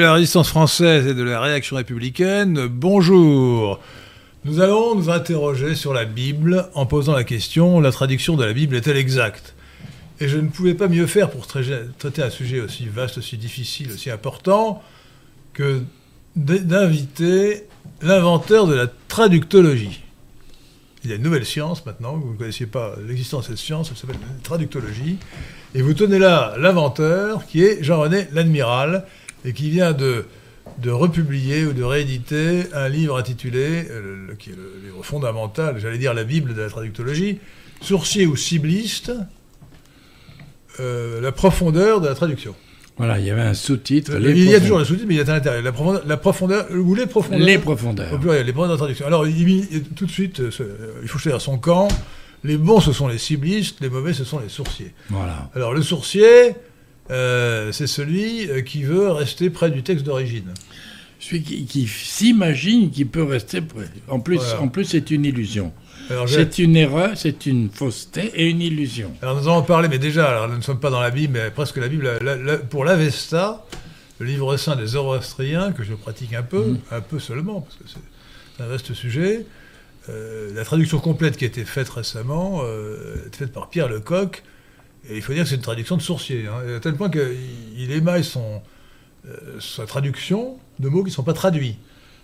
[0.00, 3.80] de la résistance française et de la réaction républicaine, bonjour.
[4.46, 8.54] Nous allons nous interroger sur la Bible en posant la question la traduction de la
[8.54, 9.54] Bible est-elle exacte?
[10.18, 13.92] Et je ne pouvais pas mieux faire pour traiter un sujet aussi vaste, aussi difficile,
[13.92, 14.82] aussi important
[15.52, 15.82] que
[16.34, 17.66] d'inviter
[18.00, 20.00] l'inventeur de la traductologie.
[21.04, 23.90] Il y a une nouvelle science maintenant, vous ne connaissiez pas l'existence de cette science,
[23.90, 25.18] elle s'appelle la traductologie.
[25.74, 29.04] Et vous tenez là l'inventeur, qui est Jean-René L'Admiral,
[29.44, 30.24] et qui vient de,
[30.78, 35.98] de republier ou de rééditer un livre intitulé, euh, qui est le livre fondamental, j'allais
[35.98, 37.38] dire la Bible de la traductologie,
[37.82, 39.10] Sourcier ou cibliste,
[40.80, 42.54] euh, la profondeur de la traduction.
[42.98, 44.12] Voilà, il y avait un sous-titre.
[44.20, 45.62] Il y a toujours un sous-titre, mais il y a à l'intérieur.
[45.62, 47.46] La profondeur, la profondeur, ou les profondeurs.
[47.46, 48.12] Les profondeurs.
[48.12, 49.06] Au pluriel, les profondeurs de la traduction.
[49.06, 50.50] Alors, il, tout de suite, euh,
[51.02, 51.88] il faut choisir son camp.
[52.44, 54.92] Les bons, ce sont les ciblistes, les mauvais, ce sont les sourciers.
[55.08, 55.50] Voilà.
[55.54, 56.54] Alors, le sourcier,
[57.10, 60.52] euh, c'est celui euh, qui veut rester près du texte d'origine.
[61.18, 63.88] Celui qui, s'imagine qu'il peut rester près.
[64.08, 65.72] En plus, en plus c'est une illusion.
[66.26, 69.12] C'est une erreur, c'est une fausseté et une illusion.
[69.22, 71.50] Alors nous allons parler, mais déjà, alors, nous ne sommes pas dans la Bible, mais
[71.50, 72.10] presque la Bible.
[72.68, 73.64] pour l'Avesta,
[74.18, 76.78] le livre saint des Zoroastriens, que je pratique un peu, mm.
[76.90, 79.46] un peu seulement, parce que c'est un vaste sujet,
[80.08, 84.42] euh, la traduction complète qui a été faite récemment, euh, est faite par Pierre Lecoq,
[85.08, 87.90] et il faut dire que c'est une traduction de sourcier, hein, à tel point qu'il
[87.90, 88.62] émaille son,
[89.26, 91.76] euh, sa traduction de mots qui ne sont pas traduits.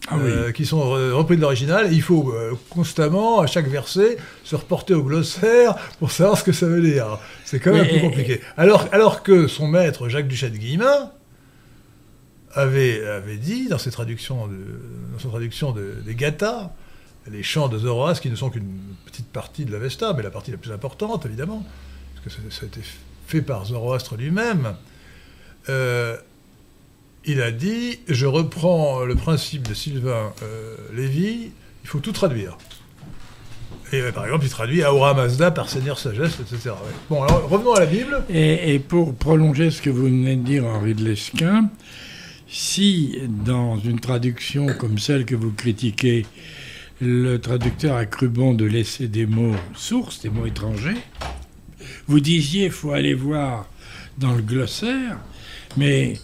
[0.08, 0.18] Ah
[0.54, 2.32] qui sont repris de l'original, il faut
[2.70, 7.18] constamment, à chaque verset, se reporter au glossaire pour savoir ce que ça veut dire.
[7.44, 8.40] C'est quand même un peu compliqué.
[8.56, 11.10] Alors, alors que son maître, Jacques Duchet de Guillemin,
[12.56, 14.56] avait, avait dit dans, ses traductions de,
[15.12, 16.70] dans son traduction des Gathas,
[17.30, 20.50] les chants de Zoroastre, qui ne sont qu'une petite partie de l'Avesta, mais la partie
[20.50, 21.64] la plus importante, évidemment,
[22.26, 22.80] que ça, a été
[23.26, 24.74] fait par Zoroastre lui-même,
[25.68, 26.16] euh,
[27.24, 31.50] il a dit Je reprends le principe de Sylvain euh, Lévy,
[31.84, 32.58] il faut tout traduire.
[33.92, 36.74] Et euh, par exemple, il traduit Aura Mazda par Seigneur Sagesse, etc.
[37.08, 38.24] Bon, alors revenons à la Bible.
[38.28, 41.70] Et, pour prolonger ce que vous venez de dire, Henri de Lesquin,
[42.48, 46.26] si dans une traduction comme celle que vous critiquez,
[47.00, 50.96] le traducteur a cru bon de laisser des mots sources, des mots étrangers.
[52.06, 53.68] Vous disiez, il faut aller voir
[54.18, 55.18] dans le glossaire,
[55.76, 56.14] mais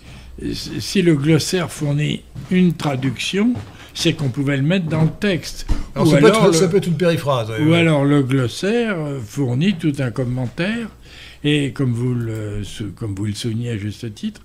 [0.53, 3.55] si le glossaire fournit une traduction,
[3.95, 5.67] c'est qu'on pouvait le mettre dans le texte.
[5.95, 7.53] Alors, ça, peut être, ça, peut être, une périphrase.
[7.61, 10.89] ou alors le glossaire fournit tout un commentaire.
[11.45, 12.63] Et comme vous le,
[12.95, 14.43] comme vous le soulignez à juste titre,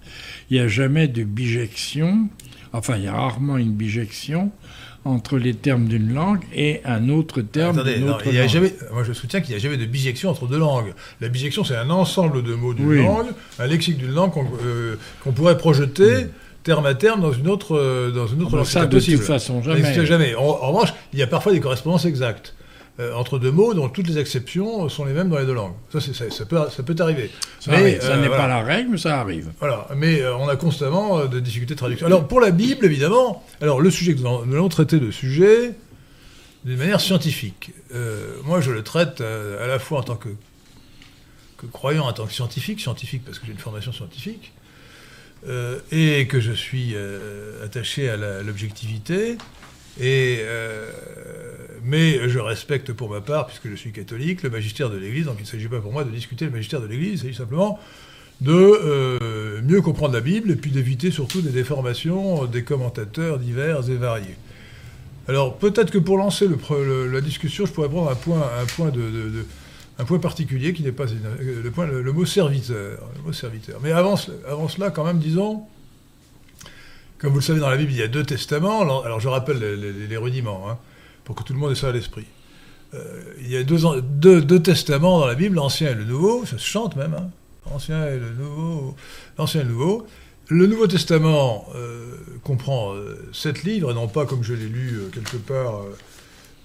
[0.50, 2.28] il n'y a jamais de bijection,
[2.74, 4.52] enfin il y a rarement une bijection
[5.08, 8.48] entre les termes d'une langue et un autre terme d'une autre langue.
[8.48, 10.94] Jamais, moi, je soutiens qu'il n'y a jamais de bijection entre deux langues.
[11.22, 13.28] La bijection, c'est un ensemble de mots d'une langue,
[13.60, 14.98] un lexique d'une langue qu'on euh,
[15.36, 16.28] pourrait projeter.
[16.64, 18.66] terme à terme dans une autre, euh, dans une autre langue.
[18.66, 20.06] Ça, de toute façon, jamais.
[20.06, 20.36] jamais.
[20.36, 22.54] En, en, revanche, il y a parfois des correspondances exactes.
[23.00, 25.76] Euh, entre deux mots dont toutes les exceptions sont les mêmes dans les deux langues.
[25.94, 27.30] Ça, ça, peut, ça peut arriver.
[27.60, 29.52] Ça, mais, ça n'est pas la règle, mais ça arrive.
[29.60, 32.08] Voilà, mais euh, on a constamment euh, des difficultés de traduction.
[32.08, 35.76] Alors, pour la Bible, évidemment, alors le sujet que nous allons traiter de sujet
[36.66, 37.72] d'une manière scientifique.
[38.44, 40.30] moi, je le traite à la fois en tant que,
[41.58, 44.54] que, croyant, en tant que scientifique, scientifique parce que j'ai une formation scientifique,
[45.92, 46.96] et que je suis
[47.64, 49.38] attaché à l'objectivité,
[50.00, 50.44] et
[51.88, 55.36] mais je respecte pour ma part, puisque je suis catholique, le magistère de l'Église, donc
[55.40, 57.80] il ne s'agit pas pour moi de discuter le magistère de l'Église, il s'agit simplement
[58.42, 63.90] de euh, mieux comprendre la Bible et puis d'éviter surtout des déformations des commentateurs divers
[63.90, 64.36] et variés.
[65.28, 68.16] Alors peut-être que pour lancer la discussion, je pourrais prendre un
[70.06, 73.80] point, particulier qui n'est pas le, point, le, mot serviteur, le mot serviteur.
[73.82, 74.16] Mais avant,
[74.48, 75.64] avant cela, quand même, disons,
[77.20, 78.82] comme vous le savez dans la Bible, il y a deux testaments.
[79.04, 80.70] Alors je rappelle les, rudiments.
[80.70, 80.78] Hein
[81.28, 82.26] pour que tout le monde ait ça à l'esprit.
[82.94, 86.58] Euh, il y a deux, deux, testaments dans la Bible, l'Ancien et le Nouveau, ça
[86.58, 87.30] se chante même, hein.
[87.70, 88.96] l'Ancien et le Nouveau,
[89.38, 90.08] l'Ancien et le Nouveau.
[90.48, 92.16] Le Nouveau Testament euh,
[92.46, 95.82] comprend euh, sept livres, et non pas comme je l'ai lu quelque part,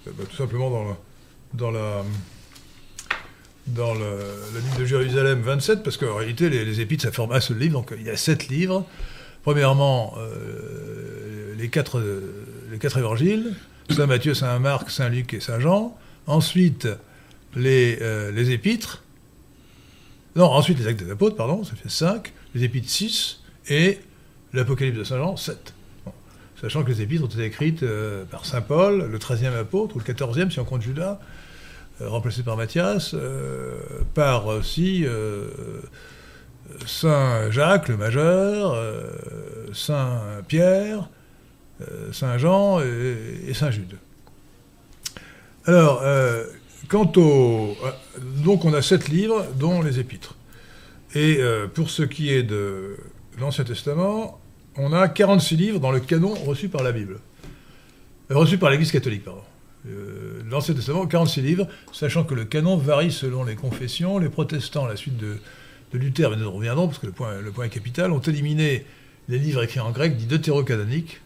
[0.05, 0.95] bah, tout simplement dans la,
[1.53, 2.03] dans la,
[3.67, 7.57] dans la de Jérusalem 27, parce qu'en réalité, les, les, épîtres, ça forme un seul
[7.57, 8.85] livre, donc il y a sept livres.
[9.43, 10.15] Premièrement,
[11.57, 12.01] les, quatre,
[12.71, 13.53] les quatre évangiles,
[13.89, 15.95] Saint Matthieu, Saint Marc, Saint Luc et Saint Jean.
[16.27, 16.87] Ensuite,
[17.55, 19.03] les, euh, les épîtres.
[20.35, 22.33] Non, ensuite les actes des apôtres, pardon, ça fait 5.
[22.55, 23.41] Les épîtres 6.
[23.69, 23.99] Et
[24.53, 25.73] l'Apocalypse de Saint Jean 7.
[26.59, 29.99] Sachant que les épîtres ont été écrites euh, par Saint Paul, le 13e apôtre, ou
[29.99, 31.19] le 14e si on compte Judas,
[32.01, 33.15] euh, remplacé par Matthias,
[34.13, 35.05] par aussi
[36.85, 38.77] Saint Jacques le Majeur,
[39.73, 41.09] Saint Pierre,
[42.11, 43.97] Saint Jean et, Saint Jude.
[45.65, 46.03] Alors,
[46.87, 47.75] quant au...
[48.43, 50.35] Donc on a sept livres, dont les épîtres.
[51.15, 51.39] Et
[51.73, 52.97] pour ce qui est de
[53.39, 54.39] l'Ancien Testament,
[54.77, 57.19] on a 46 livres dans le canon reçu par la Bible.
[58.31, 59.41] Euh, reçu par l'Église catholique, pardon.
[59.87, 64.17] Euh, L'Ancien Testament, 46 livres, sachant que le canon varie selon les confessions.
[64.17, 65.37] Les protestants, à la suite de,
[65.97, 68.85] Luther, mais nous reviendrons parce que le point, est capital, ont éliminé
[69.29, 71.21] les livres écrits en grec, dits deutérocanoniques.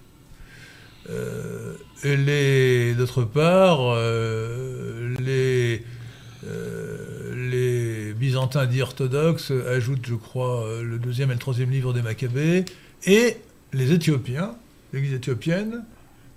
[1.09, 1.73] Euh,
[2.03, 5.83] et d'autre part, euh, les,
[7.35, 12.65] les byzantins dits orthodoxes ajoutent, je crois, le deuxième et le troisième livre des Maccabées,
[13.05, 13.37] et
[13.73, 14.55] les Éthiopiens,
[14.93, 15.83] l'Église éthiopienne,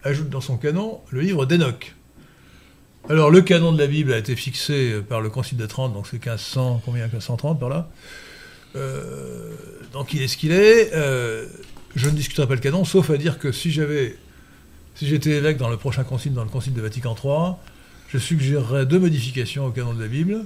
[0.03, 1.95] ajoute dans son canon le livre d'Enoch.
[3.09, 6.07] Alors, le canon de la Bible a été fixé par le Concile de Trente, donc
[6.07, 7.89] c'est 1500, combien 1530 par là.
[8.77, 9.55] Euh,
[9.93, 10.95] donc, il est ce qu'il est.
[10.95, 11.47] Euh,
[11.97, 14.17] je ne discuterai pas le canon, sauf à dire que si j'avais,
[14.95, 17.55] si j'étais évêque dans le prochain concile, dans le concile de Vatican III,
[18.09, 20.45] je suggérerais deux modifications au canon de la Bible.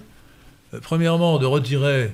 [0.72, 2.12] Euh, premièrement, de retirer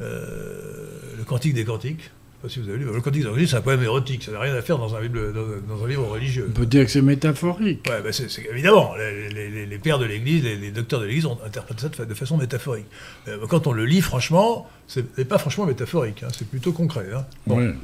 [0.00, 2.10] le cantique des cantiques,
[2.48, 4.62] si vous avez lu, le Cantique d'Origine, c'est un poème érotique, ça n'a rien à
[4.62, 5.32] faire dans un, livre,
[5.68, 6.46] dans, un livre religieux.
[6.48, 7.86] On peut dire que c'est métaphorique.
[7.88, 12.04] Ouais, bah c'est, évidemment, les, pères de l'Église, les, docteurs de l'Église ont interprété ça
[12.04, 12.86] de, façon métaphorique.
[13.28, 17.06] Euh, quand on le lit, franchement, c'est pas franchement métaphorique, hein, c'est plutôt concret.
[17.14, 17.74] Hein.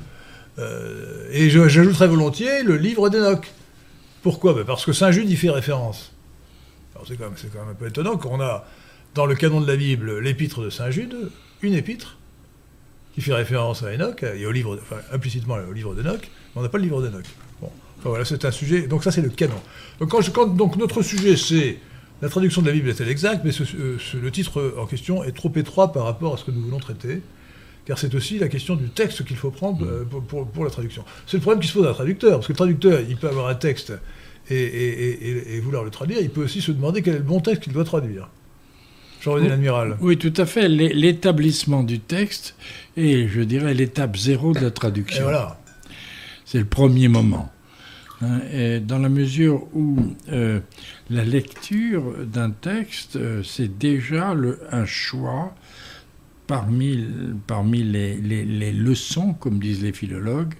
[0.58, 3.50] Euh, et j'ajouterais volontiers le livre d'Enoch.
[4.22, 4.52] Pourquoi?
[4.52, 6.12] Bah, Parce que Saint Jude y fait référence.
[7.06, 8.66] c'est quand, quand, même un peu étonnant qu'on a
[9.14, 11.30] dans le canon de la Bible l'épître de Saint Jude,
[11.62, 12.18] une épître,
[13.14, 16.84] qui fait référence à Enoch, enfin, implicitement au livre d'Enoch, mais on n'a pas le
[16.84, 17.24] livre d'Enoch.
[17.60, 17.70] Bon,
[18.02, 19.60] voilà, c'est un sujet, donc ça c'est le canon.
[19.98, 21.78] Donc, quand, donc notre sujet c'est
[22.22, 25.92] la traduction de la Bible est-elle exacte, mais le titre en question est trop étroit
[25.92, 27.22] par rapport à ce que nous voulons traiter,
[27.86, 31.04] car c'est aussi la question du texte qu'il faut prendre euh, pour, la traduction.
[31.26, 33.28] C'est le problème qui se pose à un traducteur, parce que le traducteur, il peut
[33.28, 33.92] avoir un texte
[34.50, 37.72] et vouloir le traduire, il peut aussi se demander quel est le bon texte qu'il
[37.72, 38.28] doit traduire.
[39.20, 39.96] Jean-René L'Admiral.
[40.00, 40.68] Oui, tout à fait.
[40.68, 42.54] L'établissement du texte
[42.96, 45.24] est, je dirais, l'étape zéro de la traduction.
[45.24, 45.58] voilà.
[46.44, 47.50] C'est le premier moment.
[48.22, 49.96] Hein, et dans la mesure où
[50.30, 50.60] euh,
[51.08, 55.54] la lecture d'un texte, euh, c'est déjà le, un choix
[56.46, 57.06] parmi,
[57.46, 60.54] parmi les, les, leçons, comme disent les philologues,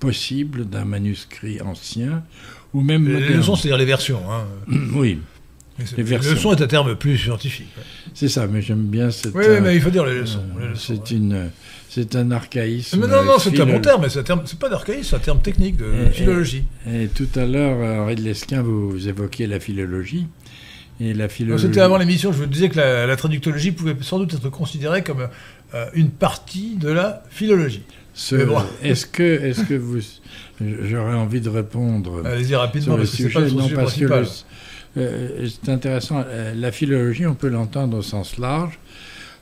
[0.00, 2.24] possibles d'un manuscrit ancien
[2.74, 4.20] ou même Les leçons, c'est-à-dire les versions.
[4.30, 4.44] Hein.
[4.94, 5.18] oui.
[5.96, 7.68] Les le son est un terme plus scientifique.
[8.12, 9.34] C'est ça, mais j'aime bien cette.
[9.34, 10.42] Oui, mais il faut dire les euh, leçons.
[10.74, 11.50] c'est une,
[11.88, 13.00] c'est un archaïsme.
[13.00, 15.20] Mais non, non, c'est un bon terme, mais c'est, terme, c'est pas d'archaïsme, c'est un
[15.20, 16.64] terme technique de philologie.
[16.90, 20.26] Et, tout à l'heure, Henri de Lesquin, vous, évoquiez la philologie.
[21.00, 21.66] Et la philologie...
[21.66, 25.28] C'était avant l'émission, je vous disais que la, traductologie pouvait sans doute être considérée comme
[25.74, 27.84] euh, une partie de la philologie.
[28.82, 30.00] Est-ce que, est-ce que vous,
[30.60, 32.22] j'aurais envie de répondre.
[32.24, 34.06] Allez-y rapidement, parce que c'est pas le non, parce que
[34.98, 36.24] euh, c'est intéressant.
[36.26, 38.78] Euh, la philologie, on peut l'entendre au sens large.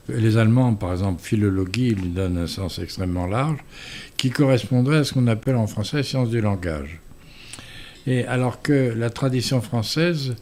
[0.09, 3.59] Les Allemands, par exemple, philologie, lui donnent un sens extrêmement large,
[4.15, 6.99] qui correspondrait à ce qu'on appelle en français science du langage.
[8.05, 10.35] Et alors que la tradition française,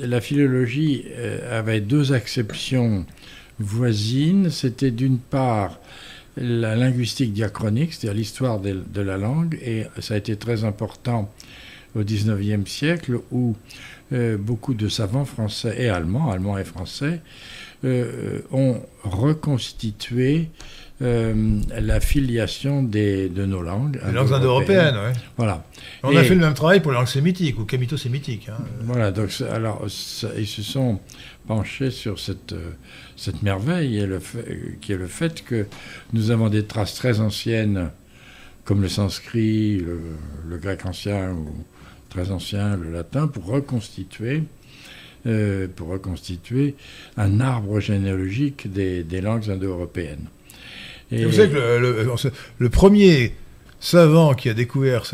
[0.00, 3.04] la philologie euh, avait deux acceptions
[3.58, 4.50] voisines.
[4.50, 5.80] C'était d'une part
[6.36, 11.28] la linguistique diachronique, c'est-à-dire l'histoire de, de, la langue, et ça a été très important
[11.96, 13.56] au XIXe siècle, où
[14.10, 17.20] beaucoup de savants français et allemands, allemands et français,
[17.84, 20.50] euh, ont reconstitué
[21.00, 24.00] euh, la filiation des, de nos langues.
[24.04, 25.20] Les langues indo-européennes, oui.
[25.36, 25.64] Voilà.
[26.02, 28.48] On a fait le même travail pour les langues sémitiques ou camito-sémitiques.
[28.48, 28.58] Hein.
[28.80, 29.86] Voilà, donc alors
[30.36, 30.98] ils se sont
[31.46, 32.54] penchés sur cette,
[33.14, 34.20] cette merveille et le
[34.80, 35.66] qui est le fait que
[36.12, 37.90] nous avons des traces très anciennes
[38.64, 40.00] comme le sanskrit, le,
[40.48, 41.48] le grec ancien ou
[42.08, 44.44] très ancien, le latin, pour reconstituer,
[45.26, 45.66] euh,
[47.16, 50.26] un arbre généalogique des, langues indo-européennes.
[51.10, 52.16] Vous savez que
[52.58, 53.34] le, premier
[53.80, 55.04] savant qui a découvert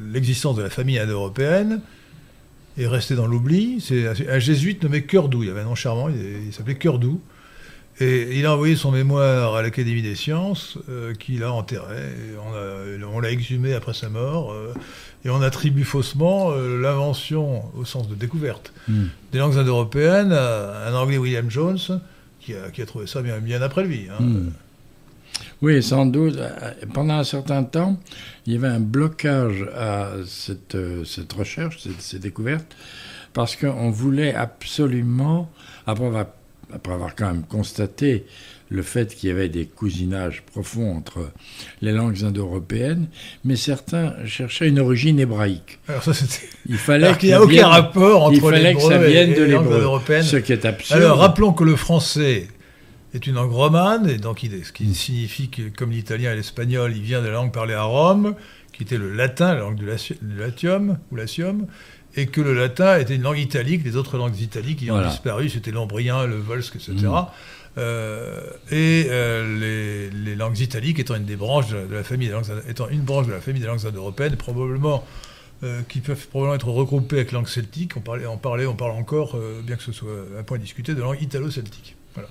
[0.00, 1.80] l'existence de la famille indo-européenne
[2.78, 3.80] est resté dans l'oubli.
[3.80, 5.42] C'est un jésuite nommé Cœurdou.
[5.42, 7.20] Il avait un nom charmant, il, s'appelait Cœurdou.
[7.98, 12.12] Et il a envoyé son mémoire à l'Académie des sciences, euh, qu'il a enterré.
[13.10, 14.52] On l'a exhumé après sa mort.
[14.52, 14.74] Euh,
[15.26, 19.06] et on attribue faussement euh, l'invention, au sens de découverte, hmm.
[19.32, 21.78] des langues indo-européennes à un Anglais, William Jones,
[22.40, 24.06] qui a, trouvé ça bien, bien après lui.
[24.08, 24.22] Hein.
[24.22, 24.50] Hmm.
[25.62, 26.38] Oui, sans doute.
[26.94, 27.98] Pendant un certain temps,
[28.46, 32.76] il y avait un blocage à cette, euh, cette recherche, cette, ces découvertes,
[33.32, 35.50] parce qu'on voulait absolument,
[35.88, 36.26] après avoir,
[36.76, 38.26] après avoir, quand même constaté
[38.68, 41.30] le fait qu'il y avait des cousinages profonds entre
[41.82, 43.06] les langues indo-européennes,
[43.44, 45.78] mais certains cherchaient une origine hébraïque.
[45.88, 46.48] Alors ça, c'était...
[46.68, 49.80] Il fallait qu'il n'y a aucun rapport entre il fallait que ça vienne de l'hébreu
[49.82, 50.22] européenne.
[50.22, 51.00] Ce qui est absurde.
[51.00, 52.48] Alors rappelons que le français
[53.14, 57.02] est une langue romane, et donc ce qui signifie que, comme l'italien et l'espagnol, il
[57.02, 58.34] vient de la langue parlée à Rome,
[58.72, 59.86] qui était le latin, la langue du
[60.36, 61.66] latium, ou latium,
[62.16, 65.48] et que le latin était une langue italique, les autres langues italiques qui ont disparu,
[65.50, 66.94] c'était l'ombrien, le volsque, etc.
[66.94, 67.26] Mm.
[67.78, 72.46] Euh, et euh, les, langues italiques étant une des branches de, la famille des langues,
[72.68, 75.04] étant une branche de la famille des langues indo-européennes, probablement
[75.62, 77.92] euh, qui peuvent probablement être regroupées avec langue celtique.
[77.96, 80.08] On parlait, on parlait, on parle encore, bien que ce soit
[80.38, 81.96] un point discuté, de langue italo-celtique.
[82.14, 82.30] Voilà.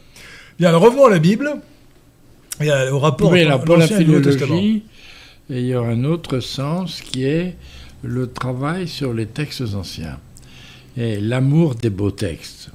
[0.57, 1.57] Bien, revenons à la Bible
[2.59, 4.83] et au rapport oui, entre pour la philologie,
[5.49, 7.55] il y a un autre sens qui est
[8.03, 10.19] le travail sur les textes anciens
[10.97, 12.69] et l'amour des beaux textes.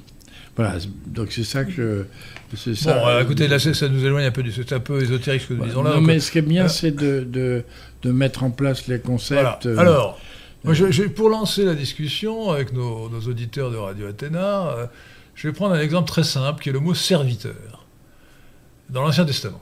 [0.55, 0.75] Voilà,
[1.07, 2.03] donc c'est ça que je.
[2.75, 4.51] Ça, bon, euh, écoutez, là, ça nous éloigne un peu du.
[4.51, 5.95] C'est un peu ésotérique ce que nous disons là.
[5.95, 7.63] Non, mais ce qui est bien, c'est de, de,
[8.03, 9.65] de, mettre en place les concepts.
[9.65, 9.79] Voilà.
[9.79, 10.19] Alors,
[10.65, 14.85] moi, je, pour lancer la discussion avec nos, nos auditeurs de Radio Athéna, euh,
[15.33, 17.85] je vais prendre un exemple très simple qui est le mot serviteur
[18.89, 19.61] dans l'Ancien Testament.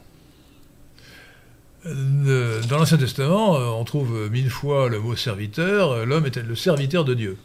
[1.90, 5.92] Euh, dans l'Ancien Testament, euh, on trouve mille fois le mot serviteur.
[5.92, 7.38] Euh, l'homme était le serviteur de Dieu.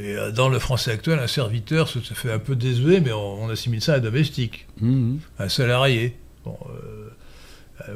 [0.00, 3.80] Et dans le français actuel, un serviteur, ça, fait un peu désuet, mais on, assimile
[3.82, 5.16] ça à un domestique, mmh.
[5.40, 6.16] un salarié.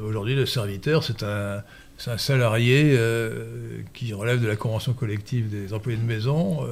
[0.05, 1.63] Aujourd'hui, le serviteur, c'est un,
[2.09, 2.99] un, salarié
[3.95, 6.67] qui relève de la convention collective des employés de maison,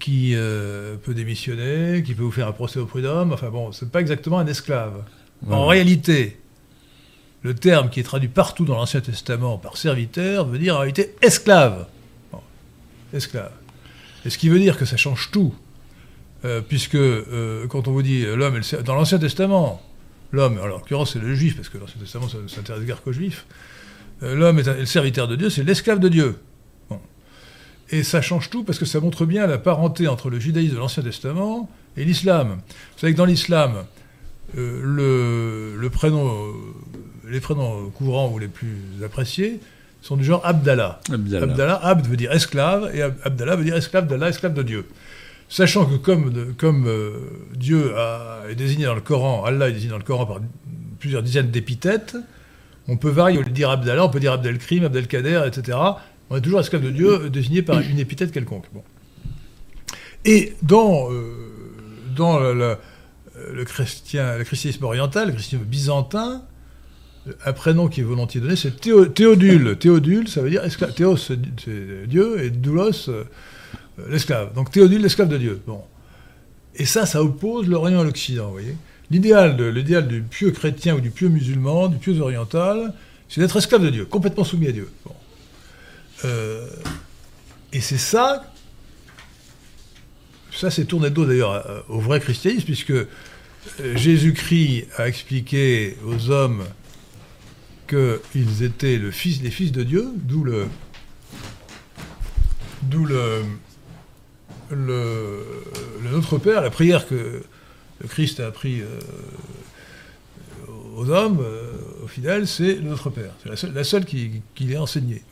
[0.00, 3.32] qui peut démissionner, qui peut vous faire un procès au prud'homme.
[3.32, 5.04] Enfin bon, c'est pas exactement un esclave.
[5.48, 6.38] En réalité,
[7.42, 11.14] le terme qui est traduit partout dans l'Ancien Testament par serviteur veut dire en réalité
[11.22, 11.86] esclave.
[13.12, 13.52] esclave.
[14.24, 15.54] Et ce qui veut dire que ça change tout.
[16.44, 19.82] Euh, puisque euh, quand on vous dit l'homme, dans l'Ancien Testament,
[20.30, 23.02] l'homme, alors en l'occurrence c'est le juif, parce que l'Ancien Testament ça ne s'intéresse guère
[23.02, 23.44] qu'aux juifs,
[24.22, 26.38] euh, l'homme est, le serviteur de Dieu, c'est l'esclave de Dieu.
[27.90, 30.78] Et ça change tout parce que ça montre bien la parenté entre le judaïsme de
[30.78, 32.58] l'Ancien Testament et l'islam.
[32.58, 33.86] Vous savez que dans l'islam,
[34.56, 36.52] euh, le, prénom, euh,
[37.30, 39.60] les prénoms courants ou les plus appréciés
[40.02, 41.00] sont du genre Abdallah.
[41.10, 44.86] Abdallah, Abd veut dire esclave, et Abdallah veut dire esclave d'Allah, esclave de Dieu.
[45.48, 47.12] Sachant que comme, comme euh,
[47.54, 47.92] Dieu
[48.50, 50.40] est désigné dans le Coran, Allah est désigné dans le Coran par
[50.98, 52.16] plusieurs dizaines d'épithètes,
[52.88, 55.78] on peut varier, on peut dire Abdallah, on peut dire Abdelkrim, Abdelkader, etc.
[56.30, 58.64] On est toujours esclave de Dieu désigné par une épithète quelconque.
[58.72, 58.82] Bon.
[60.24, 62.76] Et dans, euh,
[63.52, 66.42] le, christianisme oriental, le christianisme byzantin,
[67.44, 69.76] un prénom qui est volontiers donné, c'est Théodule.
[69.78, 70.94] Théodule, ça veut dire esclave.
[70.94, 71.38] Théos, c'est
[72.06, 73.24] Dieu, et doulos, euh,
[74.08, 74.54] l'esclave.
[74.54, 75.60] Donc Théodule, l'esclave de Dieu.
[75.66, 75.82] Bon.
[76.74, 78.76] Et ça, ça oppose l'Orient à l'Occident, vous voyez.
[79.10, 82.92] L'idéal, l'idéal du pieux chrétien ou du pieux musulman, du pieux oriental,
[83.28, 84.90] c'est d'être esclave de Dieu, complètement soumis à Dieu.
[86.24, 86.66] Euh,
[87.72, 88.44] et c'est ça
[90.58, 93.06] ça c'est tourné de dos d'ailleurs au vrai christianisme, puisque euh,
[93.94, 96.64] Jésus-Christ a expliqué aux hommes
[97.88, 100.66] qu'ils étaient le fils, les fils de Dieu, d'où le,
[102.82, 103.42] d'où le,
[104.70, 105.44] le,
[106.10, 107.42] Notre Père, la prière que
[108.00, 109.00] le Christ a appris euh,
[110.96, 111.72] aux hommes, euh,
[112.04, 113.32] aux fidèles, c'est le Notre Père.
[113.42, 115.22] C'est la seule, seule qui, qui a enseigné.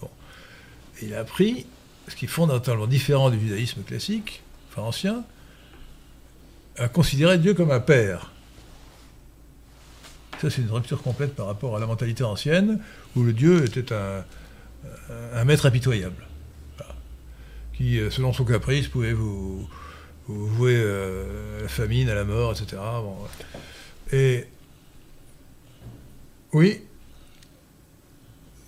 [1.02, 1.66] il a appris,
[2.08, 4.42] ce qui est fondamentalement différent du judaïsme classique,
[4.82, 5.24] ancien,
[6.76, 8.32] a considéré Dieu comme un père.
[10.40, 12.80] Ça, c'est une rupture complète par rapport à la mentalité ancienne,
[13.14, 14.24] où le Dieu était un,
[15.34, 16.26] un maître impitoyable,
[17.74, 19.68] qui, euh, selon son caprice, pouvait vous,
[20.28, 22.80] vouer euh, à la famine, à la mort, etc.
[24.12, 24.46] Et
[26.52, 26.80] oui.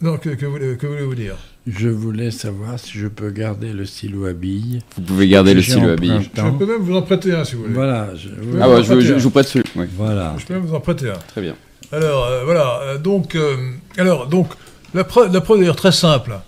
[0.00, 0.47] Donc, que
[0.87, 1.37] voulez-vous dire
[1.69, 4.81] je voulais savoir si je peux garder le stylo à billes.
[4.97, 6.31] Vous pouvez garder le stylo à billes.
[6.35, 7.75] Je peux même vous en prêter un si vous voulez.
[7.75, 8.09] Voilà.
[8.17, 8.28] Je,
[8.59, 9.67] ah ouais, je, je, vous prête celui.
[9.97, 10.35] Voilà.
[10.38, 11.19] Je peux même vous en prêter un.
[11.28, 11.55] Très bien.
[11.93, 12.81] Alors euh, voilà.
[12.83, 13.57] Euh, donc, euh,
[13.99, 14.49] alors donc
[14.95, 16.40] la preuve, la preuve d'ailleurs très simple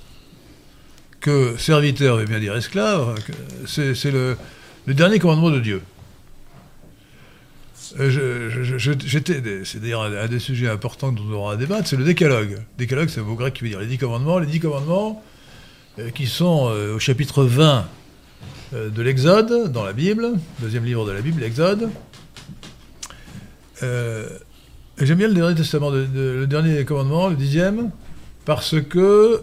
[1.20, 3.14] que serviteur veut bien dire esclave,
[3.66, 4.38] c'est le,
[4.86, 5.82] le dernier commandement de Dieu.
[7.80, 12.58] C'est d'ailleurs un, des sujets importants dont on aura à débattre, c'est le décalogue.
[12.76, 14.38] Décalogue, c'est un mot grec qui veut dire les dix commandements.
[14.38, 15.22] Les dix commandements
[15.98, 17.88] euh, qui sont euh, au chapitre 20
[18.74, 21.88] euh, de l'Exode, dans la Bible, deuxième livre de la Bible, l'Exode.
[23.80, 27.90] J'aime bien le dernier testament, le dernier commandement, le dixième,
[28.44, 29.42] parce que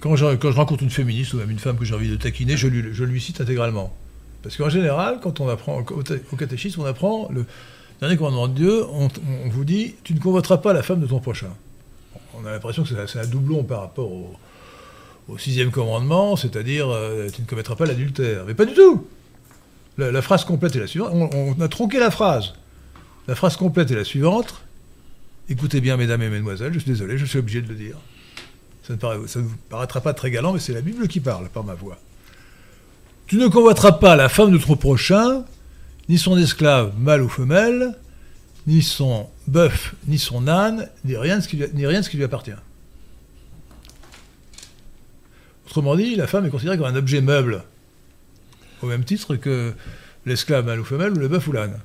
[0.00, 2.68] quand je, rencontre une féministe ou même une femme que j'ai envie de taquiner, je
[2.68, 3.96] lui cite intégralement.
[4.44, 7.46] Parce qu'en général, quand on apprend au catéchisme, on apprend le
[8.00, 9.08] dernier commandement de Dieu, on,
[9.48, 11.48] vous dit tu ne convoiteras pas la femme de ton prochain.
[12.38, 17.40] On a l'impression que c'est un doublon par rapport au, sixième commandement, c'est-à-dire euh, tu
[17.40, 18.44] ne commettras pas l'adultère.
[18.46, 19.06] Mais pas du tout
[19.96, 21.12] la, phrase complète est la suivante.
[21.34, 22.52] On, a tronqué la phrase.
[23.28, 24.62] La phrase complète est la suivante.
[25.48, 27.96] Écoutez bien, mesdames et mesdemoiselles, je suis désolé, je suis obligé de le dire.
[28.82, 31.74] Ça ne, vous paraîtra pas très galant, mais c'est la Bible qui parle, par ma
[31.74, 31.98] voix.
[33.26, 35.44] Tu ne convoiteras pas la femme de ton prochain,
[36.08, 37.94] ni son esclave, mâle ou femelle,
[38.66, 41.48] ni son bœuf, ni son âne, ni rien, de ce
[42.10, 42.52] qui lui appartient.
[45.66, 47.64] Autrement dit, la femme est considérée comme un objet meuble
[48.82, 49.72] au même titre que
[50.26, 51.78] l'esclave mâle ou femelle ou le bœuf ou l'âne.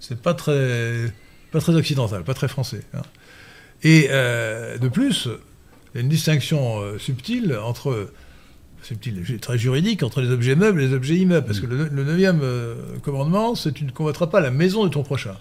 [0.00, 1.12] C'est pas très,
[1.50, 2.82] pas très occidental, pas très français.
[2.94, 3.02] Hein.
[3.82, 8.10] Et euh, de plus, il y a une distinction euh, subtile entre
[8.82, 11.46] subtile, très juridique entre les objets meubles et les objets immeubles.
[11.46, 15.02] Parce que le, neuvième euh, commandement, c'est tu ne convoiteras pas la maison de ton
[15.02, 15.36] prochain.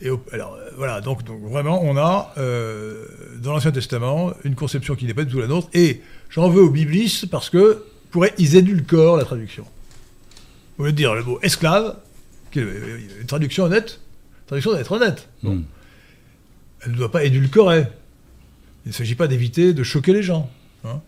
[0.00, 5.14] Et alors voilà, donc, donc, vraiment, on a dans l'Ancien Testament une conception qui n'est
[5.14, 5.68] pas du tout la nôtre.
[5.74, 9.64] Et j'en veux aux biblistes parce que pourraient, ils édulcorent la traduction.
[10.78, 11.96] Au lieu de dire le mot esclave,
[12.50, 12.64] qui est
[13.20, 14.00] une traduction honnête,
[14.46, 15.28] traduction doit être honnête.
[15.42, 15.62] Hmm.
[16.84, 17.86] Elle ne doit pas édulcorer.
[18.86, 20.50] Il ne s'agit pas d'éviter de choquer les gens.
[20.84, 21.00] Hein.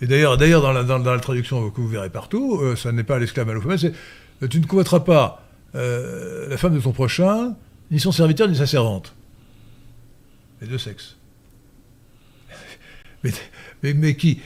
[0.00, 3.46] Et d'ailleurs, d'ailleurs dans, la, traduction que vous verrez partout, euh, ça n'est pas l'esclave
[3.46, 3.92] mal c'est
[4.42, 7.54] euh, tu ne convoiteras pas euh, la femme de ton prochain,
[7.90, 9.14] ni son serviteur, ni sa servante.
[10.62, 11.16] Les deux sexes.
[13.22, 13.32] mais,
[13.82, 14.40] mais, mais qui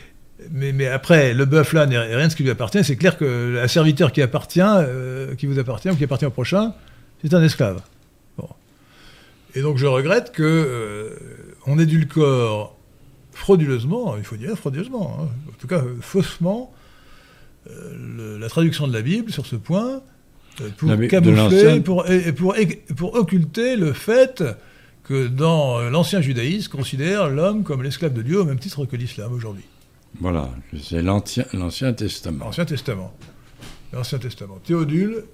[0.50, 2.82] mais, après, le bœuf là n'est rien de ce qui lui appartient.
[2.84, 6.30] C'est clair que un serviteur qui appartient, euh, qui vous appartient ou qui appartient au
[6.30, 6.74] prochain,
[7.22, 7.80] c'est un esclave.
[9.56, 11.10] Et donc je regrette que euh,
[11.66, 12.73] on édulcore
[13.34, 16.72] frauduleusement, il faut dire frauduleusement, hein, en tout cas faussement,
[17.70, 20.02] euh, la traduction de la Bible sur ce point
[20.76, 22.54] pour camoufler, pour, et, pour,
[22.96, 24.44] pour occulter le fait
[25.02, 29.32] que dans l'ancien judaïsme, considère l'homme comme l'esclave de Dieu au même titre que l'islam
[29.32, 29.64] aujourd'hui.
[30.20, 32.44] Voilà, c'est l'Ancien Testament.
[32.46, 33.12] L'Ancien Testament.
[33.92, 34.58] L'Ancien Testament.
[34.64, 35.24] Théodule,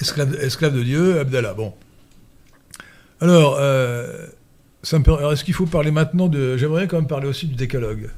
[0.00, 1.54] esclave, esclave, de Dieu, Abdallah.
[1.54, 1.74] Bon.
[3.20, 4.26] Alors, euh,
[4.82, 6.56] est-ce qu'il faut parler maintenant de.
[6.56, 8.10] J'aimerais quand même parler aussi du décalogue.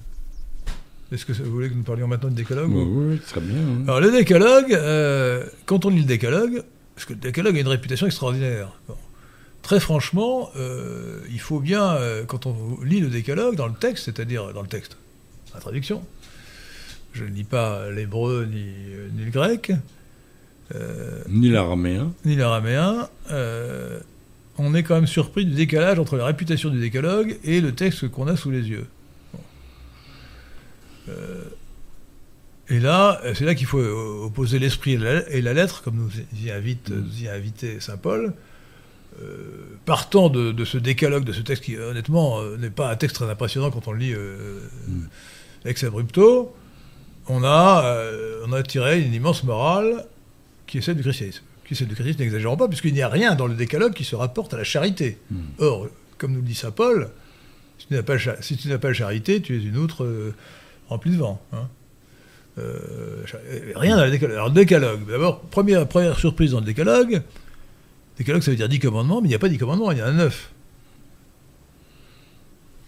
[1.13, 3.57] Est-ce que vous voulez que nous parlions maintenant du décalogue Oui, très bien.
[3.57, 3.85] Hein.
[3.87, 6.63] Alors, le décalogue, euh, quand on lit le décalogue,
[6.95, 8.73] parce que le décalogue a une réputation extraordinaire.
[8.89, 8.97] Bon
[9.63, 14.05] très franchement, euh, il faut bien, euh, quand on lit le décalogue dans le texte,
[14.05, 14.99] c'est-à-dire dans le texte,
[15.55, 16.05] la traduction,
[17.15, 19.73] je ne lis pas l'hébreu ni, le grec.
[21.31, 22.13] Ni l'araméen.
[22.27, 23.09] Ni l'araméen.
[24.59, 28.09] On est quand même surpris du décalage entre la réputation du décalogue et le texte
[28.09, 28.87] qu'on a sous les yeux.
[32.69, 36.11] et là, c'est là qu'il faut opposer l'esprit et la lettre, comme nous
[36.43, 38.33] y invite, nous y a invité saint Paul.
[39.23, 43.17] Euh, partant de, ce décalogue, de ce texte qui, honnêtement, euh, n'est pas un texte
[43.17, 45.07] très impressionnant quand on le lit euh, mm.
[45.67, 46.57] ex abrupto,
[47.29, 48.09] on a,
[48.45, 50.05] on a tiré une immense morale
[50.67, 51.45] qui est celle du christianisme.
[51.65, 54.05] Qui est celle du christianisme, n'exagérons pas, puisqu'il n'y a rien dans le décalogue qui
[54.05, 55.19] se rapporte à la charité.
[55.31, 55.37] Mm.
[55.59, 57.11] Or, comme nous le dit saint Paul,
[57.79, 60.33] si tu n'as pas, si tu pas la charité, tu es une outre
[60.89, 61.41] remplie de vent.
[61.53, 61.69] Hein.
[63.77, 64.37] rien dans le décalogue.
[64.37, 67.23] Alors, décalogue, d'abord, première, première surprise dans le décalogue,
[68.17, 70.03] Décalogue, ça veut dire 10 commandements, mais il n'y a pas 10 commandements, il y
[70.03, 70.51] en a 9.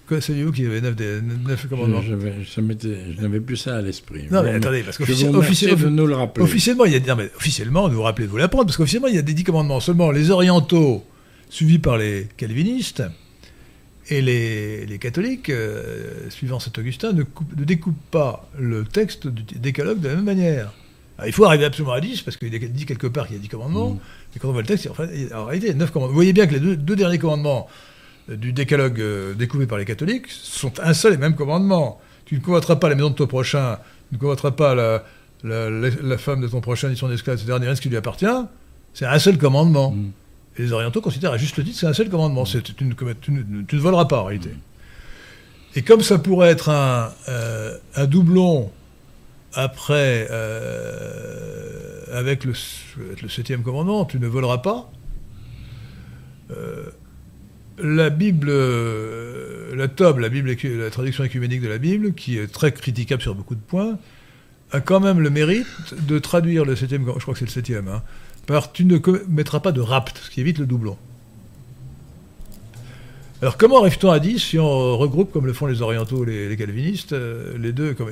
[0.08, 4.26] Saviez-vous qu'il y avait 9, commandements Je, je n'avais plus ça à l'esprit.
[4.30, 5.38] Non, mais attendez, parce qu'officiellement.
[5.38, 9.08] Officiellement, il y a, non, mais officiellement, nous vous rappelez de vous l'apprendre, parce qu'officiellement,
[9.08, 9.80] il y a des 10 commandements.
[9.80, 11.04] Seulement, les orientaux,
[11.48, 13.02] suivis par les calvinistes,
[14.08, 17.24] et les, catholiques, euh, suivant saint Augustin, ne,
[17.56, 20.72] ne, découpent pas le texte du décalogue de la même manière.
[21.26, 23.48] il faut arriver absolument à 10, parce qu'il dit quelque part qu'il y a 10
[23.48, 23.90] commandements.
[23.90, 23.98] Mm.
[24.36, 26.12] Et quand on voit le texte, en, réalité, il y a neuf commandements.
[26.12, 27.68] Vous voyez bien que les deux, derniers commandements
[28.28, 32.00] du décalogue euh, découvert par les catholiques sont un seul et même commandement.
[32.24, 36.40] Tu ne convoiteras pas la maison de ton prochain, tu ne convoiteras pas la, femme
[36.40, 38.26] de ton prochain, ni son esclave, etc., ni rien ce qui lui appartient.
[38.94, 39.92] C'est un seul commandement.
[39.92, 40.10] Mm.
[40.58, 42.42] Et les orientaux considèrent à juste titre c'est un seul commandement.
[42.44, 42.62] Mm.
[42.76, 44.50] Tu, ne, voleras pas en réalité.
[45.76, 48.72] Et comme ça pourrait être un, euh, doublon
[49.52, 50.26] après
[52.12, 52.54] avec le,
[53.28, 54.90] septième commandement, tu ne voleras pas.
[56.50, 56.90] Euh,
[57.78, 62.46] la Bible, euh, la Tob, la, Bible, la traduction écuménique de la Bible, qui est
[62.46, 63.98] très critiquable sur beaucoup de points,
[64.72, 65.66] a quand même le mérite
[66.06, 68.02] de traduire le septième, je crois que c'est le septième, hein,
[68.46, 70.96] par tu ne commettras pas de rapt, ce qui évite le doublon.
[73.42, 76.56] Alors comment arrive-t-on à 10 si on regroupe, comme le font les orientaux, les, les
[76.56, 77.14] calvinistes,
[77.58, 78.10] les deux, comme,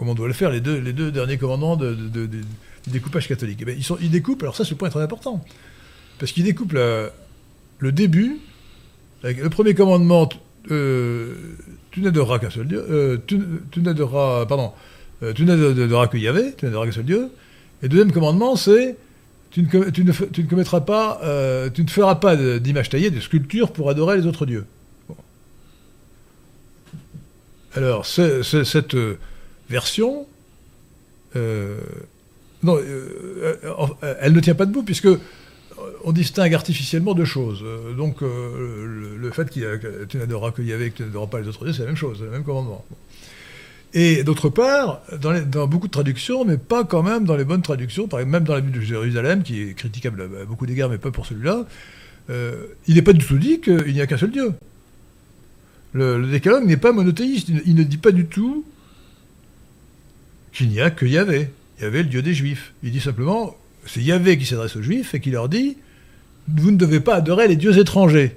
[0.00, 2.42] on doit le faire, les deux, derniers commandements de, du
[2.88, 3.64] découpage catholique?
[3.66, 5.44] Eh ils, découpent, alors ça, ce point est très important,
[6.18, 8.40] parce qu'ils découpent le début,
[9.32, 10.28] le premier commandement,
[10.70, 11.34] euh,
[11.90, 13.40] tu n'adoreras qu'un seul Dieu, euh, tu,
[13.80, 14.72] n'adoreras, pardon,
[15.22, 17.30] euh, tu n'adoreras que Yahvé, tu n'adoreras qu'un seul Dieu,
[17.80, 18.96] et le deuxième commandement, c'est
[19.50, 21.20] tu ne, commettras pas,
[21.72, 24.66] tu ne feras pas d'image taillée, de sculpture pour adorer les autres dieux.
[27.76, 28.96] Alors, cette
[29.70, 30.26] version,
[31.36, 32.78] non,
[34.20, 35.08] elle ne tient pas debout, puisque
[36.04, 37.62] on distingue artificiellement deux choses.
[37.64, 41.40] Euh, donc, euh, le, fait que tu n'adoreras que Yahvé et que tu n'adoreras pas
[41.40, 42.84] les autres dieux, c'est la même chose, c'est le même commandement.
[43.94, 48.08] Et d'autre part, dans, beaucoup de traductions, mais pas quand même dans les bonnes traductions,
[48.08, 50.98] par exemple, même dans la Bible de Jérusalem, qui est critiquable à beaucoup d'égards, mais
[50.98, 51.64] pas pour celui-là,
[52.28, 54.52] euh, il n'est pas du tout dit qu'il n'y a qu'un seul Dieu.
[55.92, 58.64] Le, décalogue n'est pas monothéiste, il, ne dit pas du tout
[60.52, 61.50] qu'il n'y a que Yahvé.
[61.80, 62.72] Yahvé, le Dieu des Juifs.
[62.82, 65.76] Il dit simplement, c'est Yahvé qui s'adresse aux Juifs et qui leur dit
[66.48, 68.36] Vous ne devez pas adorer les dieux étrangers.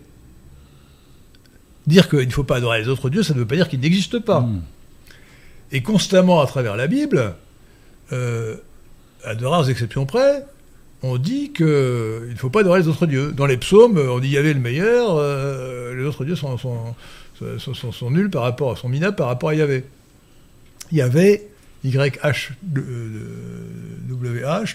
[1.85, 3.79] Dire qu'il ne faut pas adorer les autres dieux, ça ne veut pas dire qu'ils
[3.79, 4.41] n'existent pas.
[4.41, 4.61] Hmm.
[5.71, 7.35] Et constamment, à travers la Bible,
[8.11, 8.55] euh,
[9.23, 10.45] à de rares exceptions près,
[11.03, 13.31] on dit qu'il ne faut pas adorer les autres dieux.
[13.31, 18.29] Dans les psaumes, on dit Yahvé le meilleur, euh, les autres dieux sont, sont, nuls
[18.29, 19.83] par rapport, sont minables par rapport à Yahvé.
[20.91, 21.47] Yahvé,
[21.83, 22.45] YHWH,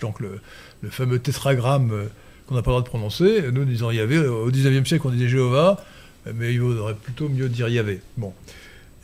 [0.00, 0.40] donc le,
[0.90, 2.04] fameux tétragramme euh,
[2.46, 3.42] qu'on n'a pas le droit de prononcer.
[3.52, 5.84] Nous disons Yahvé, au 19e siècle on disait Jéhovah,
[6.34, 8.00] mais il vaudrait plutôt mieux dire Yahvé.
[8.16, 8.32] Bon.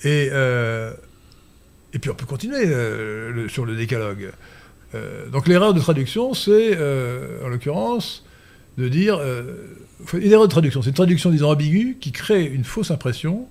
[0.04, 0.92] Et, euh,
[1.92, 4.30] et puis on peut continuer euh, sur le décalogue.
[5.32, 6.76] donc l'erreur de traduction, c'est,
[7.44, 8.24] en l'occurrence,
[8.78, 9.20] de dire...
[10.14, 13.48] une erreur de traduction, c'est une traduction, disons, ambiguë, qui crée une fausse impression.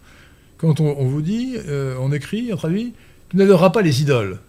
[0.57, 1.57] Quand on, vous dit,
[1.99, 2.93] on écrit, on traduit,
[3.29, 4.39] tu n'adoreras pas les idoles.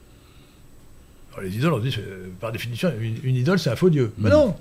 [1.33, 1.97] Alors, les idoles, on dit,
[2.41, 4.13] par définition, une, idole, c'est un faux dieu.
[4.19, 4.33] Mais mm.
[4.33, 4.57] non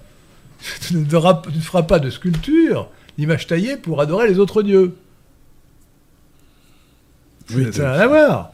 [0.88, 4.96] tu ne, feras pas de sculpture, d'image taillée pour adorer les autres dieux.
[7.48, 8.52] ça n'a rien à voir.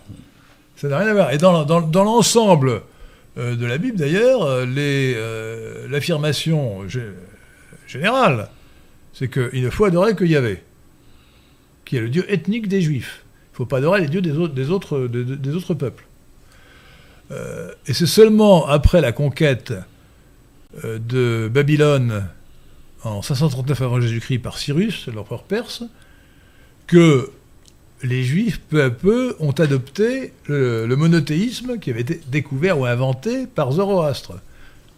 [0.76, 1.32] Ça n'a rien à voir.
[1.32, 2.82] Et dans, dans, l'ensemble
[3.38, 6.82] euh, de la Bible, d'ailleurs, euh, euh, l'affirmation
[7.88, 8.50] générale,
[9.14, 10.62] c'est qu'il ne faut adorer que Yahvé,
[11.86, 13.23] qui est le dieu ethnique des Juifs.
[13.54, 14.54] Il ne faut pas adorer les dieux des autres,
[15.08, 16.06] des autres, peuples.
[17.30, 19.74] Euh, et c'est seulement après la conquête
[20.84, 22.26] euh, de Babylone
[23.04, 25.84] en 539 avant Jésus-Christ par Cyrus, l'empereur perse,
[26.88, 27.30] que
[28.02, 33.46] les Juifs, peu à peu, ont adopté le, monothéisme qui avait été découvert ou inventé
[33.46, 34.34] par Zoroastre,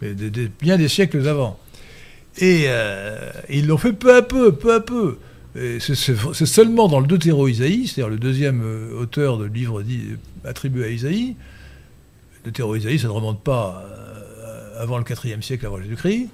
[0.00, 1.58] bien des siècles avant.
[2.38, 5.18] Et euh, ils l'ont fait peu à peu, peu à peu.
[5.78, 9.82] C'est seulement dans le Deutéro-Isaïe, c'est-à-dire le deuxième euh, auteur de livre
[10.44, 11.34] attribué à Isaïe,
[12.44, 16.28] Deutéro-Isaïe, ça ne remonte pas euh, avant le IVe siècle avant Jésus-Christ,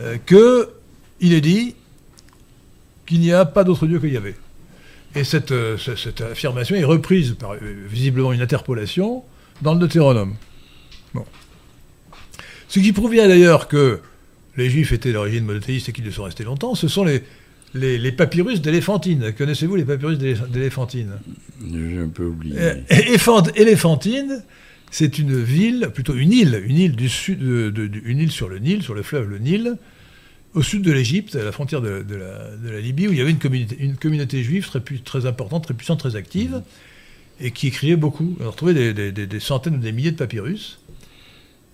[0.00, 1.74] euh, qu'il est dit
[3.04, 4.34] qu'il n'y a pas d'autre Dieu que Yahvé.
[5.14, 5.52] Et cette,
[6.22, 7.54] affirmation est reprise par
[7.88, 9.24] visiblement une interpolation
[9.60, 10.36] dans le Deutéronome.
[12.68, 14.00] Ce qui prouve bien d'ailleurs que
[14.56, 17.22] les Juifs étaient d'origine monothéiste et qu'ils le sont restés longtemps, ce sont les,
[17.74, 19.32] les, papyrus d'éléphantine.
[19.36, 21.12] Connaissez-vous les papyrus d'éléphantine?
[21.60, 22.56] J'ai un peu oublié.
[23.56, 24.42] Éléphantine,
[24.90, 28.58] c'est une ville, plutôt une île, une île du sud, de, une île sur le
[28.58, 29.76] Nil, sur le fleuve le Nil,
[30.54, 33.38] au sud de l'Égypte, à la frontière de, la, Libye, où il y avait une
[33.38, 36.62] communauté, une communauté juive très, très importante, très puissante, très active,
[37.40, 38.36] et qui écrivait beaucoup.
[38.40, 40.78] On a retrouvé des, des centaines ou des milliers de papyrus,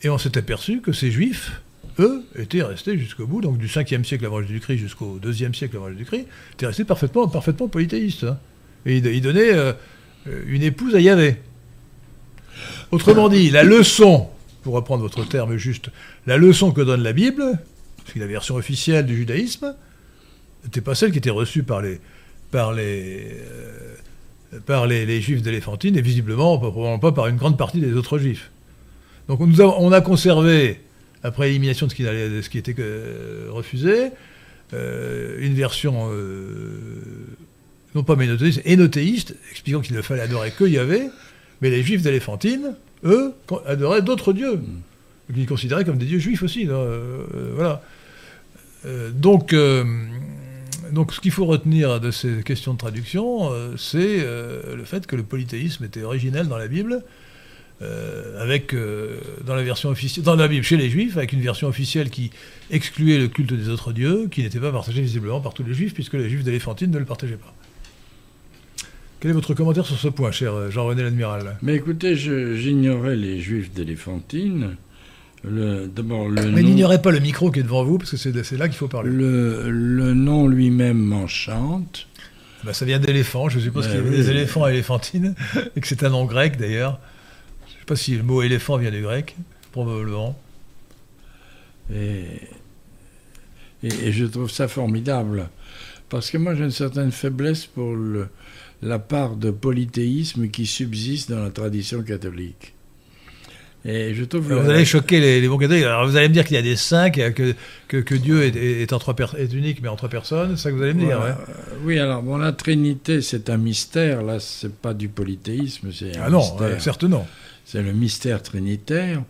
[0.03, 1.61] et on s'est aperçu que ces juifs
[2.01, 5.91] eux, étaient restés jusqu'au bout, donc du 5e siècle avant Jésus-Christ jusqu'au 2e siècle avant
[5.91, 8.25] Jésus-Christ, étaient restés parfaitement, parfaitement polythéistes.
[8.25, 8.39] Hein.
[8.87, 9.73] Et ils, donnaient euh,
[10.47, 11.37] une épouse à Yahvé.
[12.91, 14.29] Autrement dit, la leçon,
[14.63, 15.91] pour reprendre votre terme juste,
[16.27, 17.59] la leçon que donne la Bible,
[18.07, 19.75] c'est la version officielle du judaïsme,
[20.65, 22.01] n'était pas celle qui était reçue par les,
[22.51, 23.37] par les,
[24.53, 28.19] euh, par les, juifs d'éléphantine, et visiblement, probablement pas par une grande partie des autres
[28.19, 28.51] juifs.
[29.29, 30.81] Donc on a conservé
[31.23, 34.11] après l'élimination de, ce qui, était euh, refusé,
[34.73, 37.01] euh, une version euh,
[37.95, 41.09] non pas ménothéiste, énothéiste, expliquant qu'il ne fallait adorer que Yahvé,
[41.61, 43.33] mais les juifs d'Éléphantine, eux,
[43.67, 44.61] adoraient d'autres dieux,
[45.33, 46.67] qu'ils considéraient comme des dieux juifs aussi.
[47.55, 47.83] voilà.
[49.13, 49.55] donc,
[50.93, 55.23] donc, ce qu'il faut retenir de ces questions de traduction, c'est le fait que le
[55.23, 57.03] polythéisme était originel dans la Bible,
[57.83, 61.41] euh, avec euh, dans la version officielle, dans la Bible chez les Juifs, avec une
[61.41, 62.31] version officielle qui
[62.71, 65.95] excluait le culte des autres dieux, qui n'était pas partagé visiblement par tous les Juifs,
[65.95, 67.55] puisque les Juifs d'Éléphantine ne le partageaient pas.
[69.21, 71.57] Quel est votre commentaire sur ce point, cher Jean-René l'Admiral?
[71.63, 74.77] Mais écoutez, j'ignorais les Juifs d'Éléphantine.
[75.45, 78.69] D'abord, le Mais n'ignorez pas le micro qui est devant vous, parce que c'est là
[78.69, 79.11] qu'il faut parler.
[79.11, 82.09] Le, le nom lui-même m'enchante.
[82.65, 85.35] Bah, ça vient d'éléphant, je suppose qu'il y avait des éléphants à éléphantine,
[85.77, 87.01] et que c'est un nom grec d'ailleurs.
[87.91, 89.35] Je ne sais pas si le mot éléphant vient du grec,
[89.73, 90.39] probablement.
[91.93, 92.23] Et,
[93.83, 95.49] et, je trouve ça formidable,
[96.09, 98.29] parce que moi j'ai une certaine faiblesse pour le,
[98.81, 102.75] la part de polythéisme qui subsiste dans la tradition catholique.
[103.85, 105.85] Et je trouve vous allez choquer les, bons catholiques.
[105.85, 107.55] Alors vous allez me dire qu'il y a des saints, que,
[107.89, 110.57] que, Dieu est, est, en trois est unique mais en trois personnes.
[110.57, 111.21] C'est ça que vous allez me dire.
[111.21, 111.33] Euh,
[111.83, 114.23] oui, alors bon, la Trinité c'est un mystère.
[114.23, 116.43] Là, c'est pas du polythéisme, c'est un ah non,
[116.79, 117.27] certes non.
[117.65, 119.23] C'est le mystère trinitaire,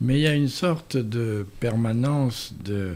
[0.00, 2.94] mais il y a une sorte de permanence de.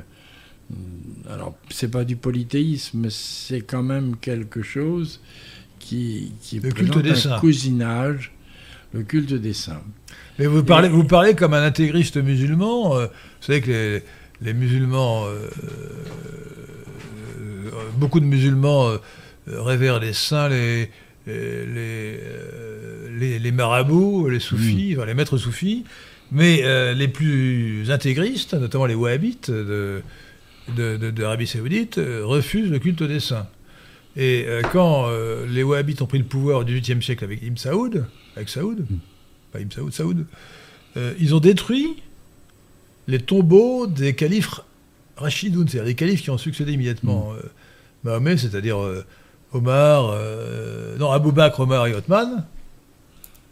[1.28, 5.20] Alors c'est pas du polythéisme, c'est quand même quelque chose
[5.78, 8.32] qui qui le culte des un cousinage,
[8.92, 9.82] le culte des saints.
[10.38, 12.96] Mais vous parlez, vous parlez comme un intégriste musulman.
[12.96, 14.00] Euh, vous savez que
[14.40, 15.50] les, musulmans, euh,
[17.40, 18.92] euh, beaucoup de musulmans
[19.46, 20.90] révèrent les saints, les,
[21.26, 22.18] les,
[23.38, 25.04] les, marabouts, les soufis, mm.
[25.04, 25.84] les maîtres soufis.
[26.32, 26.62] Mais
[26.94, 30.02] les plus intégristes, notamment les wahhabites de,
[30.68, 33.48] d'Arabie Saoudite, refusent le culte des saints.
[34.16, 35.08] Et quand
[35.48, 38.06] les wahhabites ont pris le pouvoir au XVIIIe siècle avec Ibn Saoud,
[38.36, 38.98] avec Saoud, mm
[39.50, 40.26] pas Ibn Saoud, Saoud,
[40.96, 41.96] euh, ils ont détruit
[43.08, 44.60] les tombeaux des califes
[45.16, 47.36] Rachidoun, c'est-à-dire les califes qui ont succédé immédiatement mm.
[47.36, 47.48] euh,
[48.04, 48.78] Mahomet, c'est-à-dire
[49.54, 52.44] euh, Omar, non, Abou Bakr, Omar et Othman,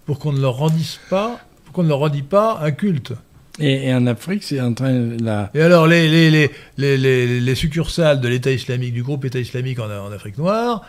[0.07, 3.13] pour qu'on ne leur rendisse pas, pour qu'on ne leur rendit pas un culte.
[3.61, 5.51] Et, en Afrique, c'est en train de la...
[5.53, 9.91] Et alors, les, les, les, les succursales de l'État islamique, du groupe État islamique en,
[9.91, 10.85] en Afrique noire,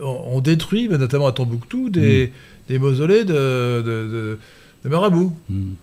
[0.00, 2.26] ont, détruit, notamment à Tombouctou, des...
[2.26, 2.30] Mm
[2.68, 4.38] des mausolées de, de,
[4.84, 5.34] de, marabouts.
[5.48, 5.74] Hmm.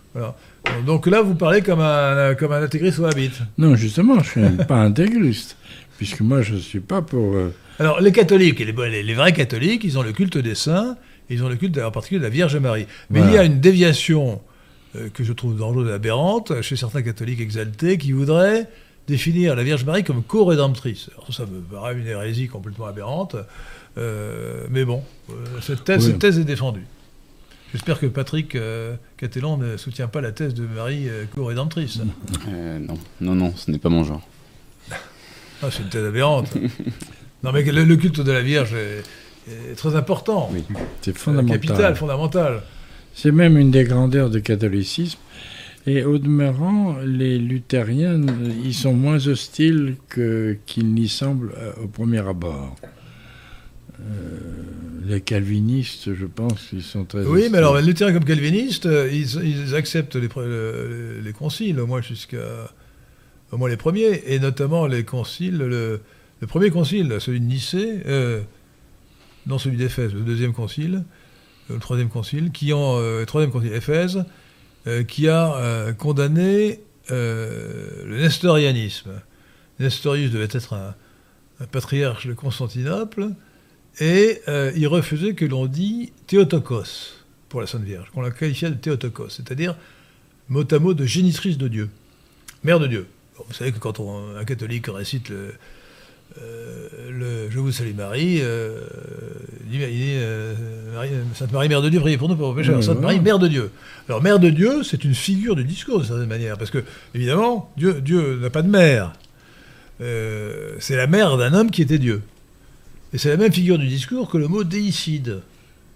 [0.86, 3.40] Donc là, vous parlez comme un, comme un intégriste wahhabite.
[3.58, 5.58] Non, justement, je ne suis pas intégriste,
[5.98, 7.36] puisque moi, je ne suis pas pour...
[7.36, 10.98] Euh, Alors, les catholiques, les, les, vrais catholiques, ils ont le culte des saints,
[11.30, 12.88] ils ont le culte en particulier de la Vierge Marie.
[13.10, 14.42] Mais il y a une déviation
[14.96, 18.68] euh, que je trouve dangereuse et aberrante chez certains catholiques exaltés qui voudraient
[19.10, 21.10] définir la Vierge Marie comme co-rédemptrice.
[21.32, 23.36] ça me paraît une hérésie complètement aberrante.
[23.98, 26.86] Euh, mais bon, euh, cette, thèse, cette, thèse, est défendue.
[27.72, 32.00] J'espère que Patrick euh, Catelan ne soutient pas la thèse de Marie co-rédemptrice.
[32.48, 34.22] non, non, non, ce n'est pas mon genre.
[35.62, 36.54] Ah, c'est une thèse aberrante.
[37.44, 40.50] non, mais le, culte de la Vierge est, très important.
[40.52, 40.64] Oui,
[41.02, 41.60] c'est fondamental.
[41.60, 42.62] Capital, fondamental.
[43.14, 45.20] C'est même une des grandeurs du catholicisme.
[45.88, 48.22] Et au demeurant, les luthériens,
[48.64, 52.76] ils sont moins hostiles qu'ils n'y semblent au premier abord.
[54.00, 54.38] Euh,
[55.08, 57.26] les calvinistes, je pense, ils sont très.
[57.26, 60.30] Oui, mais alors, les luthériens comme calvinistes, euh, ils, acceptent les,
[61.24, 62.72] les, conciles, au moins jusqu'à.
[63.52, 65.58] Au moins les premiers, et notamment les conciles.
[65.58, 66.02] Le,
[66.48, 68.42] premier concile, celui de Nicée, euh,
[69.46, 71.04] non celui d'Éphèse, le deuxième concile,
[71.70, 73.00] le troisième concile, qui ont.
[73.00, 74.26] le troisième concile, Éphèse,
[75.08, 79.12] qui a condamné le nestorianisme.
[79.80, 80.96] Nestorius devait être un,
[81.72, 83.32] patriarche de Constantinople
[84.00, 87.18] et euh, il refusait que l'on dit Théotokos
[87.50, 89.76] pour la Sainte Vierge, qu'on la qualifiait de Théotokos, c'est-à-dire
[90.48, 91.90] mot à mot de génitrice de Dieu,
[92.64, 93.08] mère de Dieu.
[93.46, 95.54] vous savez que quand un catholique récite le,
[96.42, 98.82] euh, Je vous salue Marie, euh,
[99.72, 102.84] il dit, Sainte Marie, Mère de Dieu, priez pour nous pour pécheurs.
[102.84, 103.72] Sainte Marie, Mère de Dieu.
[104.08, 107.72] Alors, Mère de Dieu, c'est une figure du discours, de certaine manière, parce que, évidemment,
[107.78, 109.14] Dieu, Dieu n'a pas de mère.
[110.00, 112.22] c'est la mère d'un homme qui était Dieu.
[113.14, 115.42] Et c'est la même figure du discours que le mot déicide.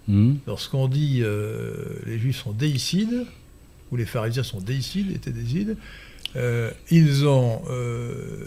[0.08, 0.34] Hmm.
[0.46, 1.72] Lorsqu'on dit euh,
[2.06, 3.24] les juifs sont déicides,
[3.90, 5.76] ou les pharisiens sont déicides, étaient déicides,
[6.36, 7.62] euh, ils ont.
[7.70, 8.46] Euh,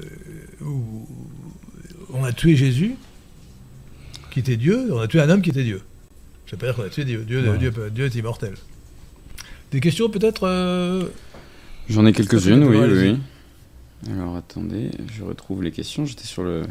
[2.14, 2.96] on a tué Jésus,
[4.32, 5.82] qui était Dieu, on a tué un homme qui était Dieu.
[6.46, 7.24] Ça veut pas dire qu'on a tué Dieu.
[7.28, 7.42] Dieu,
[7.92, 8.54] Dieu, est immortel.
[9.72, 11.10] Des questions peut-être
[11.90, 13.18] J'en ai quelques-unes, oui, oui,
[14.06, 14.12] oui.
[14.12, 16.06] Alors attendez, je retrouve les questions.
[16.06, 16.64] J'étais sur le,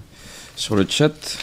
[0.55, 1.39] sur le chat.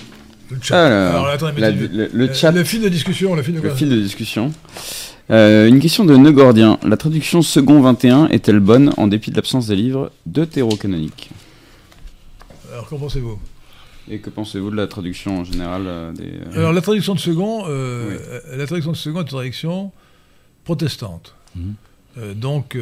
[0.53, 1.09] Le chat.
[1.09, 2.51] Alors, le, le, chat.
[2.51, 3.35] Le fil de discussion.
[3.35, 4.51] Le fil de, le fil de discussion.
[5.31, 6.79] Euh, une question de Neugordien.
[6.83, 11.29] La traduction second 21 est-elle bonne en dépit de l'absence des livres deutérocanoniques
[12.71, 13.39] Alors, qu'en pensez-vous?
[14.09, 17.19] Et que pensez-vous de la traduction en général euh, des, euh, Alors, la traduction de
[17.19, 19.91] second, la traduction de second est une traduction
[20.65, 21.35] protestante.
[21.55, 22.33] Mhm.
[22.35, 22.77] donc,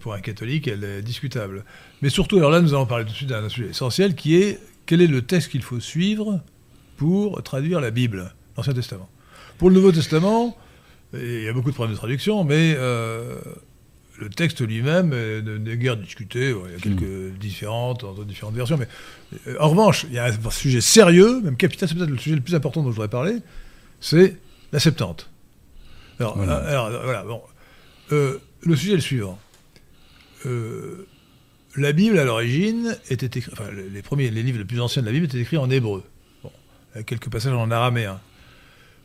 [0.00, 1.64] pour un catholique, elle est discutable.
[2.00, 4.58] Mais surtout, alors là, nous allons parler tout de suite d'un sujet essentiel qui est
[4.86, 6.40] quel est le texte qu'il faut suivre
[6.96, 9.08] pour traduire la Bible, l'Ancien Testament.
[9.58, 10.56] Pour le Nouveau Testament,
[11.12, 13.38] il y a beaucoup de problèmes de traduction, mais euh,
[14.18, 16.50] le texte lui-même n'est guère discuté.
[16.50, 17.38] Il y a quelques mm.
[17.38, 18.88] différentes entre différentes versions, mais
[19.46, 22.36] euh, en revanche, il y a un sujet sérieux, même capital, c'est peut-être le sujet
[22.36, 23.36] le plus important dont je voudrais parler,
[24.00, 24.36] c'est
[24.72, 25.30] la Septante.
[26.20, 27.42] Alors, voilà, euh, bon,
[28.62, 29.38] le sujet est le suivant.
[31.76, 35.06] la Bible, à l'origine, était écrite, enfin, les premiers, les livres les plus anciens de
[35.06, 36.04] la Bible étaient écrits en hébreu.
[36.94, 38.20] A quelques passages en araméen.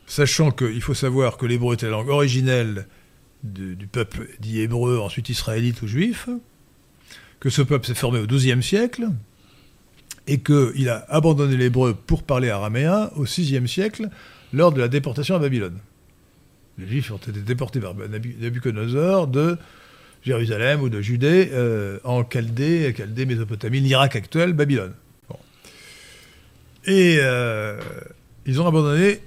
[0.06, 2.86] Sachant qu'il faut savoir que l'hébreu était la langue originelle
[3.42, 6.28] du peuple dit hébreu, ensuite israélite ou juif,
[7.38, 9.08] que ce peuple s'est formé au XIIe siècle,
[10.26, 14.08] et qu'il a abandonné l'hébreu pour parler araméen au VIe siècle,
[14.52, 15.78] lors de la déportation à Babylone.
[16.78, 19.58] Les Juifs ont été déportés par Nabucodonosor de
[20.22, 24.92] Jérusalem ou de Judée euh, en Chaldée, Chaldée, Mésopotamie, l'Irak actuel, Babylone.
[26.86, 27.78] Et euh,
[28.46, 29.20] ils ont abandonné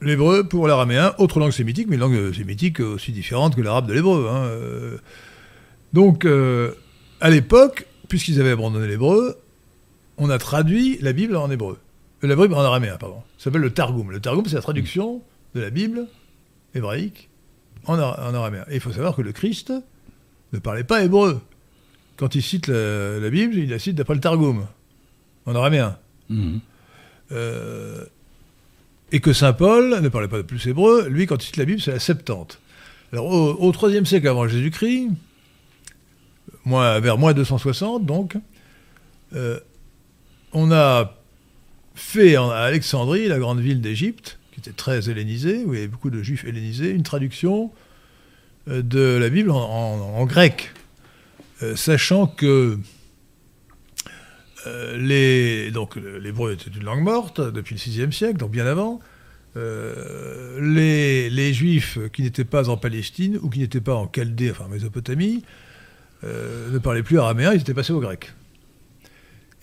[0.00, 3.92] l'hébreu pour l'araméen, autre langue sémitique, mais une langue sémitique aussi différente que l'arabe de
[3.92, 4.28] l'hébreu.
[4.28, 4.98] Hein.
[5.92, 6.72] Donc, euh,
[7.20, 9.38] à l'époque, puisqu'ils avaient abandonné l'hébreu,
[10.16, 11.78] on a traduit la Bible en hébreu.
[12.24, 13.22] Euh, la Bible en araméen, pardon.
[13.38, 14.10] Ça s'appelle le Targum.
[14.10, 15.22] Le Targum, c'est la traduction
[15.54, 16.06] de la Bible
[16.74, 17.28] hébraïque
[17.84, 18.64] en, araméen.
[18.70, 19.72] Et il faut savoir que le Christ
[20.52, 21.40] ne parlait pas hébreu.
[22.16, 24.66] Quand il cite la, Bible, il la cite d'après le Targum,
[25.46, 25.96] en araméen.
[26.28, 26.58] Mmh.
[27.32, 28.04] Euh,
[29.10, 31.80] et que saint Paul ne parlait pas plus hébreu, lui, quand il cite la Bible,
[31.80, 32.58] c'est la Septante.
[33.12, 35.10] Alors, au, IIIe siècle avant Jésus-Christ,
[36.64, 38.36] vers moins 260, donc,
[39.34, 39.60] euh,
[40.52, 41.14] on a
[41.94, 45.88] fait à Alexandrie, la grande ville d'Égypte, qui était très hellénisée, où il y avait
[45.88, 47.70] beaucoup de juifs hellénisés, une traduction
[48.68, 50.72] euh, de la Bible en, grec,
[51.62, 52.78] euh, sachant que
[54.66, 59.00] euh, les, donc l'hébreu était une langue morte depuis le VIe siècle, donc bien avant.
[59.56, 64.64] Euh, les, juifs qui n'étaient pas en Palestine ou qui n'étaient pas en Chaldée, enfin
[64.64, 65.44] en Mésopotamie,
[66.24, 68.32] euh, ne parlaient plus araméen, ils étaient passés au grec.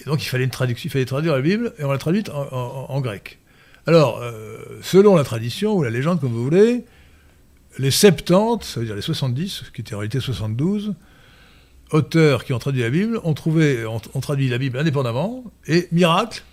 [0.01, 3.01] Et donc il fallait, une il fallait traduire la Bible et on l'a traduite en,
[3.01, 3.39] grec.
[3.85, 4.23] Alors,
[4.81, 6.85] selon la tradition ou la légende, comme vous voulez,
[7.79, 10.93] les 70, ça veut dire les 70, qui étaient en réalité 72,
[11.91, 16.43] auteurs qui ont traduit la Bible ont, trouvé, ont, traduit la Bible indépendamment, et miracle,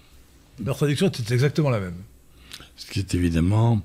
[0.64, 1.96] leur traduction était exactement la même.
[2.76, 3.82] Ce qui est évidemment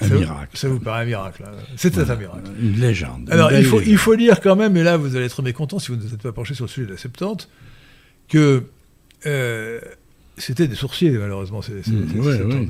[0.00, 0.56] un miracle.
[0.56, 1.44] ça vous paraît un miracle.
[1.46, 1.52] Hein.
[1.76, 2.50] C'était un miracle.
[2.60, 3.30] Une légende.
[3.30, 5.88] Alors, il faut, il faut dire quand même, et là vous allez être mécontent si
[5.88, 7.48] vous ne vous êtes pas penché sur le sujet de la Septante,
[8.28, 8.64] que
[9.24, 9.80] euh,
[10.36, 11.60] c'était des sourciers, malheureusement.
[11.60, 12.66] Mmh,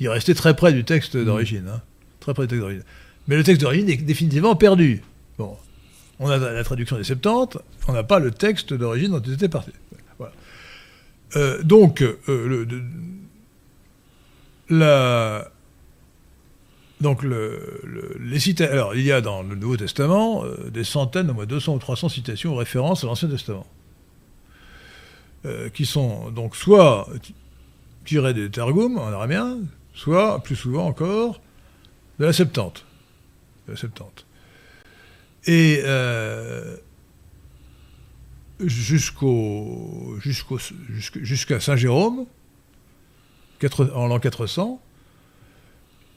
[0.00, 1.68] il restait très près du texte d'origine.
[1.68, 1.82] Hein.
[2.20, 2.84] très près du texte d'origine.
[3.26, 5.02] Mais le texte d'origine est définitivement perdu.
[5.36, 5.56] Bon,
[6.20, 9.48] on a la traduction des Septante, on n'a pas le texte d'origine dont ils étaient
[9.48, 9.72] partis.
[11.36, 12.22] Euh, donc, euh,
[18.20, 18.72] les citations.
[18.72, 21.78] Alors, il y a dans le Nouveau Testament euh, des centaines, au moins 200 ou
[21.78, 23.66] 300 citations ou références à l'Ancien Testament,
[25.72, 27.08] qui sont donc soit
[28.04, 29.58] tirées des Targum en araméen,
[29.94, 31.40] soit, plus souvent encore.
[32.18, 32.84] De la Septante.
[35.46, 36.76] Et euh,
[38.60, 42.26] jusqu'au, jusqu'à Saint Jérôme,
[43.94, 44.80] en l'an 400,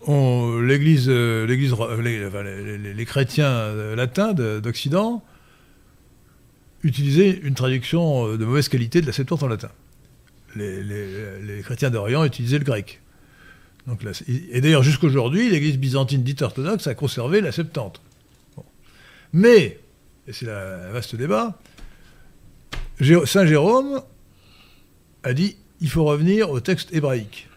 [0.08, 5.24] l'église, euh, l'église, les, chrétiens latins d'Occident
[6.84, 9.70] utilisaient une traduction de mauvaise qualité de la Septante en latin.
[10.56, 13.02] Les, chrétiens d'Orient utilisaient le grec.
[13.88, 18.02] Donc et d'ailleurs, jusqu'aujourd'hui, l'église byzantine dite orthodoxe a conservé la Septante.
[19.34, 19.80] Mais,
[20.28, 21.58] et c'est un vaste débat,
[23.26, 24.02] Saint Jérôme
[25.24, 27.48] a dit il faut revenir au texte hébraïque.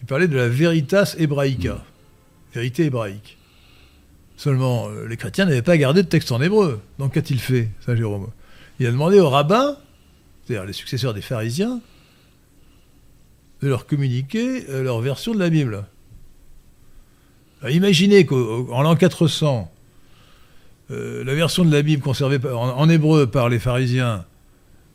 [0.00, 1.82] Il parlait de la veritas hébraïca,
[2.54, 3.38] vérité hébraïque.
[4.36, 6.80] Seulement, euh, les chrétiens n'avaient pas gardé de texte en hébreu.
[6.98, 8.28] Donc qu'a-t-il fait, Saint Jérôme?
[8.80, 9.76] Il a demandé aux rabbins,
[10.44, 11.80] c'est-à-dire les successeurs des pharisiens,
[13.62, 15.84] de leur communiquer euh, leur version de la Bible.
[17.68, 19.72] imaginez qu'en l'an 400,
[20.92, 24.24] euh, la version de la Bible conservée en, hébreu par les pharisiens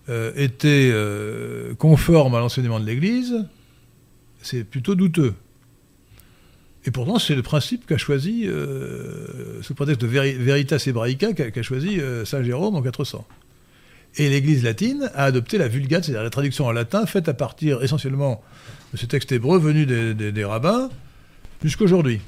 [0.10, 3.46] euh, était euh, conforme à l'enseignement de l'Église,
[4.42, 5.34] c'est plutôt douteux.
[6.86, 8.48] Et pourtant, c'est le principe qu'a choisi,
[9.62, 13.28] sous prétexte de Veritas Hebraica, qu'a choisi Saint Jérôme en 400.
[14.16, 17.84] Et l'Église latine a adopté la Vulgate, c'est-à-dire la traduction en latin, faite à partir
[17.84, 18.42] essentiellement
[18.94, 20.90] de ce texte hébreu venu des, des rabbins,
[21.62, 22.22] jusqu'aujourd'hui.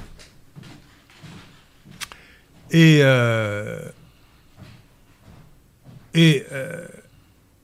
[2.73, 3.79] Euh,
[6.15, 6.87] euh,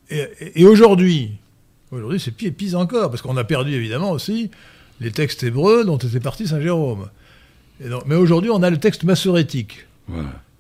[0.09, 1.31] et, et, aujourd'hui,
[1.91, 4.51] aujourd'hui c'est pire, pire encore, parce qu'on a perdu évidemment aussi
[5.01, 7.09] les textes hébreux dont était parti Saint Jérôme.
[8.05, 9.87] mais aujourd'hui, on a le texte massorétique.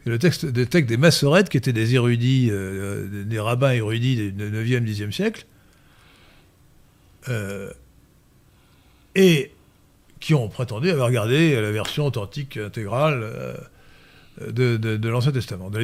[0.05, 4.31] Et le texte, des textes des massorètes, qui étaient des érudits, euh, des rabbins érudits
[4.31, 5.45] du 9e, 10e siècle,
[7.29, 7.71] euh,
[9.15, 9.51] et
[10.19, 13.23] qui ont prétendu avoir regardé la version authentique intégrale
[14.41, 15.83] euh, de, l'Ancien Testament, de la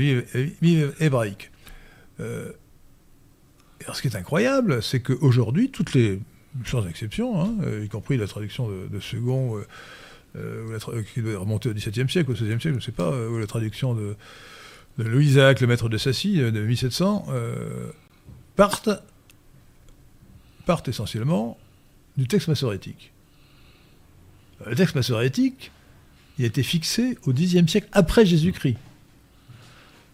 [0.62, 1.52] Bible hébraïque.
[2.20, 6.20] alors ce qui est incroyable, c'est qu'aujourd'hui, toutes les,
[6.66, 9.62] sans exception, hein, y compris la traduction de, Second,
[10.36, 10.80] euh,
[11.14, 13.47] qui doit remonter au XVIIe siècle, au XVIe siècle, je ne sais pas, ou la
[13.47, 14.16] traduction de,
[14.97, 17.28] Louis Isaac, le maître de Sassy, de 1700,
[18.56, 18.89] partent,
[20.66, 21.58] partent essentiellement
[22.18, 23.12] du texte massorétique.
[24.66, 25.72] Le texte massorétique,
[26.42, 28.78] il a été fixé au Xe siècle après Jésus-Christ.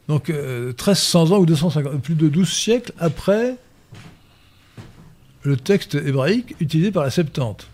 [0.09, 3.55] Donc 1300 ans ou 250, plus de 12 siècles après
[5.43, 7.69] le texte hébraïque utilisé par la Septante.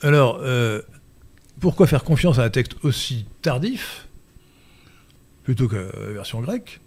[0.00, 0.82] Alors, euh,
[1.60, 4.08] pourquoi faire confiance à un texte aussi tardif,
[5.44, 6.80] plutôt que la version grecque,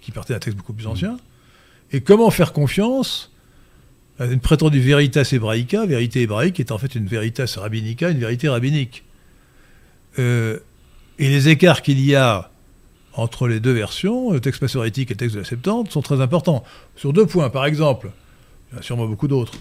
[0.00, 1.16] qui partait d'un texte beaucoup plus ancien
[1.92, 3.30] Et comment faire confiance
[4.18, 9.04] une prétendue veritas hébraïca, vérité hébraïque, est en fait une veritas rabbinica, une vérité rabbinique
[10.18, 10.58] euh,
[11.18, 12.50] Et les écarts qu'il y a
[13.12, 16.20] entre les deux versions, le texte massorétique et le texte de la Septante, sont très
[16.20, 16.64] importants.
[16.96, 18.10] Sur deux points, par exemple,
[18.70, 19.54] il y en a sûrement beaucoup d'autres.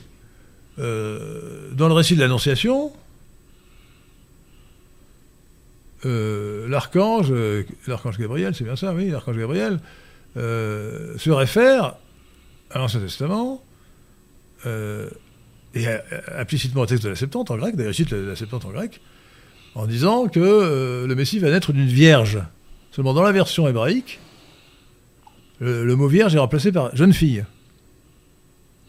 [0.77, 2.91] Euh, dans le récit de l'Annonciation,
[6.05, 9.79] euh, l'archange, euh, l'archange Gabriel, c'est bien ça, oui, l'archange Gabriel,
[10.35, 11.95] se réfère
[12.71, 13.63] à l'Ancien Testament
[14.65, 15.87] et
[16.37, 19.01] implicitement au texte de la Septante en grec, d'ailleurs il cite la, Septante en grec,
[19.75, 22.39] en disant que le Messie va naître d'une vierge.
[22.91, 24.19] Seulement dans la version hébraïque,
[25.59, 27.43] le, mot vierge est remplacé par jeune fille.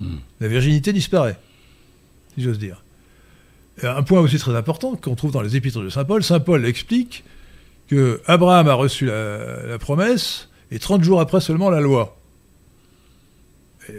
[0.01, 0.19] Hmm.
[0.41, 1.39] La virginité disparaît
[2.37, 2.83] si j'ose dire.
[3.83, 6.65] un point aussi très important qu'on trouve dans les épîtres de Saint Paul, Saint Paul
[6.67, 7.25] explique
[7.89, 12.16] que Abraham a reçu la, promesse et 30 jours après seulement la loi.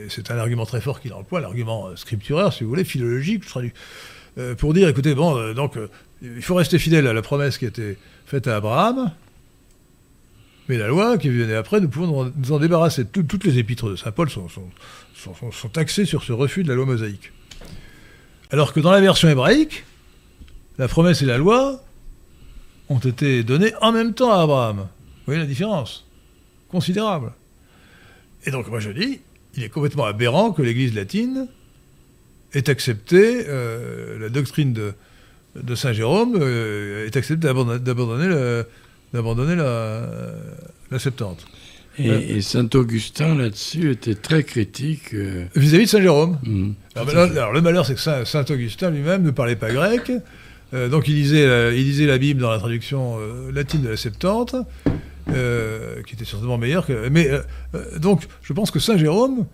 [0.10, 3.44] C'est un argument très fort qu'il emploie, l'argument scripturaire, si vous voulez, philologique,
[4.38, 5.90] euh, pour dire, écoutez, bon, euh, donc, euh,
[6.22, 9.12] il faut rester fidèle à la promesse qui a été faite à Abraham,
[10.68, 13.06] mais la loi qui venait après, nous pouvons nous en débarrasser.
[13.06, 16.86] toutes les épîtres de Saint Paul sont, sont axées sur ce refus de la loi
[16.86, 17.32] mosaïque.
[18.52, 19.86] Alors que dans la version hébraïque,
[20.78, 21.82] la promesse et la loi
[22.90, 24.78] ont été données en même temps à Abraham.
[24.78, 26.06] Vous voyez la différence?
[26.70, 27.32] Considérable.
[28.46, 29.22] Et donc moi je dis,
[29.56, 31.48] il est complètement aberrant que l'Église latine
[32.54, 38.28] ait accepté euh, la doctrine de, Saint Jérôme, euh, ait accepté d'abandonner
[39.56, 40.34] la,
[40.92, 41.46] la Septante.
[42.00, 45.14] Et, Saint-Augustin, là-dessus, était très critique.
[45.14, 46.38] Euh, Vis-à-vis de Saint-Jérôme.
[46.44, 46.72] Mmh.
[46.96, 50.12] Alors, le malheur, c'est que Saint-Augustin lui-même ne parlait pas grec.
[50.74, 53.98] Euh, donc il lisait, il lisait la Bible dans la traduction euh, latine de la
[53.98, 54.56] Septante,
[55.28, 57.10] qui était certainement meilleure que.
[57.10, 57.30] Mais
[58.00, 59.46] donc, je pense que Saint Jérôme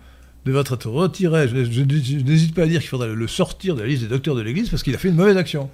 [0.46, 1.48] devrait être retiré.
[1.48, 4.42] Je, n'hésite pas à dire qu'il faudrait le sortir de la liste des docteurs de
[4.42, 5.70] l'Église parce qu'il a fait une mauvaise action.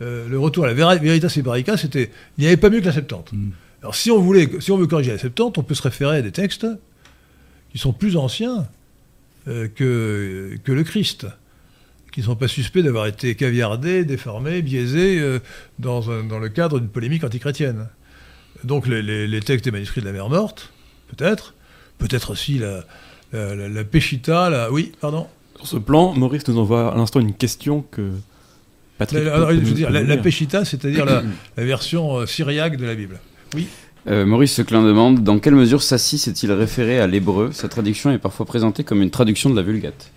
[0.00, 2.10] le retour à la Veritas Hebreica, c'était.
[2.36, 3.32] Il n'y avait pas mieux que la Septante.
[3.32, 3.50] Mmh.
[3.82, 6.22] Alors si on, voulait, si on veut corriger la Septante, on peut se référer à
[6.22, 6.66] des textes
[7.70, 8.66] qui sont plus anciens
[9.46, 11.26] euh, que, que le Christ,
[12.12, 15.38] qui ne sont pas suspects d'avoir été caviardés, déformés, biaisés euh,
[15.78, 17.88] dans, dans, le cadre d'une polémique antichrétienne.
[18.64, 20.72] Donc les, textes des manuscrits de la mer morte,
[21.08, 21.54] peut-être,
[21.98, 22.84] peut-être aussi la,
[23.32, 25.26] la, la, oui, pardon.
[25.56, 28.12] Sur ce plan, Maurice nous envoie à l'instant une question que
[28.98, 29.24] Patrick.
[29.24, 31.22] La, je veux dire, la, Péchita, c'est-à-dire la,
[31.56, 33.18] version euh, syriaque de la Bible.
[33.54, 33.66] Oui.
[34.06, 37.50] Euh, Maurice Seclin demande Dans quelle mesure Sassi s'est-il référé à l'hébreu?
[37.52, 40.12] Sa traduction est parfois présentée comme une traduction de la Vulgate.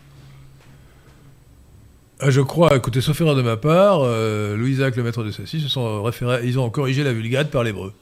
[2.20, 5.60] Ah, je crois, écoutez, sauf erreur de ma part, euh, Louis-Jacques, le maître de Sassy,
[5.60, 7.94] se sont référés, ils ont corrigé la Vulgate par l'hébreu.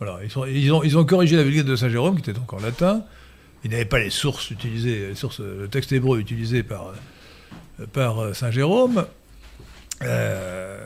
[0.00, 3.02] Ils, ont, corrigé la Vulgate de Saint Jérôme, qui était encore latin.
[3.64, 6.92] Ils n'avaient pas les sources utilisées, le texte hébreu utilisé par,
[7.92, 9.04] par Saint Jérôme.
[10.04, 10.78] Euh,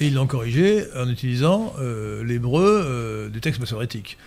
[0.00, 4.18] et ils l'ont corrigé en utilisant euh, l'hébreu euh, du texte massorétique.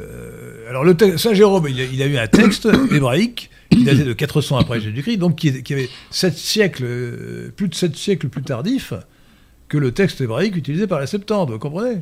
[0.00, 0.84] Euh, alors,
[1.18, 5.36] Saint Jérôme, il a, eu un texte hébraïque qui datait de 400 après Jésus-Christ, donc
[5.36, 8.94] qui, avait 7 siècles, plus de 7 siècles plus tardif
[9.68, 12.00] que le texte hébraïque utilisé par la Septante, vous comprenez?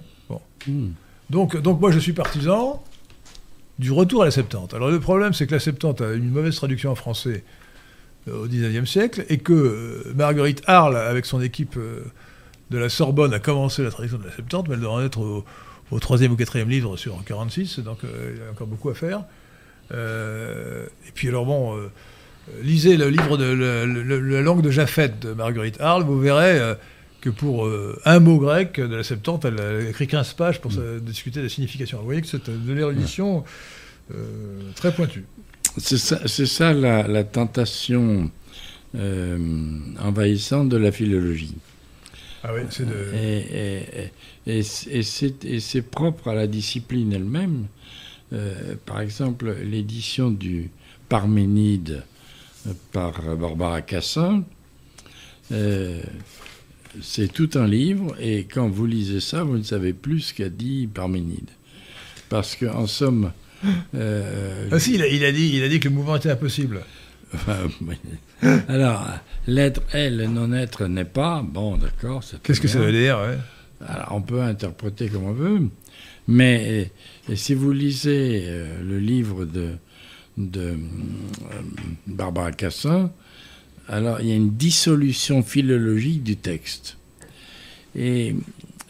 [0.67, 0.91] Hmm.
[1.31, 2.83] Donc, moi, je suis partisan
[3.79, 4.75] du retour à la Septante.
[4.75, 7.45] Alors, le problème, c'est que la Septante a une mauvaise traduction en français
[8.31, 11.79] au XIXe siècle, et que Marguerite Arles, avec son équipe
[12.71, 15.45] de la Sorbonne a commencé la traduction de la Septante, mais elle doit en être
[15.91, 18.95] au, troisième ou quatrième livre sur 46, donc euh, il y a encore beaucoup à
[18.95, 19.25] faire.
[19.93, 21.75] Euh, et puis alors bon,
[22.63, 26.75] lisez le livre de la langue de Japhet de Marguerite Arles, vous verrez euh,
[27.21, 30.73] que pour euh, un mot grec de la Septante, elle a écrit 15 pages pour
[30.73, 31.99] se- discuter de la signification.
[31.99, 33.45] Vous voyez que c'est de l'érudition
[34.15, 35.25] euh, très pointue.
[35.79, 35.99] C'est
[36.47, 38.31] ça, la, la tentation
[38.95, 39.39] euh,
[40.01, 41.57] envahissante de la philologie.
[42.45, 42.95] Ah oui, c'est de...
[43.15, 44.11] Et,
[44.47, 47.67] et- et- et c'est- propre à la discipline elle-même.
[48.33, 50.71] Euh, par exemple, l'édition du
[51.09, 52.03] Parménide
[52.67, 54.45] euh, par Barbara Cassin,
[55.53, 56.01] euh,
[57.03, 60.49] c'est tout un livre, et quand vous lisez ça, vous ne savez plus ce qu'a
[60.49, 61.51] dit Parménide.
[62.29, 63.33] Parce qu'en somme...
[63.95, 66.31] euh, Ah si, il a, il a dit, il a dit que le mouvement était
[66.31, 66.81] impossible.
[68.69, 69.07] Alors,
[69.47, 71.43] l'être est, le non-être n'est pas.
[71.43, 72.23] Bon, d'accord.
[72.43, 73.39] Qu'est-ce que ça veut dire ouais?
[73.87, 75.61] Alors, on peut interpréter comme on veut.
[76.27, 76.91] Mais
[77.29, 79.73] et, et si vous lisez euh, le livre de,
[80.37, 80.75] de euh,
[82.07, 83.11] Barbara Cassin,
[83.89, 86.97] alors il y a une dissolution philologique du texte.
[87.97, 88.35] Et,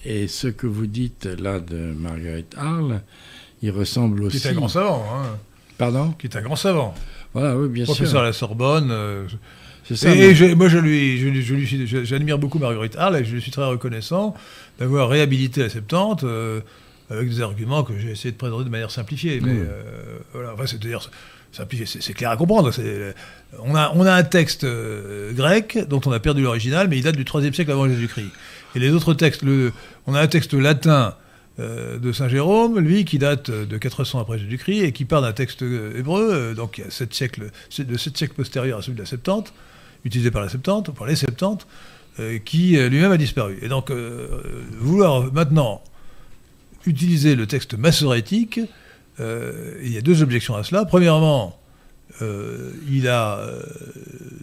[0.04, 3.00] et ce que vous dites là de Marguerite Arles,
[3.62, 4.46] il ressemble Qui aussi.
[4.46, 5.36] est un grand savant, hein.
[5.78, 6.94] Pardon Qui est un grand savant.
[7.34, 8.20] Voilà, oui, bien Professeur sûr.
[8.20, 8.88] à la Sorbonne.
[8.90, 9.26] euh,
[9.84, 10.12] C'est ça.
[10.14, 13.34] et mais- j'ai- moi, je lui, je, je je- j'admire beaucoup Marguerite Arles et je
[13.34, 14.34] lui suis très reconnaissant
[14.78, 16.60] d'avoir réhabilité la Septante euh,
[17.10, 19.40] avec des arguments que j'ai essayé de présenter de manière simplifiée.
[19.40, 19.66] Mais Mmh.
[19.68, 21.08] euh, voilà, enfin, c'est-à-dire
[21.52, 22.70] c'est clair à comprendre.
[23.58, 27.16] On a, a un texte euh, grec dont on a perdu l'original, mais il date
[27.16, 28.30] du IIIe siècle avant Jésus-Christ.
[28.74, 29.42] Et les autres textes,
[30.06, 31.14] on a un texte latin
[31.58, 35.32] euh, de Saint Jérôme, lui, qui date de 400 après Jésus-Christ et qui part d'un
[35.32, 39.52] texte euh, hébreu, euh, donc siècles, de 7 siècles postérieurs à celui de la Septante,
[40.04, 41.66] utilisé par la Septante, par les Septantes,
[42.20, 43.58] euh, qui euh, lui-même a disparu.
[43.62, 44.42] Et donc, euh,
[44.80, 45.82] vouloir maintenant
[46.84, 48.66] utiliser le texte massorétique, euh,
[49.18, 50.84] il y a deux objections à cela.
[50.84, 51.58] Premièrement,
[52.22, 53.62] euh, il a euh,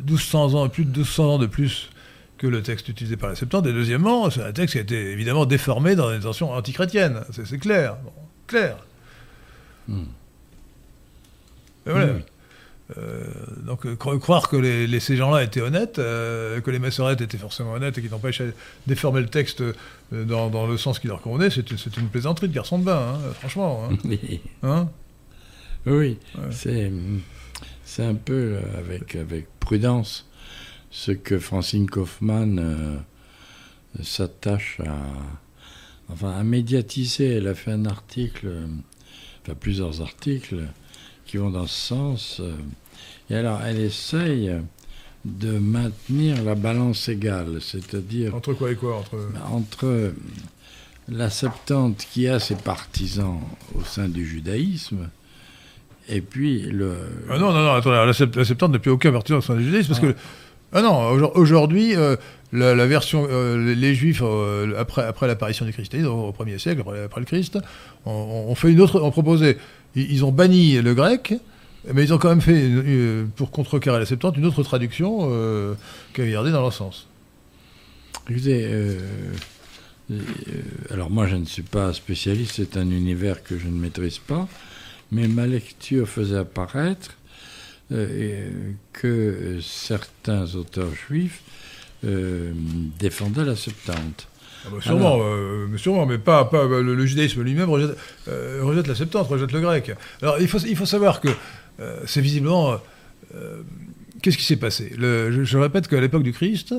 [0.06, 1.90] 1200 ans, plus de 1200 ans de plus
[2.38, 3.66] que le texte utilisé par la Septante.
[3.66, 7.22] Et deuxièmement, c'est un texte qui a été évidemment déformé dans des intentions antichrétiennes.
[7.32, 7.98] C'est c'est clair.
[8.04, 8.12] Bon,
[8.48, 8.78] clair.
[9.88, 10.04] Hmm.
[11.88, 12.14] Et voilà.
[12.14, 12.22] Hmm.
[13.00, 13.24] Euh,
[13.66, 17.20] donc euh, cro- croire que les, les- ces gens-là étaient honnêtes, euh, que les massorettes
[17.22, 18.46] étaient forcément honnêtes et qu'ils n'empêchent à
[18.86, 19.64] déformer le texte
[20.12, 23.34] dans, dans le sens qui leur convenait, c'est une- plaisanterie de garçon de bain, hein,
[23.40, 23.90] franchement.
[23.90, 23.98] hein.
[24.06, 24.40] Oui.
[24.62, 24.90] Hein
[25.88, 26.92] Oui, Ouais.
[27.86, 30.30] c'est un peu avec avec prudence
[30.92, 32.98] ce que Francine Kaufmann euh,
[34.04, 34.96] s'attache à
[36.10, 37.34] enfin à médiatiser.
[37.38, 38.48] Elle a fait un article,
[39.44, 40.68] enfin plusieurs articles
[41.36, 42.38] qui vont dans ce sens.
[42.40, 42.54] euh,
[43.30, 44.52] et alors elle essaye
[45.26, 49.18] de maintenir la balance égale, c'est-à-dire Entre quoi et quoi entre...
[49.52, 50.14] entre
[51.10, 53.40] la Septante qui a ses partisans
[53.76, 55.10] au sein du judaïsme
[56.08, 56.96] et puis le.
[57.30, 59.62] Ah non, non, non, attendez, la, Sept- la Septante n'a plus aucun vertu dans le
[59.62, 60.16] judaïsme, parce que...
[60.72, 62.16] Ah non, aujourd- aujourd'hui, euh,
[62.54, 63.28] la, la version...
[63.30, 67.22] euh, les- Juifs, euh, après, après l'apparition du christianisme, au, au 1er siècle, après, après
[67.22, 67.58] le Christ,
[68.06, 68.12] on,
[68.50, 69.02] on fait une autre...
[69.02, 69.58] On proposait...
[69.96, 71.34] Ils, ont banni le grec,
[71.94, 75.76] mais ils ont quand même fait, euh, pour contrecarrer la Septante, une autre traduction euh,
[76.14, 77.08] qui avait gardé dans leur sens.
[78.30, 79.00] Euh,
[80.12, 80.22] euh,
[80.92, 84.48] alors moi je ne suis pas spécialiste, c'est un univers que je ne maîtrise pas,
[85.12, 87.12] mais ma lecture faisait apparaître
[88.94, 91.44] que certains auteurs juifs
[92.04, 94.28] défendaient la Septante.
[94.68, 97.96] Ah bah, sûrement, euh, mais sûrement, mais pas, pas le, le judaïsme lui-même rejette,
[98.28, 99.92] euh, rejette la Septante, rejette le grec.
[100.22, 101.30] Alors il faut, il faut savoir que
[101.80, 102.80] euh, c'est visiblement.
[104.22, 104.94] Qu'est-ce qui s'est passé?
[104.98, 106.74] Le- je, je répète qu'à l'époque du Christ,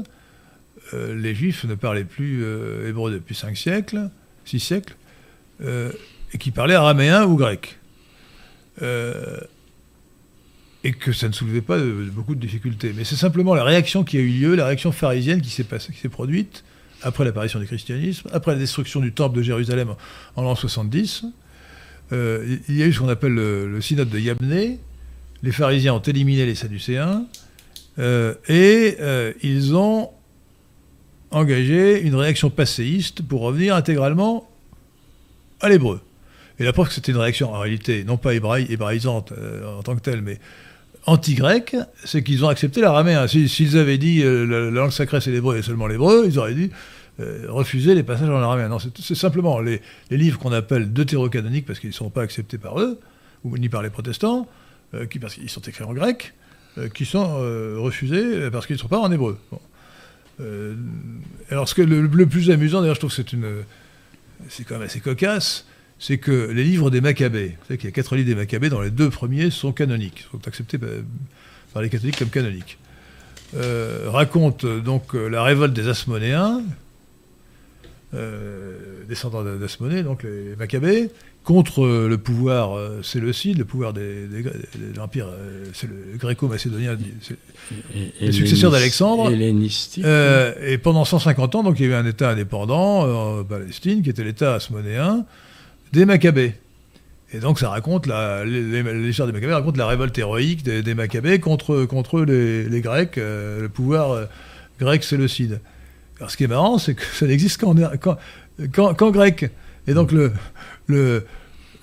[0.93, 2.45] les Juifs ne parlaient plus
[2.89, 4.09] hébreu depuis 5 siècles,
[4.47, 4.97] 6 siècles,
[5.63, 7.79] et qui parlaient araméen ou grec.
[10.85, 12.93] Et que ça ne soulevait pas de- de beaucoup de difficultés.
[12.97, 15.93] Mais c'est simplement la réaction qui a eu lieu, la réaction pharisienne qui s'est passée-
[15.93, 16.63] qui s'est produite
[17.07, 19.95] après l'apparition du christianisme, après la destruction du temple de Jérusalem
[20.35, 21.25] en l'an 70.
[22.13, 24.79] Euh, il y a eu ce qu'on appelle le, synode de Yamné.
[25.43, 27.25] Les pharisiens ont éliminé les sadducéens
[27.99, 30.11] euh, et euh, ils ont
[31.31, 34.49] engagé une réaction passéiste pour revenir intégralement
[35.61, 36.01] à l'hébreu.
[36.59, 39.33] Et la preuve que c'était une réaction en réalité, non pas hébraï- hébraïsante
[39.79, 40.39] en tant que telle, mais
[41.05, 43.27] anti-grecque, c'est qu'ils ont accepté l'araméen.
[43.29, 46.55] Si- S'ils avaient dit la, la langue sacrée c'est l'hébreu et seulement l'hébreu, ils auraient
[46.55, 46.71] dû
[47.19, 48.69] euh, refuser les passages en araméen.
[48.69, 52.59] Non, c'est simplement les, les livres qu'on appelle deutérocanoniques parce qu'ils ne sont pas acceptés
[52.59, 53.01] par eux,
[53.43, 54.47] ou ni par les protestants,
[54.93, 56.35] euh, qui, parce qu'ils sont écrits en grec,
[56.77, 57.39] euh, qui sont
[57.83, 59.39] refusés parce qu'ils ne sont pas en hébreu.
[61.51, 63.65] Alors, ce que le, plus amusant, d'ailleurs, je trouve que
[64.51, 65.65] c'est quand même assez cocasse,
[65.99, 68.69] c'est que les livres des Maccabées, vous savez qu'il y a quatre livres des Maccabées,
[68.69, 72.77] dans les deux premiers sont canoniques, sont acceptés par, les catholiques comme canonique.
[73.55, 76.63] Euh, raconte euh, donc la révolte des Asmonéens,
[78.15, 78.77] euh,
[79.09, 81.11] descendants d'Asmonée, donc les Maccabées,
[81.45, 84.51] contre euh, le pouvoir euh, séleucide, le pouvoir des, des- de
[84.97, 86.97] l'empire euh, c'est le gréco-macédonien,
[88.21, 89.31] Les successeurs hellénis- d'Alexandre.
[90.05, 94.03] Euh, et pendant 150 ans, donc il y a eu un État indépendant en Palestine,
[94.03, 95.25] qui était l'État asmonéen
[95.93, 96.55] des Maccabées.
[97.33, 100.83] Et donc ça raconte la, les- les- l'histoire des Maccabées raconte la révolte héroïque des,
[100.83, 104.27] des Maccabées contre contre les, les Grecs, euh, le pouvoir
[104.81, 105.61] grec séleucide.
[106.19, 107.75] Alors ce qui est marrant, c'est que ça n'existe qu'en
[108.95, 109.51] qu'en- grec.
[109.87, 110.33] Et donc le
[110.87, 111.25] le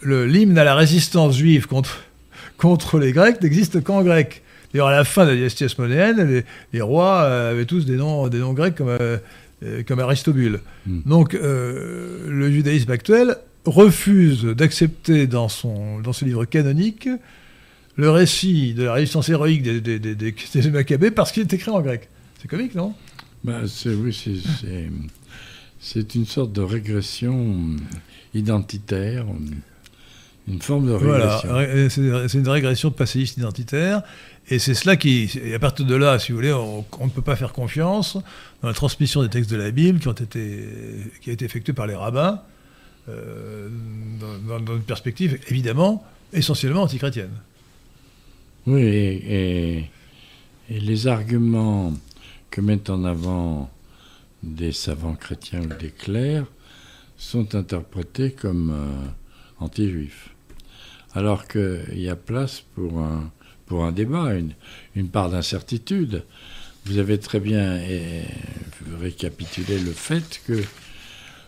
[0.01, 2.03] le- l'hymne à la résistance juive contre
[2.57, 4.41] contre les Grecs n'existe qu'en grec.
[4.73, 7.95] D'ailleurs, à la fin de la dynastie asmonéenne, les, les rois euh, avaient tous des
[7.95, 9.17] noms, des noms grecs comme, euh,
[9.63, 10.61] euh, comme Aristobule.
[10.87, 11.01] Hmm.
[11.05, 17.07] Donc, euh, le judaïsme actuel refuse d'accepter dans, son, dans ce livre canonique
[17.97, 21.53] le récit de la résistance héroïque des, des, des, des- des Maccabées parce qu'il est
[21.53, 22.09] écrit en grec.
[22.41, 22.93] C'est comique, non?
[23.43, 24.89] Bah, c'est, oui, c'est, c'est,
[25.79, 27.75] c'est une sorte de régression
[28.33, 29.25] identitaire,
[30.47, 31.55] une forme de Voilà, régression.
[31.55, 34.01] Ré- c'est c'est une régression de passéiste identitaire.
[34.49, 35.29] Et c'est cela qui.
[35.41, 38.17] Et à partir de là, si vous voulez, on, on ne peut pas faire confiance
[38.61, 40.67] dans la transmission des textes de la Bible qui, ont été,
[41.21, 42.41] qui a été effectuée par les rabbins,
[43.09, 43.69] euh,
[44.19, 47.31] dans, dans- dans une perspective évidemment essentiellement antichrétienne.
[48.67, 49.33] Oui, et,
[49.79, 49.89] et-
[50.69, 51.93] et les arguments
[52.53, 53.71] que mettent en avant
[54.43, 56.45] des savants chrétiens ou des clercs
[57.17, 59.07] sont interprétés comme euh,
[59.59, 60.29] anti-juifs.
[61.15, 63.31] Alors qu'il y a place pour un,
[63.65, 64.53] pour un débat, une,
[64.95, 66.25] une part d'incertitude.
[66.85, 68.21] Vous avez très bien eh,
[69.01, 70.61] récapitulé le fait que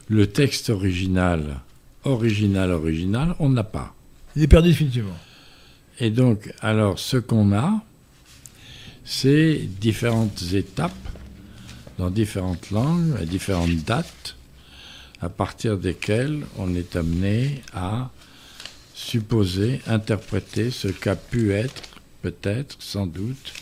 [0.10, 1.60] le texte original,
[2.03, 3.93] original, original, on n'a pas.
[4.36, 5.20] Il est perdu définitivement.
[5.99, 7.84] Et donc, alors, ce qu'on a,
[9.06, 10.91] c'est différentes étapes
[11.97, 14.36] dans différentes langues, à différentes dates,
[15.22, 18.10] à partir desquelles on est amené à
[18.93, 21.84] supposer, interpréter ce qu'a pu être,
[22.22, 23.53] peut-être, sans doute,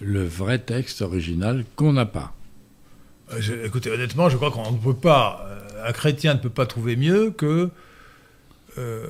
[0.00, 2.34] le vrai texte original qu'on n'a pas.
[3.32, 5.44] Euh, je- écoutez, honnêtement, je crois qu'on ne peut pas.
[5.48, 7.70] euh, un chrétien ne peut pas trouver mieux que.
[8.78, 9.06] euh,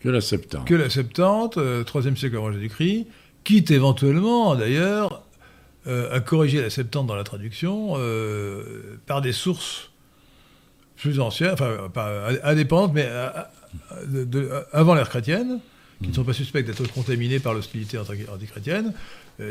[0.00, 0.66] Que la Septante.
[0.66, 3.06] que la Septante, 3e siècle avant Jésus-Christ,
[3.48, 5.22] quitte éventuellement, d'ailleurs,
[5.86, 9.90] euh, à corriger la Septante dans la traduction euh, par des sources
[10.96, 15.60] plus anciennes, enfin, pas indépendantes, mais euh, avant l'ère chrétienne,
[16.02, 18.92] qui ne sont pas suspectes d'être contaminés par l'hostilité anti- antichrétienne.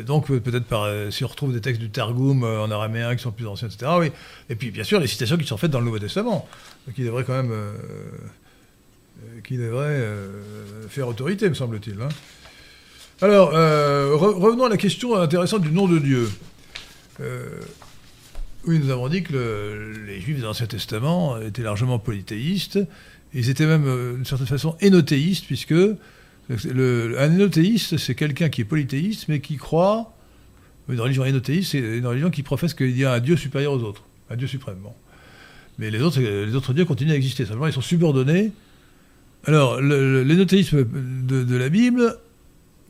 [0.05, 3.47] Donc peut-être par, si on retrouve des textes du Targum en araméen qui sont plus
[3.47, 4.11] anciens, etc.
[4.49, 6.47] Et puis bien sûr les citations qui sont faites dans le Nouveau Testament,
[6.93, 7.53] qui devraient quand même,
[9.43, 10.05] qui devraient
[10.89, 11.99] faire autorité, me semble-t-il.
[12.01, 12.09] hein.
[13.21, 16.29] Alors euh, re- revenons à la question intéressante du nom de Dieu.
[17.19, 17.47] Euh,
[18.65, 22.79] oui, nous avons dit que le- les Juifs de l'Ancien Testament étaient largement polythéistes.
[23.33, 25.73] Ils étaient même, euh, d'une certaine façon, énothéistes, puisque
[26.49, 30.13] un énothéiste, c'est quelqu'un qui est polythéiste, mais qui croit.
[30.89, 33.83] Une religion énothéiste, c'est une religion qui professe qu'il y a un Dieu supérieur aux
[33.83, 34.77] autres, un Dieu suprême.
[35.79, 38.51] Mais les autres, dieux continuent à exister, simplement ils sont subordonnés.
[39.45, 42.17] Alors, l'énothéisme de la Bible,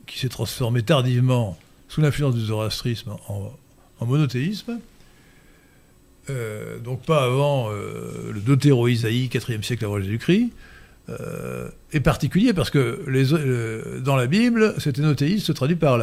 [0.08, 1.56] qui s'est transformé tardivement
[1.88, 4.80] sous l'influence du zoroastrisme en, monothéisme,
[6.30, 10.50] euh, donc pas avant euh, le Deutéro-Isaïe, 4e siècle avant Jésus-Christ,
[11.08, 15.98] euh, est particulier parce que euh, dans la Bible, cet énothéisme se traduit par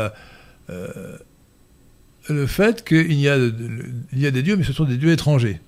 [0.69, 1.17] euh,
[2.29, 5.59] le fait qu'il y, a, des dieux, mais ce sont des dieux étrangers.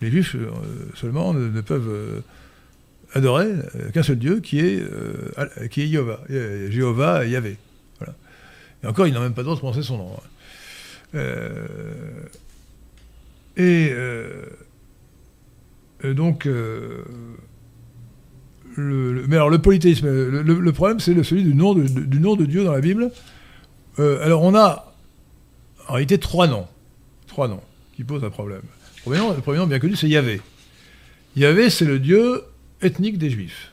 [0.00, 0.50] Les juifs euh,
[0.94, 2.20] seulement ne, peuvent euh,
[3.14, 7.56] adorer euh, qu'un seul dieu qui est, euh, qui est Jéhovah, euh, Jéhovah Yahvé.
[8.82, 10.12] Et encore, ils n'ont même pas le droit son nom.
[10.16, 10.28] hein.
[11.14, 11.66] Euh,
[13.56, 14.46] et, euh,
[16.02, 17.04] et donc, euh,
[18.76, 22.46] le, mais alors le polythéisme, le, problème c'est celui du nom de, du nom de
[22.46, 23.10] Dieu dans la Bible.
[23.98, 24.94] Alors on a
[25.86, 26.66] en réalité trois noms,
[27.26, 27.60] trois noms
[27.94, 28.62] qui posent un problème.
[28.96, 30.40] Le premier nom, le premier nom bien connu c'est Yahvé.
[31.36, 32.42] Yahvé c'est le Dieu
[32.80, 33.71] ethnique des Juifs.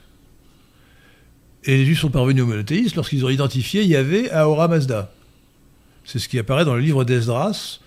[1.66, 5.12] Et les Juifs sont parvenus au monothéisme lorsqu'ils ont identifié Yahvé à Ora Mazda.
[6.06, 7.80] C'est ce qui apparaît dans le livre d'Esdras.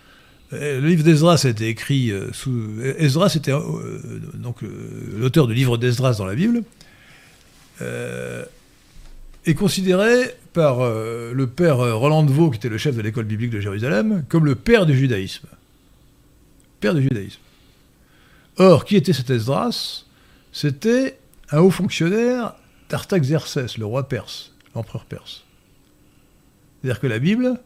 [0.53, 2.53] Euh, Le livre d'Esdras a été écrit euh, sous.
[2.99, 4.69] Esdras était euh, donc euh,
[5.19, 6.63] l'auteur du livre d'Esdras dans la Bible,
[7.81, 8.45] euh,
[9.47, 13.01] est considéré par euh, le père euh, Roland de Vaux, qui était le chef de
[13.01, 15.49] l'école biblique de Jérusalem, comme le père du judaïsme.
[16.81, 17.41] Père du judaïsme.
[18.59, 20.05] Or, qui était cet Esdras?
[20.53, 21.19] C'était
[21.51, 22.55] un haut fonctionnaire
[22.93, 25.45] d'Artaxerxès, le roi perse, l'empereur perse.
[26.81, 27.59] C'est-à-dire que la Bible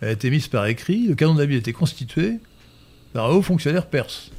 [0.00, 2.34] a été mise par écrit, le canon de la Bible a été constitué
[3.12, 4.30] par un haut fonctionnaire perse.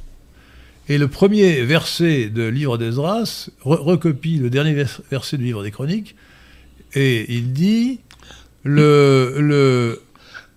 [0.88, 5.62] Et le premier verset de livre d'Esdras re- recopie le dernier vers- verset du livre
[5.62, 6.16] des Chroniques,
[6.94, 8.00] et il dit
[8.64, 10.02] le, le,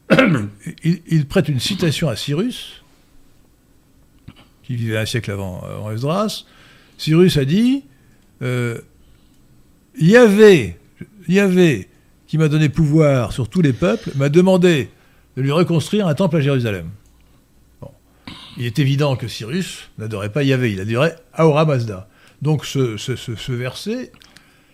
[0.83, 2.81] il, prête une citation à Cyrus,
[4.63, 6.45] qui vivait un siècle avant, avant Esdras.
[6.97, 7.83] Cyrus a dit
[8.41, 8.79] euh,
[9.99, 10.77] Yahvé,
[11.27, 11.89] Yahvé,
[12.27, 14.89] qui m'a donné pouvoir sur tous les peuples, m'a demandé
[15.37, 16.89] de lui reconstruire un temple à Jérusalem.
[17.81, 17.89] Bon.
[18.57, 22.07] Il est évident que Cyrus n'adorait pas Yahvé, il adorait Ahura Mazda.
[22.41, 24.11] Donc ce, ce- ce- ce verset,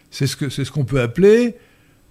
[0.10, 1.56] c'est ce c'est ce qu'on peut appeler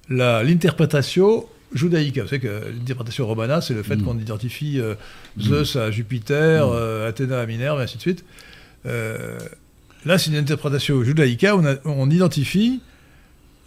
[0.08, 2.18] l'interprétation judaïque.
[2.18, 4.94] Vous savez que l'interprétation romana, c'est le fait qu'on identifie euh,
[5.40, 8.24] Zeus à Jupiter, euh, Athéna à Minerve, et ainsi de suite.
[8.86, 9.38] Euh,
[10.04, 12.80] là, c'est une interprétation judaïca, on, a- on identifie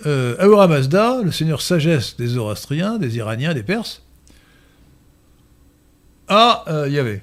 [0.05, 4.03] euh, Mazda, le seigneur sagesse des Zoroastriens, des Iraniens, des Perses,
[6.27, 7.21] à euh, Yahvé.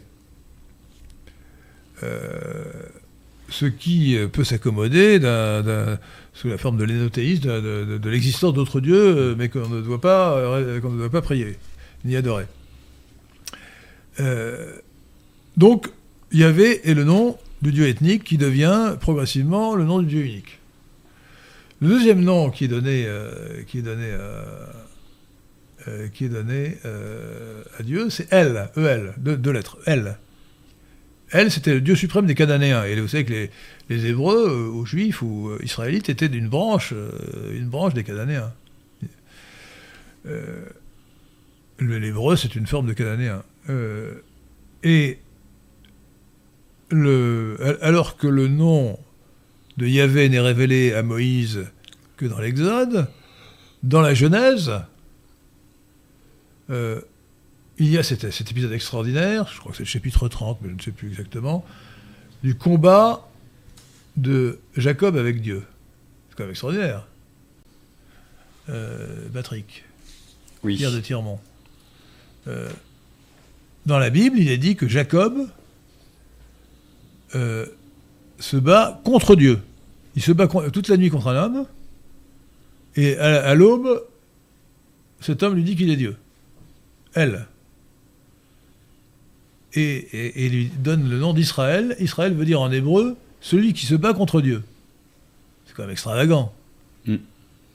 [2.03, 2.65] Euh,
[3.49, 5.19] ce qui euh, peut s'accommoder
[6.33, 10.91] sous la forme de l'énothéisme, de, l'existence d'autres dieux, mais qu'on ne doit pas, qu'on
[10.91, 11.59] ne doit pas prier
[12.05, 12.47] ni adorer.
[15.57, 15.91] Donc,
[16.33, 20.60] Yahvé est le nom du dieu ethnique qui devient progressivement le nom du dieu unique.
[21.81, 24.19] Le deuxième nom qui est donné, euh, qui est donné, à,
[25.89, 26.09] euh,
[26.85, 30.19] euh, à Dieu, c'est El, E-L, deux, deux lettres, El.
[31.31, 32.85] El, c'était le dieu suprême des Cananéens.
[32.85, 33.49] Et vous savez que
[33.89, 36.93] les, Hébreux, ou Juifs, ou Israélites, étaient d'une branche,
[37.53, 38.53] une branche des Cananéens.
[41.79, 43.43] L'hébreu, c'est une forme de Cananéen.
[44.83, 45.19] Et
[47.81, 48.99] alors que le nom
[49.81, 51.65] de Yahvé n'est révélé à Moïse
[52.19, 53.09] que dans l'Exode,
[53.83, 54.73] dans la Genèse,
[56.69, 57.01] euh,
[57.79, 60.69] il y a cet, cet épisode extraordinaire, je crois que c'est le chapitre 30, mais
[60.69, 61.65] je ne sais plus exactement,
[62.43, 63.27] du combat
[64.19, 65.63] de Jacob avec Dieu.
[66.29, 67.07] C'est quand même extraordinaire.
[68.69, 69.85] Euh, Patrick,
[70.63, 70.77] Oui.
[70.77, 71.41] Pierre de Tirmont.
[72.49, 72.69] Euh,
[73.87, 75.49] dans la Bible, il est dit que Jacob
[77.35, 77.65] euh,
[78.39, 79.61] se bat contre Dieu.
[80.21, 81.67] Il se bat toute la nuit contre un homme,
[82.95, 84.05] et à, à l'aube,
[85.21, 86.15] cet homme lui dit qu'il est Dieu.
[87.15, 87.47] Elle.
[89.73, 89.81] Et,
[90.13, 91.97] et- et lui donne le nom d'Israël.
[92.01, 94.63] Israël veut dire en hébreu celui qui se bat contre Dieu.
[95.65, 96.53] C'est quand même extravagant.
[97.07, 97.17] Mm.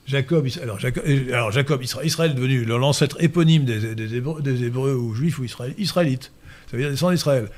[0.06, 4.66] Jacob, alors Jacob, alors Jacob Isra- Israël est devenu l'ancêtre éponyme des, des Hébreux, des
[4.66, 6.32] Hébreux ou Juifs ou Israél- Israélites.
[6.70, 7.50] Ça veut dire descendant d'Israël.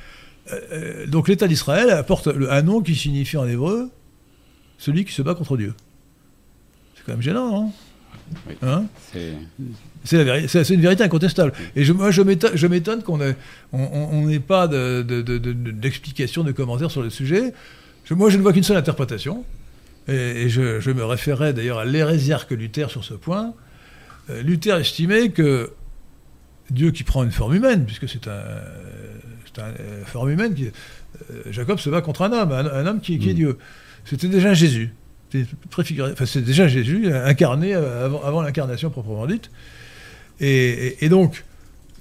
[0.54, 3.90] Euh, euh, donc l'État d'Israël apporte un nom qui signifie en hébreu
[4.78, 5.74] celui qui se bat contre Dieu.
[6.96, 7.72] C'est quand même gênant, non
[8.48, 8.56] Oui.
[8.62, 9.34] Hein C'est-
[10.74, 11.54] une vérité incontestable.
[11.76, 12.22] Et je, moi, je
[12.68, 13.36] m'étonne, qu'on ait-
[13.74, 17.54] on- on- on n'ait pas de, de, de- de- d'explications, de commentaires sur le sujet.
[18.06, 19.44] Je- moi, je ne vois qu'une seule interprétation.
[20.08, 23.54] Et, et je, je me référais d'ailleurs à l'hérésiarque Luther sur ce point.
[24.30, 25.72] Euh, Luther estimait que
[26.70, 28.42] Dieu qui prend une forme humaine, puisque c'est un,
[29.46, 30.72] c'est un euh, forme humaine, qui, euh,
[31.52, 33.58] Jacob se bat contre un homme, un, un homme qui, qui est Dieu.
[34.08, 34.94] C'était déjà Jésus.
[35.34, 39.52] Enfin, c'est déjà Jésus incarné avant, l'incarnation proprement dite.
[40.40, 41.44] Et, donc,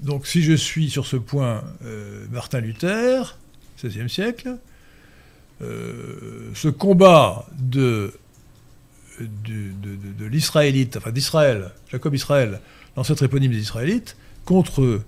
[0.02, 3.36] donc, si je suis sur ce point euh, Martin Luther,
[3.82, 4.56] XVIe siècle,
[5.62, 8.12] euh, ce combat de,
[10.20, 12.60] l'Israélite, enfin d'Israël, Jacob Israël,
[12.96, 15.00] l'ancêtre éponyme des Israélites, contre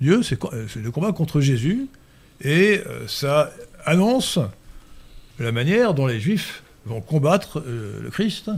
[0.00, 0.40] Dieu, c'est
[0.76, 1.86] le combat contre Jésus,
[2.42, 3.52] et euh, ça
[3.84, 4.38] annonce
[5.44, 8.50] la manière dont les Juifs vont combattre euh, le Christ,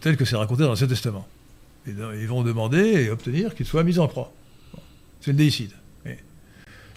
[0.00, 1.26] tel que c'est raconté dans l'Ancien Testament.
[1.86, 4.32] Ils vont demander et obtenir qu'il soit mis en croix.
[5.20, 5.72] C'est le déicide.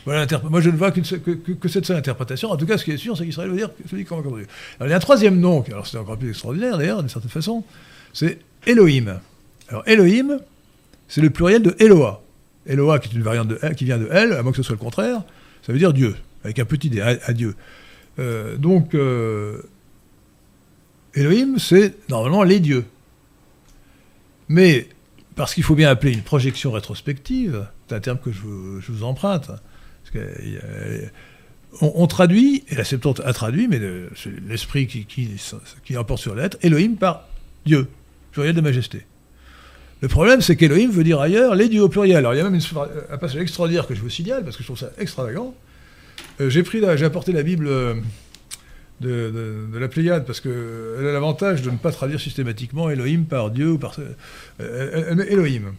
[0.06, 2.50] Moi, je ne vois que, cette seule interprétation.
[2.50, 4.38] En tout cas, ce qui est sûr, c'est qu'Israël veut dire celui qui combat contre
[4.38, 4.48] Dieu.
[4.80, 7.10] Alors, il y a un troisième nom, qui- alors c'est encore plus extraordinaire d'ailleurs, d'une
[7.10, 7.66] certaine façon,
[8.14, 9.20] c'est Elohim.
[9.68, 10.40] Alors, Elohim,
[11.10, 12.22] c'est le pluriel de Eloah.
[12.68, 14.76] Eloah, qui est une variante de qui vient de El, à moins que ce soit
[14.76, 15.24] le contraire,
[15.66, 17.56] ça veut dire Dieu, avec un petit D, à, à Dieu.
[18.20, 19.62] Euh, donc, euh,
[21.14, 22.86] Elohim, c'est normalement les dieux.
[24.50, 24.88] Mais,
[25.36, 29.52] parce qu'il faut bien appeler une projection rétrospective, c'est un terme que je vous, emprunte,
[30.14, 31.10] y a-
[31.82, 33.80] on, traduit, et la Septante a traduit, mais
[34.16, 37.28] c'est l'esprit qui, qui, emporte sur l'être, Elohim par
[37.66, 37.88] Dieu,
[38.32, 39.06] pluriel de majesté.
[40.02, 42.18] Le problème, c'est qu'Elohim veut dire ailleurs les dieux au pluriel.
[42.18, 42.60] Alors, il y a même
[43.12, 45.54] un passage extraordinaire que je vous signale, parce que je trouve ça extravagant.
[46.40, 47.96] Euh, j'ai pris j'ai apporté la Bible euh,
[49.02, 50.52] de, la Pléiade, parce qu'elle
[51.08, 53.96] a l'avantage de ne pas traduire systématiquement Elohim par Dieu ou par.
[54.60, 55.74] euh, Elohim.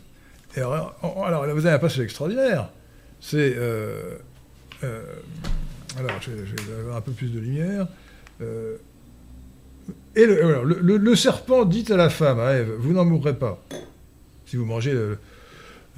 [0.56, 0.96] Alors,
[1.30, 2.70] là, vous avez un passage extraordinaire.
[3.20, 3.56] C'est.
[4.82, 7.86] alors, je, vais un peu plus de lumière.
[10.16, 13.62] Et le, serpent dit à la femme, à Ève, vous n'en mourrez pas
[14.46, 15.18] si vous mangez le,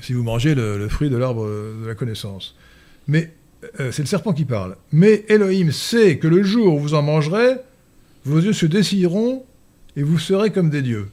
[0.01, 2.55] si vous mangez le fruit de l'arbre de la connaissance.
[3.07, 3.33] Mais
[3.81, 4.77] euh, c'est le serpent qui parle.
[4.93, 7.57] Mais Elohim sait que le jour où vous en mangerez,
[8.25, 9.45] vos yeux se dessilleront
[9.97, 11.09] et vous serez comme des dieux,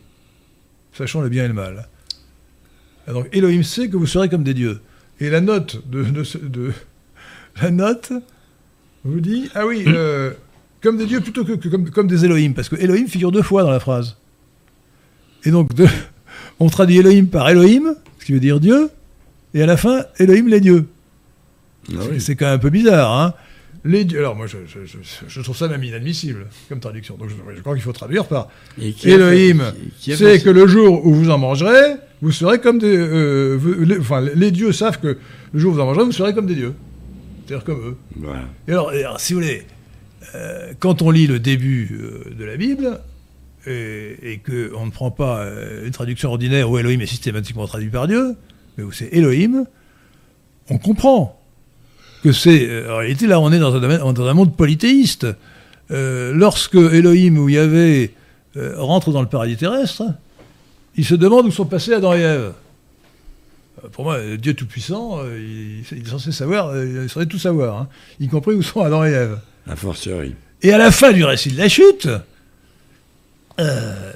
[0.93, 1.87] sachant le bien et le mal.
[3.07, 4.79] Ah, Donc Elohim sait que vous serez comme des dieux.
[5.19, 6.71] Et la note de, de ce- de-
[7.61, 8.11] la note
[9.03, 10.31] vous dit ah oui euh,
[10.81, 13.41] comme des dieux plutôt que, que comme, comme des Elohim parce que Elohim figure deux
[13.41, 14.17] fois dans la phrase.
[15.43, 15.69] Et donc
[16.59, 18.89] on traduit Elohim par Elohim, ce qui veut dire Dieu,
[19.53, 20.87] et à la fin Elohim les dieux.
[21.89, 22.21] Ah C'est- oui.
[22.21, 23.33] C'est quand même un peu bizarre, hein.
[23.85, 27.15] Les dieux, alors moi je, je- je- je trouve ça même inadmissible comme traduction.
[27.15, 28.49] Donc je, crois qu'il faut traduire par
[28.81, 29.63] Et qui a Elohim,
[29.99, 32.97] c'est que le jour où vous en mangerez, vous serez comme des.
[32.97, 35.17] euh, vous- les, enfin, les dieux savent que
[35.53, 36.73] le jour où vous en mangerez, vous serez comme des dieux.
[37.45, 37.97] C'est-à-dire comme eux.
[38.17, 38.45] Voilà.
[38.67, 39.63] Et alors, et alors, si vous voulez,
[40.35, 42.99] euh, quand on lit le début euh, de la Bible,
[43.67, 45.45] et, et qu'on ne prend pas
[45.85, 48.35] une traduction ordinaire où Elohim est systématiquement traduit par Dieu,
[48.77, 49.65] mais où c'est Elohim,
[50.69, 51.36] on comprend
[52.27, 52.67] que c'est.
[52.69, 55.27] euh, En réalité, là, on est dans un, domaine- dans un monde polythéiste.
[55.89, 58.13] Euh, lorsque Elohim ou Yahvé
[58.57, 60.03] euh, rentre dans le paradis terrestre,
[60.97, 62.51] il se demande où sont passés Adam et Ève.
[63.83, 67.77] Euh, Pour moi, Dieu Tout-Puissant, il, il est censé savoir, il est censé tout savoir,
[67.81, 67.87] hein,
[68.19, 69.39] y compris où sont Adam et Ève.
[69.69, 70.33] A fortiori.
[70.61, 72.09] Et à la fin du récit de la chute,
[73.59, 74.11] euh,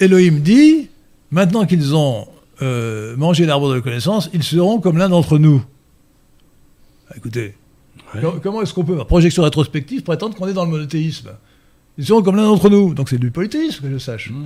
[0.00, 0.88] Elohim dit,
[1.30, 2.26] maintenant qu'ils ont
[3.16, 5.62] mangé l'arbre de la connaissance, ils seront comme l'un d'entre nous.
[7.18, 7.54] Écoutez,
[8.14, 8.22] Ouais.
[8.42, 11.30] comment est-ce qu'on peut, par projection rétrospective, prétendre qu'on est dans le monothéisme?
[11.98, 12.94] Ils seront comme l'un d'entre nous.
[12.94, 14.30] Donc c'est du polythéisme, que je sache.
[14.30, 14.44] Mm.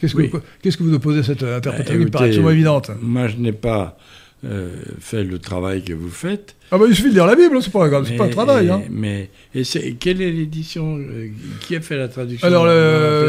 [0.00, 0.30] Qu'est-ce Oui.
[0.30, 2.90] que, qu'est-ce que vous opposez à cette euh, interprétation Bah, qui me paraît évidente?
[3.02, 3.98] Moi, je n'ai pas
[4.44, 4.70] euh,
[5.00, 6.54] fait le travail que vous faites.
[6.70, 8.66] Ah bah il suffit de lire la Bible, c'est pas, un- c'est pas un travail.
[8.66, 8.82] et- hein.
[8.90, 11.28] Mais et c'est- quelle est l'édition euh,
[11.60, 12.72] Qui a fait la traduction Alors, la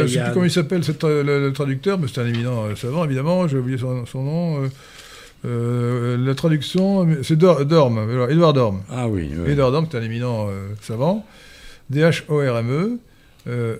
[0.02, 0.24] je sais Pléiade?
[0.26, 3.48] plus comment il s'appelle euh, le, le traducteur, mais c'est un éminent euh, savant, évidemment,
[3.48, 4.70] j'ai oublié son, son nom.
[5.44, 8.82] Euh, la traduction, c'est Dor- Dorme, Edouard Dorme.
[8.90, 9.30] Ah oui.
[9.36, 9.50] oui.
[9.52, 11.24] Edouard Dorme, c'est un éminent euh, savant.
[11.90, 12.98] D-H-O-R-M-E.
[13.48, 13.76] euh,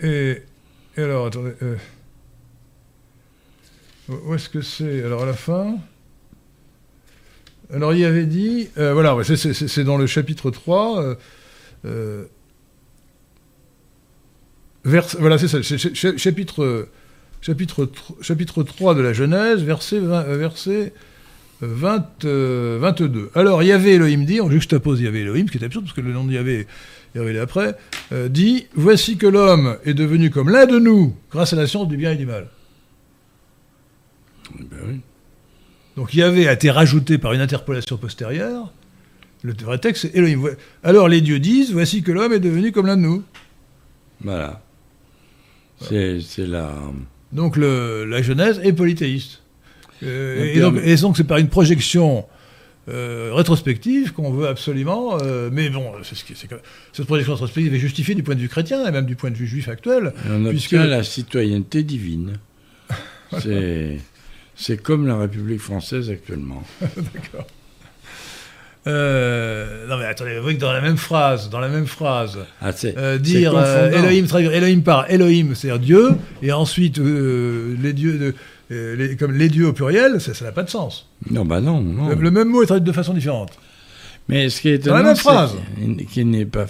[0.00, 0.42] et,
[0.96, 1.52] et alors, attendez.
[4.08, 5.02] où est-ce que c'est?
[5.04, 5.76] Alors, à la fin.
[7.72, 8.68] Alors, il avait dit.
[8.76, 11.02] voilà, ouais, c'est- dans le chapitre 3.
[11.02, 11.14] euh,
[11.84, 12.24] euh,
[14.84, 15.62] vers- voilà, c'est ça.
[16.16, 16.88] chapitre,
[17.42, 20.92] chapitre, tr- chapitre 3 de la Genèse, verset, 20, euh, verset
[21.60, 23.30] 20, euh, 22.
[23.34, 26.12] Alors, Yahvé Elohim dit, on juxtapose Yahvé Elohim, ce qui est absurde, parce que le
[26.12, 26.66] nom de Yahvé
[27.14, 27.76] est révélé après,
[28.12, 31.88] euh, dit Voici que l'homme est devenu comme l'un de nous, grâce à la science
[31.88, 32.48] du bien et du mal.
[34.58, 35.00] Ben oui.
[35.96, 38.72] Donc Yahvé a été rajouté par une interpolation postérieure.
[39.42, 40.42] Le vrai texte, c'est Elohim.
[40.82, 43.22] Alors les dieux disent Voici que l'homme est devenu comme l'un de nous.
[44.22, 44.62] Voilà.
[45.80, 46.72] C'est c'est la.
[47.32, 49.42] Donc le- la Genèse est polythéiste.
[50.02, 52.26] Euh, et, donc, et c'est par une projection
[52.88, 55.16] euh, rétrospective qu'on veut absolument.
[55.22, 56.56] euh, mais bon, c'est ce qui- c'est que-
[56.92, 59.36] cette projection rétrospective est justifiée du point de vue chrétien et même du point de
[59.36, 60.12] vue juif actuel.
[60.28, 62.34] On Puisque- obtient la citoyenneté divine.
[63.40, 63.98] C'est
[64.54, 66.62] c'est comme la République française actuellement.
[68.86, 72.38] Euh, non mais attendez, vous voyez que dans la même phrase, dans la même phrase,
[72.60, 73.90] Ah, euh, dire euh.
[73.92, 76.08] Elohim, par Elohim, c'est-à-dire Dieu,
[76.42, 78.34] et ensuite les dieux, de,
[78.94, 81.08] les- comme les dieux au pluriel, ça n'a pas de sens.
[81.30, 82.08] Non, bah non, non.
[82.08, 83.52] Le, le même mot est traduit de façon différente.
[84.28, 85.54] Mais ce qui est Dans la étonnant, même phrase.
[86.12, 86.66] qu'il- n'ait pas.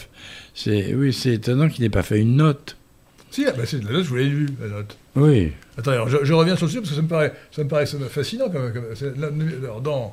[0.55, 2.77] C'est oui, c'est étonnant qu'il n'ait pas fait une note.
[3.31, 4.97] Si, ah bah, c'est la note, je vous l'ai lu, la note.
[5.17, 5.53] Oui.
[5.79, 7.69] Attendez, alors, je, je reviens sur le sujet parce que ça me paraît, ça me
[7.69, 8.51] paraît fascinant.
[8.51, 9.29] Comme, comme- c'est la-
[9.65, 10.13] alors, dans,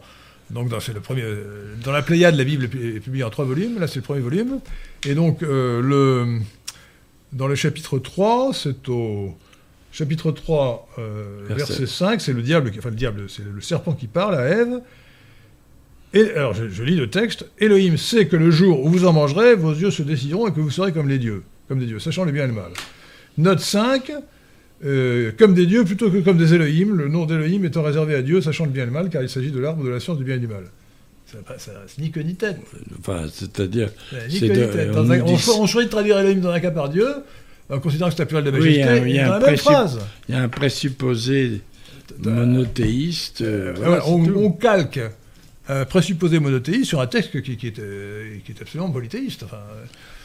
[0.52, 3.24] donc, dans, c'est le premier, euh, dans la Pléiade, la Bible est pu- est publiée
[3.24, 3.80] en trois volumes.
[3.80, 4.60] Là, c'est le premier volume.
[5.06, 6.39] Et donc, euh, le,
[7.34, 9.38] dans le chapitre 3, c'est au
[9.91, 11.74] chapitre 3, euh, Verset.
[11.74, 14.82] verset 5, c'est le diable, enfin le diable, c'est le serpent qui parle à Ève.
[16.14, 17.45] Et alors, je, je lis le texte.
[17.60, 20.60] Elohim sait que le jour où vous en mangerez, vos yeux se décideront et que
[20.60, 22.72] vous serez comme les dieux, comme des dieux, sachant le bien et le mal.
[23.38, 24.12] Note 5,
[24.86, 28.22] euh, comme des dieux plutôt que comme des Elohim, le nom d'Elohim étant réservé à
[28.22, 30.18] Dieu, sachant le bien et le mal, car il s'agit de l'arbre de la science
[30.18, 30.64] du bien et du mal.
[31.32, 32.58] Ça pas- ça- C'est ni queue ni tête.
[33.00, 33.90] Enfin, c'est-à-dire.
[34.30, 34.90] C'est de- ni tête.
[34.96, 37.08] on un- on, dit- cho- on choisit de traduire Elohim dans un cas par Dieu,
[37.70, 39.36] en considérant que c'est la plurale de Oui, il y majesté, a- il y a
[39.36, 40.00] un la phrase.
[40.28, 41.62] Il y a un présupposé
[42.24, 43.42] monothéiste.
[43.42, 45.00] euh, Euh, voilà, voilà, c'est on, on calque
[45.68, 49.44] un présupposé monothéiste sur un texte qui, qui est, euh, qui est absolument polythéiste.
[49.44, 49.58] Enfin,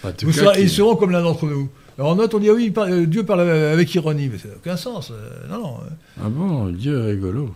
[0.02, 1.68] En tout vous cas, serez- qui- ils seront comme l'un d'entre nous.
[1.96, 4.48] Alors en note, on dit ah oui, parle- euh, Dieu parle avec ironie, mais ça
[4.48, 5.12] n'a aucun sens.
[5.12, 5.76] euh, non, non.
[6.20, 7.54] Ah bon, Dieu est rigolo.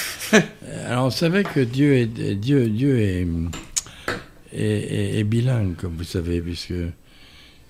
[0.86, 2.06] Alors on savait que Dieu est,
[2.36, 3.26] Dieu, Dieu est,
[4.52, 6.72] est, est- est bilingue, comme vous savez, puisque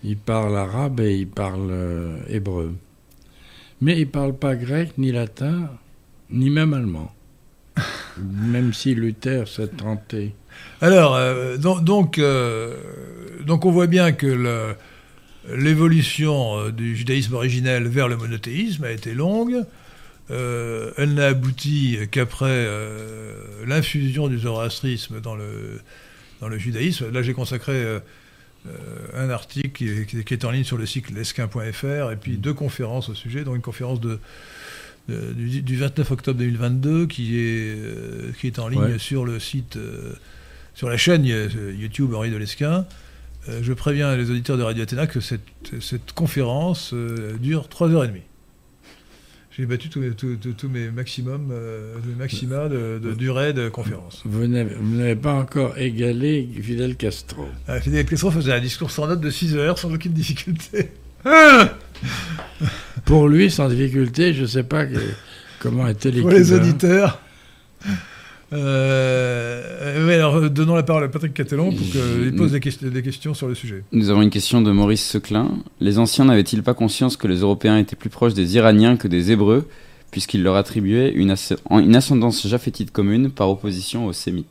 [0.04, 2.72] il parle arabe et il parle euh, hébreu.
[3.80, 5.68] Mais il parle pas grec, ni latin,
[6.30, 7.12] ni même allemand.
[8.18, 10.34] même si Luther s'est tenté.
[10.80, 12.74] Alors, euh, donc, donc, euh,
[13.44, 14.74] donc on voit bien que le-
[15.54, 19.64] l'évolution euh, du judaïsme originel vers le monothéisme a été longue.
[20.30, 23.34] Euh, elle n'a abouti qu'après euh,
[23.66, 25.80] l'infusion du zoroastrisme dans le,
[26.40, 27.10] dans le judaïsme.
[27.12, 28.00] Là, j'ai consacré euh,
[29.14, 33.08] un article qui est, qui en ligne sur le site lesquin.fr et puis deux conférences
[33.08, 34.18] au sujet, dont une conférence de,
[35.08, 38.98] de- du, du 29 octobre 2022 qui est, qui est en ligne Ouais.
[38.98, 39.78] sur le site,
[40.74, 42.84] sur la chaîne YouTube Henri de Lesquin.
[43.48, 45.40] Euh, je préviens les auditeurs de Radio Athéna que cette,
[45.80, 48.10] cette conférence euh, dure 3h30.
[49.56, 54.22] J'ai battu tous mes, maximums, euh, mes maxima de, de durée de conférence.
[54.26, 57.46] Vous n'avez pas encore égalé Fidel Castro.
[57.70, 60.90] Euh, Fidel Castro faisait un discours sans note de 6 heures sans aucune difficulté.
[63.06, 64.98] Pour lui, sans difficulté, je ne sais pas que-
[65.58, 66.62] comment était Pour les l'équivalent.
[66.62, 67.20] auditeurs.
[68.52, 72.84] Euh, oui, alors euh, donnons la parole à Patrick Catelon pour qu'il pose des, ques-
[72.84, 73.82] des questions sur le sujet.
[73.92, 75.58] Nous avons une question de Maurice Seclin.
[75.80, 79.32] Les anciens n'avaient-ils pas conscience que les Européens étaient plus proches des Iraniens que des
[79.32, 79.68] Hébreux,
[80.10, 84.46] puisqu'ils leur attribuaient une, as- en- une ascendance japhétite commune par opposition aux Sémites?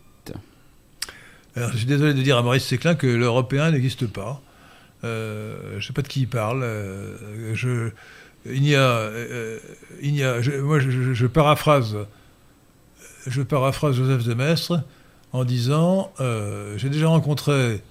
[1.55, 4.41] Alors, je suis désolé de dire à Maurice Séclin que l'Européen n'existe pas.
[5.05, 6.63] Euh, je ne sais pas de qui il parle.
[6.63, 7.15] euh,
[7.53, 7.91] je,
[8.51, 9.09] il n'y a,
[10.01, 11.95] il n'y a, je- moi, je paraphrase,
[13.28, 14.36] je paraphrase Joseph de
[15.34, 17.82] en disant, euh, j'ai déjà rencontré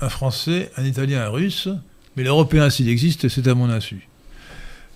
[0.00, 1.68] un Français, un Italien, un Russe,
[2.16, 4.08] mais l'Européen, s'il existe, c'est à mon insu.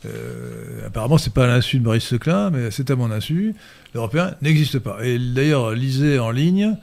[0.06, 3.54] Euh, apparemment, c'est pas à l'insu de Maurice Seclin, mais c'est à mon insu.
[3.94, 5.04] L'Européen n'existe pas.
[5.04, 6.76] Et d'ailleurs, lisez en ligne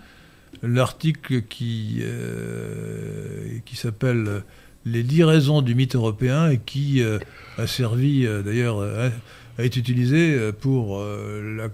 [0.63, 4.43] l'article qui, euh, qui s'appelle
[4.86, 7.19] Les dix raisons du mythe européen et qui euh,
[7.57, 8.81] a servi d'ailleurs
[9.57, 11.69] a été utilisé pour la,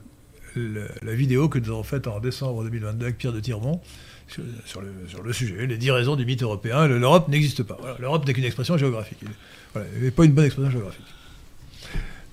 [0.56, 3.80] la- la vidéo que nous avons faite en décembre 2022 avec Pierre de Tirmont
[4.28, 6.88] sur, sur le, sur le sujet, les dix raisons du mythe européen.
[6.88, 7.78] Le- L'Europe n'existe pas.
[7.82, 9.18] Voilà, L'Europe n'est qu'une expression géographique.
[9.22, 9.28] Il-
[9.74, 11.06] Voilà, il n'est pas une bonne expression géographique.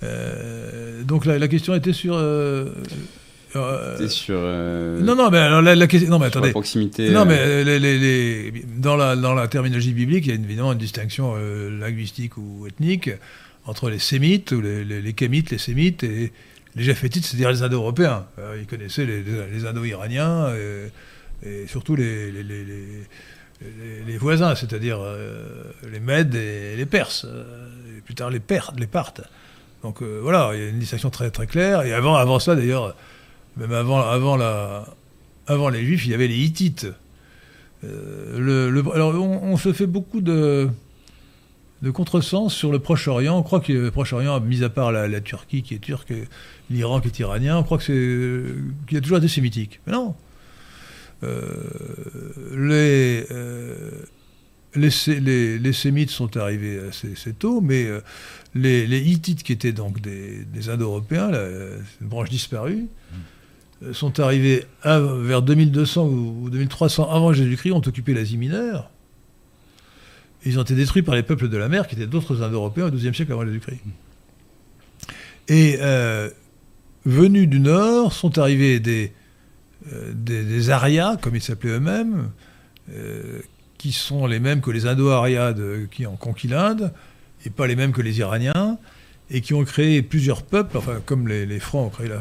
[0.03, 2.14] Euh, donc la, la question était sur...
[2.14, 2.66] euh,
[3.57, 6.11] euh, sur, euh, non, non, mais alors la, la question...
[6.11, 6.49] Non, mais attendez.
[6.49, 7.11] la proximité.
[7.11, 10.73] Non, mais les- les- les- dans, la, dans la terminologie biblique, il y a évidemment
[10.73, 11.35] une distinction
[11.81, 13.11] linguistique ou ethnique
[13.64, 16.33] entre les sémites, ou les kémites, les sémites, et
[16.77, 18.27] les japhétites, c'est-à-dire les indo-européens.
[18.39, 20.53] Euh, ils connaissaient les, indo-iraniens,
[21.45, 22.43] et, surtout les, les,
[24.07, 25.45] les- voisins, c'est-à-dire euh,
[25.91, 29.23] les Mèdes et les Perses, euh, et plus tard les, Pertes, les Parthes.
[29.83, 31.83] Donc voilà, il y a une distinction très, très claire.
[31.83, 32.97] Et avant, avant ça, d'ailleurs,
[33.57, 34.85] même avant, avant, la,
[35.47, 36.89] avant les Juifs, il y avait les Hittites.
[37.85, 40.69] Alors, on, se fait beaucoup de,
[41.83, 43.39] de contresens sur le Proche-Orient.
[43.39, 46.12] On croit que le Proche-Orient, mis à part la Turquie qui est turque,
[46.69, 49.81] qui est iranien, on croit qu'il y a toujours été sémitique.
[49.87, 50.14] Mais non.
[51.25, 51.55] Euh,
[52.53, 53.91] les, euh,
[54.75, 54.91] les,
[55.21, 58.01] les, les Sémites sont arrivés assez, tôt, mais euh,
[58.55, 61.31] les, Hittites, qui étaient donc des, Indo-Européens,
[62.01, 62.87] une branche disparue,
[63.93, 68.91] sont arrivés vers 2200 ou ou 2300 avant Jésus-Christ, ont occupé l'Asie mineure.
[70.45, 72.91] Ils ont été détruits par les peuples de la mer, qui étaient d'autres Indo-Européens au
[72.91, 73.81] XIIe siècle avant Jésus-Christ.
[75.49, 75.79] Et
[77.09, 79.13] venus du nord, sont arrivés des,
[79.93, 80.45] euh, des,
[81.23, 82.31] comme ils s'appelaient eux-mêmes,
[82.93, 83.41] euh,
[83.79, 86.93] qui sont les mêmes que les Indo-Aryas de- qui ont conquis l'Inde,
[87.47, 88.79] et pas les mêmes que les Iraniens,
[89.31, 92.21] et qui ont créé plusieurs peuples, enfin comme les, les Francs ont créé la,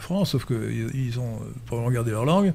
[0.00, 2.52] France, sauf qu'ils ils ont probablement gardé leur langue.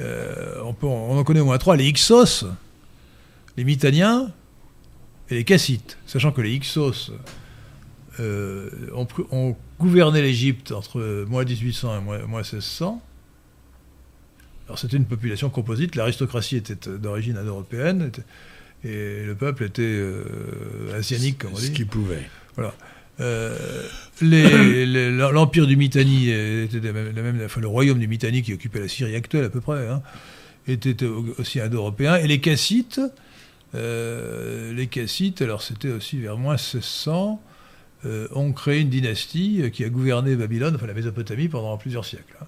[0.00, 2.46] Euh, on en connaît au moins trois, les Hyksos,
[3.56, 4.30] les Mitanniens
[5.30, 7.12] et les Cassites, sachant que les Hyksos
[8.20, 13.02] euh, ont, ont gouverné l'Égypte entre moins 1800 et moins, moins 1600.
[14.66, 18.10] Alors c'était une population composite, l'aristocratie était euh, d'origine indo-européenne,
[18.84, 21.72] et le peuple était euh, asianique, comme on Ce dit.
[21.72, 22.22] qu'il pouvait.
[23.20, 23.86] Euh,
[24.22, 28.80] les- les- L'empire du Mitanni était la même, enfin, le royaume du Mitanni qui occupait
[28.80, 30.02] la Syrie actuelle à peu près, hein,
[30.66, 32.16] était au- aussi indo-européen.
[32.16, 33.00] Et les Cassites,
[33.74, 37.53] euh, les Cassites, alors c'était aussi vers moins 1600, euh,
[38.34, 42.36] ont créé une dynastie qui a gouverné Babylone, enfin la Mésopotamie, pendant plusieurs siècles.
[42.40, 42.46] hein.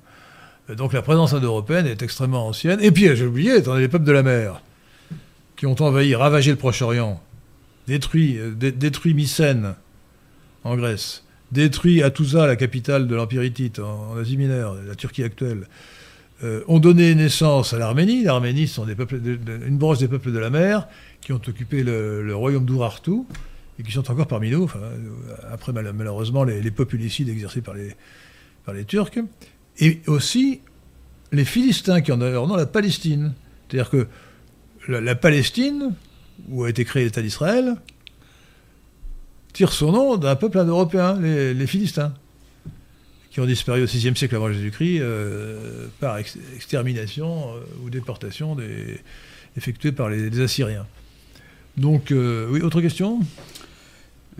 [0.70, 2.78] Euh, Donc la présence indo-européenne est extrêmement ancienne.
[2.82, 4.60] Et puis, j'ai oublié, attendez, les peuples de la mer
[5.56, 7.22] qui ont envahi, ravagé le Proche-Orient,
[7.86, 9.74] détruit, euh, dé- détruit Mycène
[10.64, 15.68] en Grèce, détruit Atouza, la capitale de l'Empire hittite en, Asie mineure, la Turquie actuelle,
[16.44, 18.24] euh, ont donné naissance à l'Arménie.
[18.24, 19.18] L'Arménie, sont des peuples,
[19.66, 20.86] une branche des peuples de la mer
[21.22, 23.22] qui ont occupé le, le royaume d'Urartu
[23.78, 24.70] et qui sont encore parmi nous.
[24.76, 24.98] Euh,
[25.50, 27.94] après, mal- malheureusement, les, populicides exercés par les,
[28.64, 29.18] par les Turcs.
[29.78, 30.60] Et aussi
[31.32, 33.34] les Philistins qui ont leur nom la Palestine.
[33.68, 34.06] C'est-à-dire que
[34.88, 35.94] la, Palestine,
[36.48, 37.74] où a été créé l'État d'Israël,
[39.52, 42.14] tire son nom d'un peuple indo-européen, les, Philistins,
[43.30, 48.56] qui ont disparu au VIe siècle avant Jésus-Christ euh, par ex- extermination euh, ou déportation
[49.56, 50.86] effectuée par les, Assyriens.
[51.76, 53.20] Donc, oui, autre question?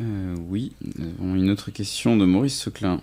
[0.01, 3.01] Euh, oui, nous avons une autre question de Maurice Seclin.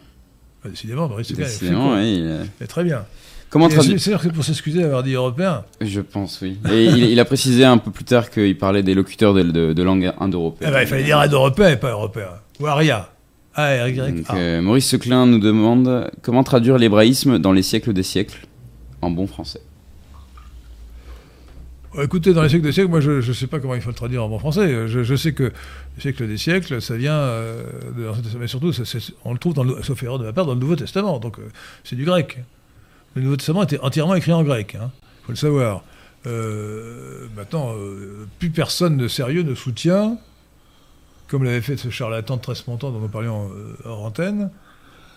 [0.64, 2.24] Ah, Décidément, Maurice Seclin est Décidément, oui,
[2.62, 3.06] il Très bien.
[3.50, 6.58] Comment traduire C'est c'est-à-dire que pour s'excuser d'avoir dit européen, Je pense, oui.
[6.72, 9.74] Et il, il a précisé un peu plus tard qu'il parlait des locuteurs de, de,
[9.74, 10.72] de langue eh indo-européenne.
[10.72, 12.30] ben, il fallait dire indo-européen et pas européen.
[12.60, 13.10] Ou aria.
[13.56, 18.48] Donc, euh, Maurice Seclin nous demande comment traduire l'hébraïsme dans les siècles des siècles
[19.02, 19.62] en bon français.
[22.02, 23.96] Écoutez, dans les siècles des siècles, moi je ne sais pas comment il faut le
[23.96, 24.88] traduire en bon français.
[24.88, 27.64] Je, sais que le siècle des siècles, ça vient euh,
[28.40, 28.72] mais surtout,
[29.26, 31.20] on le trouve, dans le, sauf erreur de ma part, dans le Nouveau Testament.
[31.20, 31.44] Donc euh,
[31.84, 32.40] c'est du grec.
[33.16, 35.84] Le Nouveau Testament était entièrement écrit en grec, il faut le savoir.
[36.26, 37.76] Euh, maintenant,
[38.40, 40.18] plus personne de sérieux ne soutient,
[41.28, 43.52] comme l'avait fait ce charlatan de Tresmontant dont nous parlions
[43.86, 44.50] hors antenne,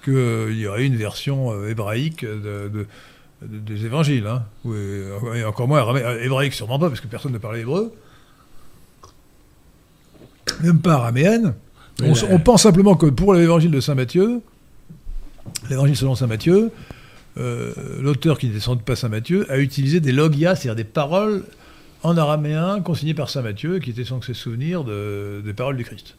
[0.04, 2.86] qu'il y aurait une version hébraïque de-
[3.42, 4.26] des évangiles.
[4.26, 4.42] Hein,
[5.34, 7.92] et encore moins euh, hébraïque, sûrement pas, parce que personne ne parlait hébreu.
[10.62, 11.54] Même pas araméenne.
[12.02, 14.40] On, là- on pense simplement que pour l'évangile de Saint Matthieu,
[15.70, 16.70] l'évangile selon Saint Matthieu,
[17.38, 20.84] euh, l'auteur qui n'est sans doute pas Saint Matthieu a utilisé des logias, c'est-à-dire des
[20.84, 21.44] paroles
[22.02, 25.84] en araméen consignées par Saint Matthieu, qui étaient censées se souvenir de- des paroles du
[25.84, 26.16] Christ.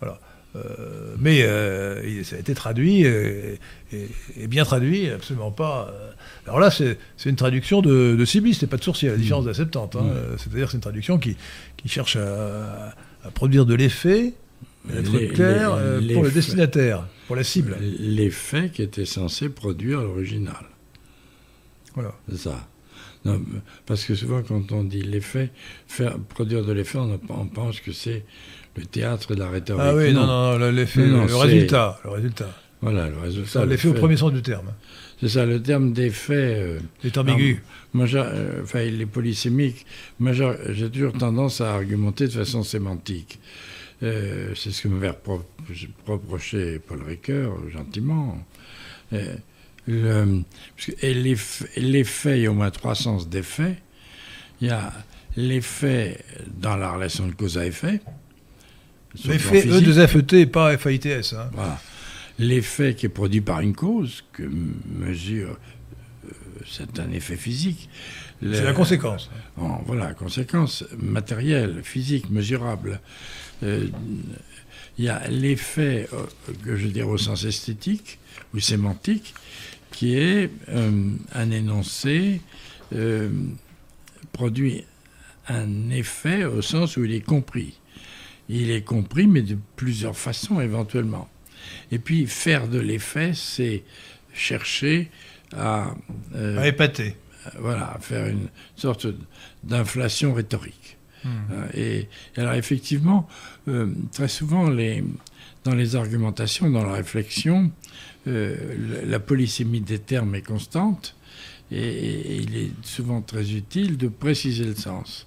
[0.00, 0.18] Voilà.
[0.56, 3.58] Euh, mais euh, ça a été traduit, et,
[3.92, 4.08] et-
[4.40, 5.88] et bien traduit, absolument pas.
[5.92, 6.10] euh.
[6.46, 6.96] Alors là, c'est
[7.26, 9.96] une traduction de, de c'est pas de Sourcier, à la différence de la Septante.
[9.96, 10.02] hein.
[10.04, 10.10] Mm.
[10.14, 11.36] Euh, C'est-à-dire que c'est une traduction qui,
[11.76, 12.94] qui cherche à,
[13.24, 14.34] à produire de l'effet,
[14.92, 17.76] à être Les- clair les- les pour le destinataire, pour la cible.
[17.80, 20.66] L'effet qui était censé produire l'original.
[21.94, 22.14] Voilà.
[22.30, 22.68] C'est ça.
[23.24, 23.40] Non,
[23.86, 25.50] parce que souvent, quand on dit l'effet,
[26.28, 28.24] produire de l'effet, on, on pense que c'est
[28.76, 29.82] le théâtre de la rhétorique.
[29.84, 32.50] Ah oui, non, non, non, le- l'effet, le c'est- résultat, le résultat.
[32.80, 33.64] Voilà, le résultat.
[33.64, 34.72] L'effet au premier sens du terme.
[35.20, 36.56] C'est ça, le terme d'effet.
[36.58, 37.62] euh, C'est ambigu.
[38.04, 39.86] J'ai- euh, enfin, il est polysémique.
[40.18, 43.38] Moi, j'ai toujours tendance à argumenter de façon sémantique.
[44.02, 45.40] Euh, c'est ce que m'avait repro-
[46.06, 48.44] reproché Paul Ricoeur, gentiment.
[49.14, 49.34] Euh,
[49.86, 50.42] le-
[50.76, 53.76] parce que- et l'eff- l'effet, il y a au moins trois sens d'effet.
[54.60, 54.92] Il y a
[55.36, 56.18] l'effet
[56.60, 58.00] dans la relation de cause à effet.
[59.24, 59.88] L'effet E physique.
[59.88, 61.34] E2FET, pas FAITS.
[61.34, 61.50] Hein.
[61.52, 61.80] Voilà.
[62.38, 65.56] L'effet qui est produit par une cause, que mesure,
[66.24, 66.30] euh,
[66.66, 67.88] c'est un effet physique.
[68.42, 69.30] C'est la conséquence.
[69.56, 73.00] Bon, voilà, conséquence matérielle, physique, mesurable.
[73.62, 73.86] Euh,
[74.98, 78.18] Il y a l'effet, euh, que je dirais au sens esthétique
[78.52, 79.34] ou sémantique,
[79.90, 82.40] qui est euh, un énoncé
[84.32, 84.84] produit
[85.48, 87.80] un effet au sens où il est compris.
[88.48, 91.28] Il est compris, mais de plusieurs façons éventuellement.
[91.90, 93.82] Et puis, faire de l'effet, c'est
[94.34, 95.10] chercher
[95.56, 95.94] à,
[96.34, 97.16] euh, À épater.
[97.58, 99.06] voilà, faire une sorte
[99.62, 100.96] d'inflation rhétorique.
[101.24, 101.28] Hmm.
[101.52, 103.26] Euh, Et, et alors effectivement,
[103.68, 105.02] euh, très souvent, les,
[105.64, 107.70] dans les argumentations, dans la réflexion,
[108.26, 108.56] euh,
[109.02, 111.14] la, la polysémie des termes est constante
[111.70, 115.26] et, et il est souvent très utile de préciser le sens.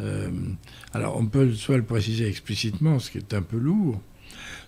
[0.00, 0.28] Euh,
[0.92, 4.00] alors on peut soit le préciser explicitement, ce qui est un peu lourd,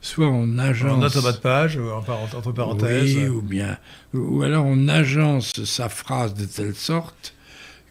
[0.00, 0.92] soit on agence...
[0.92, 3.16] En note en bas de page, par- entre parenthèses.
[3.16, 3.76] Oui, ou bien,
[4.14, 7.34] ou alors on agence sa phrase de telle sorte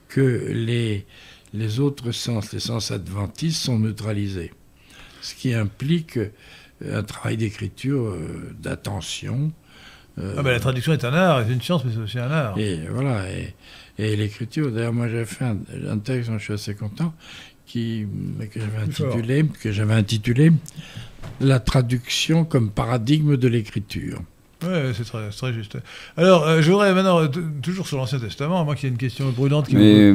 [0.08, 1.06] que les,
[1.54, 4.52] les autres sens, les sens adventistes, sont neutralisés.
[5.22, 6.30] Ce qui implique euh,
[7.00, 9.52] un travail d'écriture, euh, d'attention.
[10.18, 12.32] euh, Ah ben, la traduction est un art, c'est une science, mais c'est aussi un
[12.32, 12.58] art.
[12.58, 13.54] et voilà, et,
[14.00, 15.58] et l'écriture, d'ailleurs, moi j'avais fait un,
[15.90, 17.14] un texte dont je suis assez content,
[17.66, 18.06] qui,
[18.52, 20.52] que j'avais intitulé, que j'avais intitulé
[21.42, 24.22] La traduction comme paradigme de l'écriture.
[24.64, 25.78] Oui, c'est très, c'est très juste.
[26.16, 27.28] Alors, euh, je voudrais maintenant,
[27.62, 29.82] toujours sur l'Ancien Testament, à moins qu'il y ait une question brûlante qui vous...
[29.82, 30.14] Mais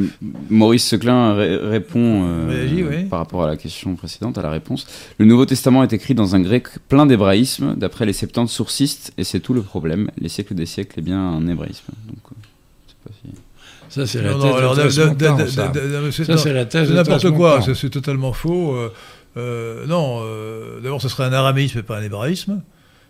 [0.50, 3.04] Maurice Seclin ré- répond euh, oui.
[3.04, 4.84] par rapport à la question précédente, à la réponse.
[5.18, 9.22] Le Nouveau Testament est écrit dans un grec plein d'hébraïsmes, d'après les Septante sourcistes, et
[9.22, 10.10] c'est tout le problème.
[10.18, 11.92] Les siècles des siècles est bien un hébraïsme.
[12.08, 12.34] Donc, euh,
[12.88, 13.41] sais pas si-
[13.92, 14.74] Ça, c'est la thèse
[15.44, 15.62] de ça.
[16.94, 18.74] n'importe quoi, c'est totalement faux.
[18.74, 18.90] euh,
[19.36, 22.62] euh, non, euh, d'abord, ce serait un araméisme et pas un hébraïsme.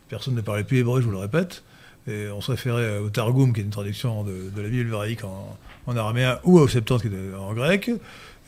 [0.08, 1.62] Personne ne parlait plus hébreu, je vous le répète.
[2.08, 5.22] Et on se référait au Targum, qui est une traduction de, de la Bible hébraïque
[5.24, 5.56] en,
[5.86, 7.90] en araméen, ou au Septante, qui est en grec.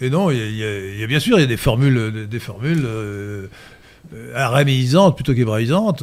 [0.01, 2.27] Et non, il y a, y y bien sûr, il y a des formules, des,
[2.27, 3.47] des formules euh,
[4.35, 6.03] araméisantes plutôt qu'hébraïsantes.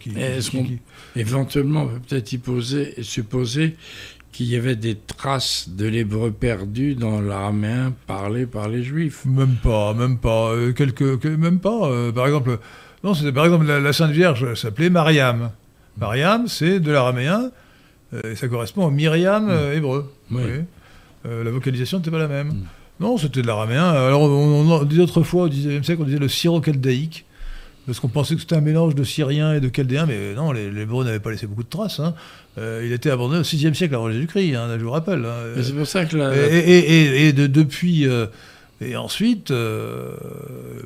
[0.00, 0.10] qui-
[1.14, 3.76] Éventuellement, on peut peut-être y poser, supposer
[4.36, 9.24] qu'il y avait des traces de l'hébreu perdu dans l'araméen parlé par les juifs.
[9.24, 11.86] Même pas, même pas, euh, quelques, que- même pas.
[11.88, 12.58] euh, par exemple,
[13.02, 15.50] non, c'était par exemple la, la Sainte Vierge s'appelait Mariam.
[15.98, 17.50] Mariam, c'est de l'araméen,
[18.12, 20.12] euh, et ça correspond au Myriam euh, hébreu.
[20.30, 20.42] Oui.
[21.24, 22.48] la vocalisation n'était pas la même.
[22.48, 22.64] Mm.
[23.00, 23.88] Non, c'était de l'araméen.
[23.88, 27.24] Alors, on, on, autrefois, au XIXe siècle, on disait le syro-chaldéique,
[27.86, 30.70] parce qu'on pensait que c'était un mélange de syrien et de chaldéen, mais non, les,
[30.70, 32.00] les Hébreux n'avaient pas laissé beaucoup de traces.
[32.00, 32.14] hein.
[32.58, 35.24] Euh, il était abandonné au VIe siècle avant Jésus-Christ, hein, je vous rappelle.
[35.24, 35.60] hein.
[35.62, 38.06] C'est pour ça que la, Et, et- et- et de- depuis.
[38.08, 38.26] euh,
[38.80, 40.14] et ensuite, euh,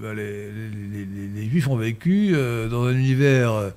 [0.02, 3.70] bah, les, les- les- les Juifs ont vécu euh, dans un univers euh,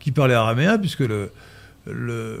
[0.00, 1.30] qui parlait araméen, puisque le,
[1.86, 2.40] le-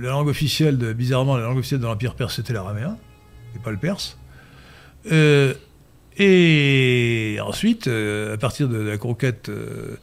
[0.00, 2.96] la langue officielle, de, bizarrement, la langue officielle de l'Empire perse, c'était l'araméen,
[3.56, 4.16] et pas le perse.
[6.20, 9.96] Euh, et ensuite, euh, à partir de la conquête euh,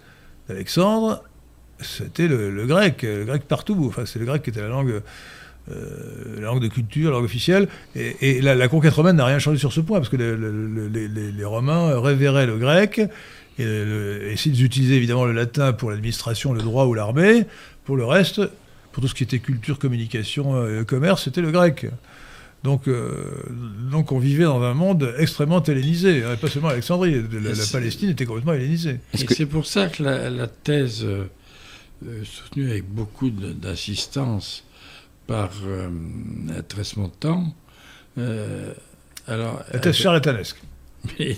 [0.47, 1.23] d'Alexandre,
[1.81, 3.85] c'était le, grec, le grec partout.
[3.87, 5.01] Enfin, c'est le grec qui était la langue,
[5.71, 7.67] euh, la langue de culture, la langue officielle.
[7.95, 11.07] Et, la, conquête romaine n'a rien changé sur ce point, parce que le- le- le-
[11.07, 13.01] les, Romains révéraient le grec,
[13.59, 17.45] et s'ils utilisaient évidemment le latin pour l'administration, le droit ou l'armée,
[17.83, 18.41] pour le reste,
[18.91, 21.87] pour tout ce qui était culture, communication, euh, commerce, c'était le grec.
[22.65, 23.13] Donc, euh,
[23.91, 28.09] donc on vivait dans un monde extrêmement hellénisé, hein, pas seulement Alexandrie, la, la Palestine
[28.09, 28.99] était complètement hellénisée.
[29.17, 31.25] Et que- c'est pour ça que la, la thèse, euh,
[32.07, 34.63] euh, soutenue avec beaucoup de- d'assistance
[35.27, 35.89] par euh,
[38.17, 38.73] euh,
[39.27, 40.57] alors, La thèse charlatanesque.
[41.19, 41.37] mais-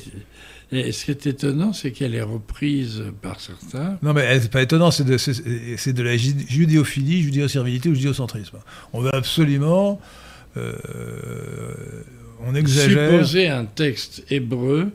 [0.71, 3.97] et ce qui est étonnant, c'est qu'elle est reprise par certains.
[4.01, 7.87] Non, mais elle, c'est pas étonnant, c'est de, c'est- c'est de la ju- judéophilie, judéo-servilité
[7.89, 8.57] ou judéocentrisme.
[8.93, 9.99] On veut absolument.
[10.57, 12.03] Euh,
[12.47, 13.11] on exagère.
[13.11, 14.89] Supposer un texte hébreu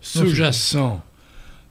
[0.00, 1.02] sous-jacent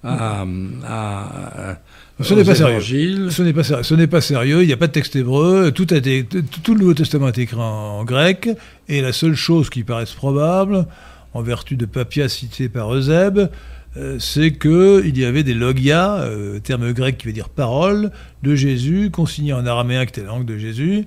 [0.04, 0.42] à,
[0.86, 1.78] à- à-
[2.22, 3.30] Ce n'est pas sérieux.
[3.30, 5.72] Ce n'est pas, ser- ce n'est pas sérieux, il n'y a pas de texte hébreu,
[5.72, 7.62] tout, a été, tout, tout le Nouveau Testament été écrit en,
[8.00, 8.50] en grec,
[8.88, 10.86] et la seule chose qui paraisse probable,
[11.34, 13.50] en vertu de Papias cité par Eusèbe,
[13.98, 18.12] euh, c'est qu'il y avait des logia, euh, terme grec qui veut dire parole,
[18.44, 21.06] de Jésus, consignés en araméen, qui était la langue de Jésus,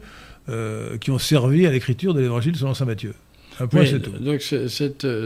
[0.48, 3.14] euh, qui ont servi à l'écriture de l'évangile selon saint Matthieu.
[3.60, 4.10] Un point, Oui, c'est tout.
[4.12, 4.66] donc euh,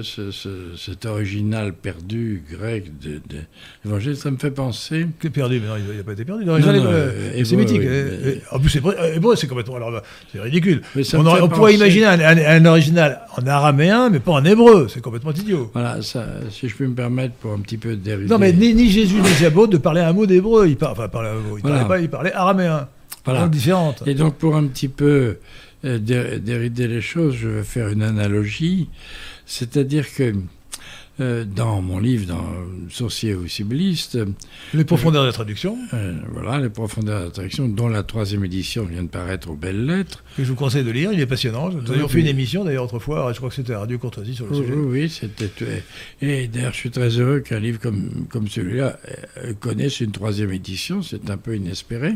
[0.03, 3.39] ce- ce- cet original perdu grec de, de
[3.85, 5.07] l'évangile, ça me fait penser.
[5.21, 6.45] Que perdu, mais non, il n'a pas été perdu.
[6.45, 7.79] L'original euh, c'est hébreu, mythique.
[7.79, 9.77] oui, Euh, mais- euh, En plus, c'est vrai- hébreu, c'est complètement.
[9.77, 10.03] alors,
[10.33, 10.83] c'est ridicule.
[11.15, 14.89] On, aurait- pourrait imaginer un, un- un original en araméen, mais pas en hébreu.
[14.93, 15.71] C'est complètement idiot.
[15.73, 18.29] Voilà, ça, si je peux me permettre pour un petit peu dériver.
[18.29, 20.67] Non, mais ni, ni Jésus ni Jabot ne parlaient un mot d'hébreu.
[20.69, 21.85] Il, par- enfin, parlait, il Voilà.
[21.85, 22.89] parlait pas, il parlait araméen.
[23.27, 23.51] Voilà.
[24.07, 25.37] Et donc, pour un petit peu
[25.85, 28.89] euh, dé- dérider les choses, je vais faire une analogie.
[29.47, 30.35] C'est-à-dire que
[31.19, 32.45] euh, dans mon livre, dans
[32.91, 34.19] Sorcier ou Cibliste,
[34.75, 39.03] Les profondeurs de la traduction, euh, voilà, Les profondeurs d'attraction, dont la troisième édition vient
[39.03, 40.23] de paraître aux belles lettres.
[40.37, 41.71] que je vous conseille de lire, il est passionnant.
[41.71, 44.45] Nous avions fait une émission d'ailleurs autrefois, je crois que c'était à Radio Courtoisie sur
[44.47, 44.73] le Oui, sujet.
[44.75, 45.83] oui, oui, c'était.
[46.21, 48.99] Et d'ailleurs, je suis très heureux qu'un livre comme, comme celui-là
[49.61, 51.01] connaisse une troisième édition.
[51.03, 52.15] C'est un peu inespéré.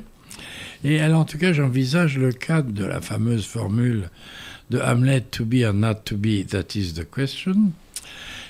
[0.84, 4.08] Et alors, en tout cas, j'envisage le cadre de la fameuse formule
[4.70, 7.54] de Hamlet to be or not to be, that is the question.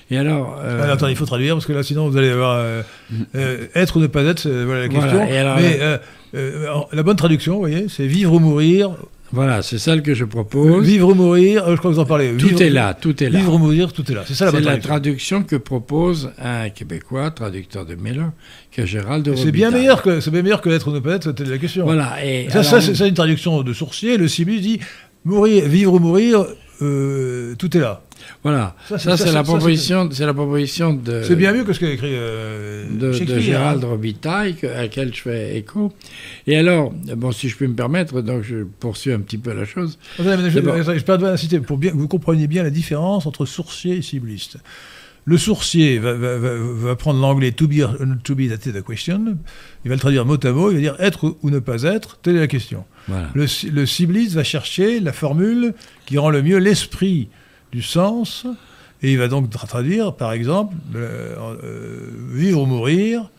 [0.09, 0.57] Et alors.
[0.59, 2.81] euh, Ah, attends, il faut traduire parce que là, sinon, vous allez avoir euh,
[3.35, 5.21] euh, être ou ne pas être, c'est voilà la question.
[5.37, 5.79] alors, Mais
[6.93, 8.91] la bonne traduction, vous voyez, c'est vivre ou mourir.
[9.33, 10.85] Voilà, c'est celle que je propose.
[10.85, 12.33] Vivre ou mourir, euh, je crois que vous en parlez.
[12.37, 13.39] tout Vivre- est là, tout est là.
[13.39, 14.23] Vivre ou mourir, tout est là.
[14.27, 15.43] C'est ça la C'est la traduction.
[15.43, 18.31] que propose un Québécois, traducteur de Miller,
[18.71, 21.15] que Gérald de C'est bien meilleur que c'est bien meilleur que être ou ne pas
[21.15, 21.85] être, c'était la question.
[21.85, 22.17] Voilà.
[22.25, 24.17] Et Ça, alors, ça, c'est une traduction de sourcier.
[24.17, 24.79] Le Sibyl dit
[25.23, 26.45] mourir, vivre ou mourir,
[26.81, 28.01] euh, tout est là.
[28.43, 31.79] Voilà, Ça, ça, c'est- la proposition, c'est la proposition de, C'est bien mieux que ce
[31.79, 33.41] qu'a écrit euh, de, de Shakespeare.
[33.41, 33.87] Gérald hein.
[33.87, 35.93] Robitaille, que- à laquelle je fais écho.
[36.47, 39.65] Et alors, bon, si je peux me permettre, donc je poursuis un petit peu la
[39.65, 39.97] chose.
[40.19, 43.45] Attendez, mais je, je, je peux pour bien que vous compreniez bien la différence entre
[43.45, 44.57] sourcier et cibliste.
[45.25, 48.67] Le sourcier va, va- va- va prendre l'anglais to be or not to be, that
[48.67, 49.37] is the question.
[49.85, 50.71] Il va le traduire mot à mot.
[50.71, 52.85] Il va dire être ou ne pas être, telle est la question.
[53.07, 53.29] Voilà.
[53.35, 55.75] Le, ci- le cibliste va chercher la formule
[56.07, 57.27] qui rend le mieux l'esprit
[57.71, 58.45] du sens,
[59.01, 63.29] et il va donc tra- traduire, par exemple, euh, euh, vivre ou mourir,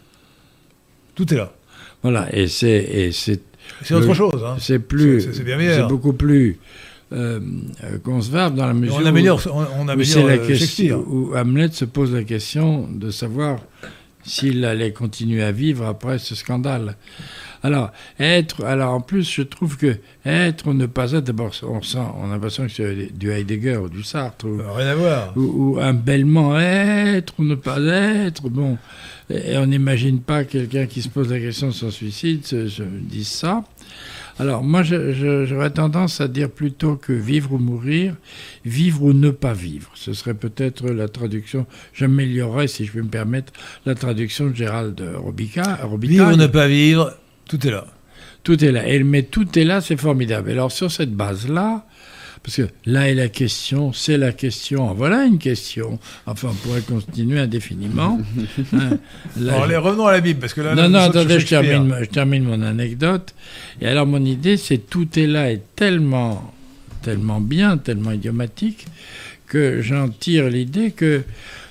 [1.14, 1.52] tout est là.
[2.02, 3.40] Voilà, et c'est, et c'est,
[3.92, 4.42] autre chose.
[4.44, 4.56] Hein.
[4.58, 6.58] c'est plus, C'est- beaucoup plus
[7.12, 7.38] euh,
[8.02, 11.70] concevable dans la mesure On améliore, on, on où, où améliore la question où Hamlet
[11.70, 13.58] se pose la question de savoir
[14.24, 16.96] s'il allait continuer à vivre après ce scandale.
[17.62, 21.80] Alors, être, alors en plus, je trouve que être ou ne pas être, d'abord, on
[21.80, 25.32] sent, on a l'impression que c'est du Heidegger ou du Sartre, ou, Rien à voir.
[25.36, 28.48] ou, ou un bellement être ou ne pas être.
[28.48, 28.78] Bon,
[29.30, 32.82] et on n'imagine pas quelqu'un qui se pose la question de son suicide se, se
[32.82, 33.64] dise ça.
[34.38, 38.16] Alors moi, j'aurais tendance à dire plutôt que vivre ou mourir,
[38.64, 39.90] vivre ou ne pas vivre.
[39.94, 41.66] Ce serait peut-être la traduction.
[41.92, 43.52] J'améliorerais, si je peux me permettre,
[43.84, 45.80] la traduction de Gérald Robica.
[45.82, 46.16] Robitaille.
[46.16, 47.14] Vivre ou ne pas vivre,
[47.46, 47.86] tout est là.
[48.42, 48.86] Tout est là.
[48.88, 50.50] Et, mais tout est là, c'est formidable.
[50.50, 51.84] Alors sur cette base-là,
[52.42, 56.00] parce que là est la question, c'est la question, en voilà une question.
[56.26, 58.20] Enfin, on pourrait continuer indéfiniment.
[58.72, 58.98] Hein,
[59.40, 62.06] là, allez, revenons à la Bible, parce que là, non, non, attendez, je termine, je
[62.06, 63.32] termine mon anecdote.
[63.80, 66.52] Et alors, mon idée, c'est tout est là est tellement,
[67.02, 68.86] tellement bien, tellement idiomatique,
[69.46, 71.22] que j'en tire l'idée que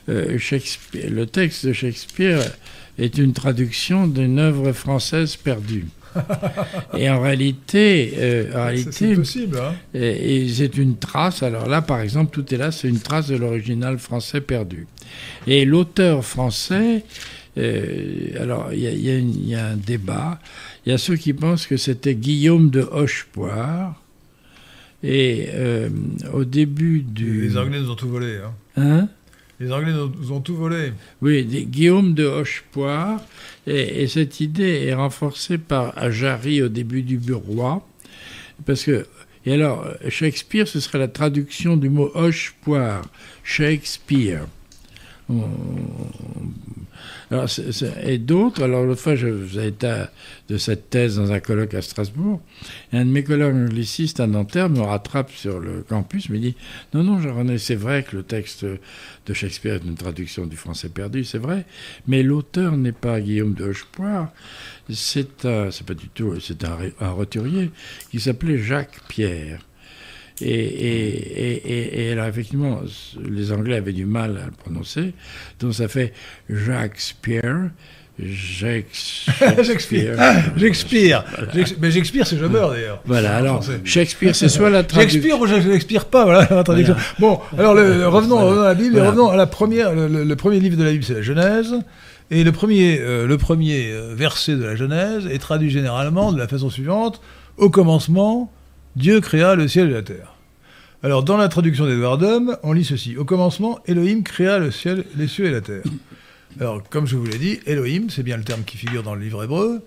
[0.08, 2.40] euh, Shakespeare, le texte de Shakespeare
[2.98, 5.86] est une traduction d'une œuvre française perdue.
[6.98, 9.74] Et en réalité, euh, en C'est- réalité, C'est possible, hein.
[9.94, 11.42] et, et c'est une trace.
[11.42, 14.88] Alors là, par exemple, tout est là, c'est une trace de l'original français perdu.
[15.48, 17.06] Et l'auteur français,
[17.58, 20.40] euh, alors il y, y y a un débat.
[20.86, 23.96] Il y a ceux qui pensent que c'était Guillaume de Hochepoire.
[25.04, 25.90] Et euh,
[26.34, 27.42] au début du.
[27.48, 28.38] Les Anglais nous ont tout volé.
[28.46, 28.52] Hein.
[28.76, 29.08] Hein?
[29.62, 30.92] Les Anglais nous ont tout volé.
[31.22, 33.22] Oui, Guillaume de Hochepoire.
[33.68, 37.88] Et, et cette idée est renforcée par Jarry au début du Roi.
[38.66, 39.06] Parce que.
[39.46, 43.04] Et alors, Shakespeare, ce serait la traduction du mot Hochepoire.
[43.44, 44.48] Shakespeare.
[45.30, 45.48] On-
[47.32, 50.12] alors, c'est- et d'autres, alors l'autre fois, je faisais état
[50.50, 52.42] de cette thèse dans un colloque à Strasbourg,
[52.92, 56.56] et un de mes collègues anglicistes à Nanterre me rattrape sur le campus, me dit
[56.94, 60.90] Non, non, Jean-René, c'est vrai que le texte de Shakespeare est une traduction du français
[60.90, 61.66] perdu, c'est vrai,
[62.08, 64.32] mais l'auteur n'est pas Guillaume de Hochepoire,
[64.90, 67.72] c'est un, c'est pas du tout, c'est un, un roturier
[68.12, 69.62] qui s'appelait Jacques Pierre.
[70.42, 72.80] Et, et, et, et, et alors, effectivement,
[73.30, 75.14] les Anglais avaient du mal à le prononcer,
[75.60, 76.14] donc ça fait
[76.50, 77.70] Shakespeare.
[79.64, 80.16] Shakespeare.
[80.58, 81.24] Shakespeare.
[81.80, 83.02] Mais Shakespeare, c'est jamais d'ailleurs.
[83.06, 83.64] Voilà, alors.
[83.84, 85.22] Shakespeare, c'est soit la traduction.
[85.22, 86.96] Shakespeare ou je n'expire pas, voilà la traduction.
[87.20, 89.10] Bon, alors le- le- revenons, à la Bible, Voilà.
[89.10, 91.74] revenons à la première, le, le- le premier livre de la Bible, c'est la Genèse,
[92.30, 96.38] et le premier, euh, le premier euh, verset de la Genèse est traduit généralement de
[96.38, 97.22] la façon suivante
[97.58, 98.52] au commencement,
[98.96, 100.36] Dieu créa le ciel et la terre.
[101.04, 105.06] Alors, dans la traduction d'Edward Hum, on lit ceci Au commencement, Elohim créa le ciel,
[105.16, 105.84] les cieux et la terre.
[106.60, 109.22] Alors, comme je vous l'ai dit, Elohim, c'est bien le terme qui figure dans le
[109.22, 109.82] livre hébreu,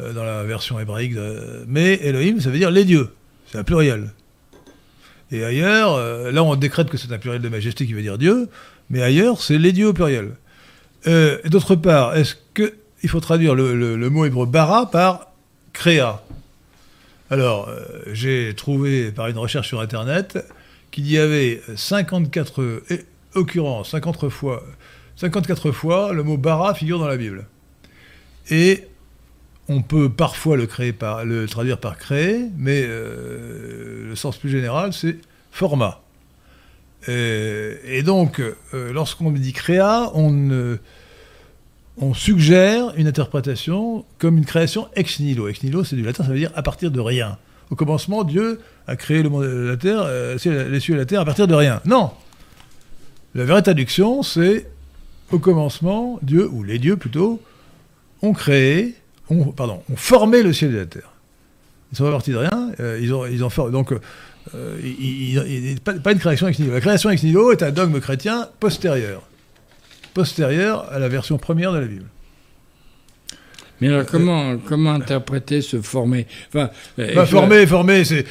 [0.00, 3.08] euh, dans la version hébraïque, de- mais Elohim, ça veut dire les dieux.
[3.50, 4.12] C'est un pluriel.
[5.30, 8.16] Et ailleurs, euh, là on décrète que c'est un pluriel de majesté qui veut dire
[8.16, 8.48] Dieu,
[8.88, 10.30] mais ailleurs c'est les dieux au pluriel.
[11.06, 15.32] Euh, D'autre part, est-ce qu'il faut traduire le mot hébreu bara par
[15.74, 16.22] créa?
[17.30, 20.38] Alors, euh, j'ai trouvé par une recherche sur Internet
[20.90, 24.64] qu'il y avait 54 euh, é- occurrences, 54 fois,
[25.16, 27.46] 54 fois le mot bara figure dans la Bible.
[28.50, 28.88] Et
[29.68, 35.18] on peut parfois le, traduire par créer, mais euh, le sens plus général, c'est
[35.50, 36.00] format.
[37.10, 38.40] Euh, et donc,
[38.72, 40.78] lorsqu'on dit créa, on, euh,
[42.00, 45.48] on suggère une interprétation comme une création ex nihilo.
[45.48, 47.38] Ex nihilo, c'est du latin, ça veut dire à partir de rien.
[47.70, 51.20] Au commencement, Dieu a créé le monde, la terre, euh, les cieux et la terre
[51.20, 51.80] à partir de rien.
[51.84, 52.10] Non
[53.34, 54.66] La vraie traduction, c'est
[55.30, 57.40] au commencement, Dieu, ou les dieux plutôt,
[58.22, 58.94] ont créé,
[59.28, 61.12] ont, pardon, ont formé le ciel et la terre.
[61.92, 63.12] Ils sont pas partis de rien, euh, ils
[63.44, 63.70] ont.
[63.70, 66.74] Donc, euh, il- il- il- pas une création ex nihilo.
[66.74, 69.22] La création ex nihilo est un dogme chrétien postérieur.
[70.14, 72.06] Postérieur à la version première de la Bible.
[73.80, 78.24] Mais alors, comment, comment interpréter ce formé enfin, euh, Bah, formé, formé, c'est,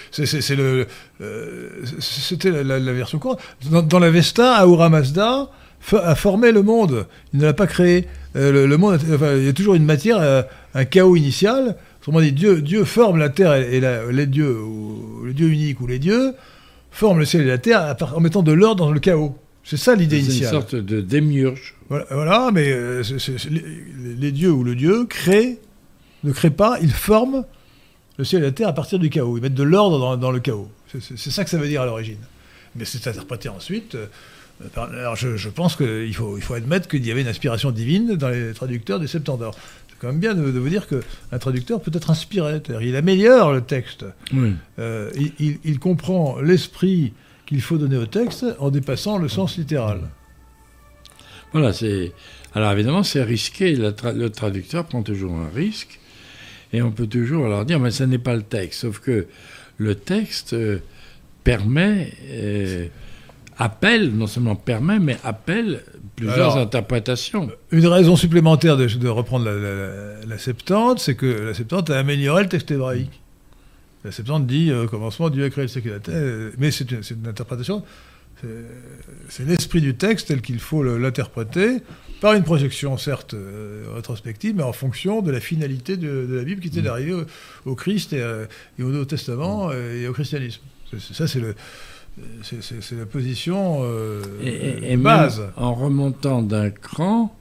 [0.56, 0.86] le,
[1.22, 3.40] euh, c'était la, la- la version courante.
[3.72, 5.50] Dans, dans la Vesta, Ahura Mazda
[5.94, 7.08] a formé le monde.
[7.34, 8.08] Il ne l'a pas créé.
[8.36, 10.42] Euh, le, le monde, enfin, il y a toujours une matière, euh,
[10.74, 11.78] un chaos initial.
[12.02, 15.80] Autrement dit, Dieu, Dieu forme la terre et, la- les dieux, ou les dieux uniques
[15.80, 16.34] ou les dieux,
[16.92, 19.38] forment le ciel et la terre en mettant de l'ordre dans le chaos.
[19.70, 20.52] C'est ça l'idée C'est une initiale.
[20.52, 21.76] sorte de démiurge.
[21.90, 23.04] Voilà, voilà, mais euh,
[23.50, 25.58] les, les dieux ou le dieu créent,
[26.24, 27.44] ne créent pas, ils forment
[28.18, 29.38] le ciel et la terre à partir du chaos.
[29.38, 30.70] Ils mettent de l'ordre dans, dans le chaos.
[30.88, 32.18] C'est- ça que ça veut dire à l'origine.
[32.78, 33.96] Mais c'est interprété ensuite.
[33.96, 34.06] euh,
[34.74, 37.72] par- alors je, je pense qu'il faut, il faut admettre qu'il y avait une inspiration
[37.72, 39.08] divine dans les traducteurs des
[39.90, 42.54] c'est quand même bien de, de vous dire qu'un traducteur peut être inspiré.
[42.66, 44.06] C'est-à-dire, il améliore le texte.
[44.34, 44.54] Oui.
[44.80, 47.14] Euh, il, il- il comprend l'esprit
[47.48, 50.02] qu'il faut donner au texte en dépassant le sens littéral.
[51.54, 52.12] Voilà, c'est.
[52.54, 53.76] Alors évidemment, c'est risqué.
[53.76, 56.00] Le, tra- le traducteur prend toujours un risque.
[56.74, 58.82] Et on peut toujours leur dire, mais ce n'est pas le texte.
[58.82, 59.28] Sauf que
[59.78, 60.80] le texte euh,
[61.46, 62.88] permet, euh,
[63.58, 65.82] appelle, non seulement permet, mais appelle
[66.18, 67.50] plusieurs Alors, interprétations.
[67.72, 72.00] Une raison supplémentaire de, de reprendre la, la- la Septante, c'est que la Septante a
[72.00, 73.22] amélioré le texte hébraïque.
[74.08, 76.52] La Septante dit euh, au commencement Dieu a créé le ciel et la terre, euh,
[76.58, 77.84] mais c'est une, interprétation.
[79.30, 81.82] c'est- l'esprit du texte tel qu'il faut l'interpréter
[82.22, 86.44] par une projection certes euh, rétrospective, mais en fonction de la finalité de, de la
[86.44, 87.26] Bible qui était d'arriver au,
[87.72, 88.46] au Christ et, euh,
[88.80, 90.62] et au Nouveau Testament euh, et au christianisme.
[91.00, 91.54] Ça, c'est le.
[92.98, 95.40] La position euh, Et, base.
[95.40, 97.36] même en remontant d'un cran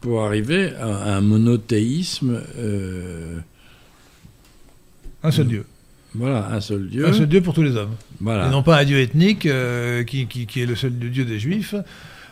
[0.00, 3.38] pour arriver à un monothéisme, euh,
[5.24, 5.64] Un seul Dieu.
[6.18, 7.06] Voilà, un seul Dieu.
[7.06, 7.94] Un seul Dieu pour tous les hommes.
[8.20, 8.48] Voilà.
[8.48, 11.38] Et non pas un dieu ethnique euh, qui, qui- qui est le seul dieu des
[11.38, 11.74] juifs.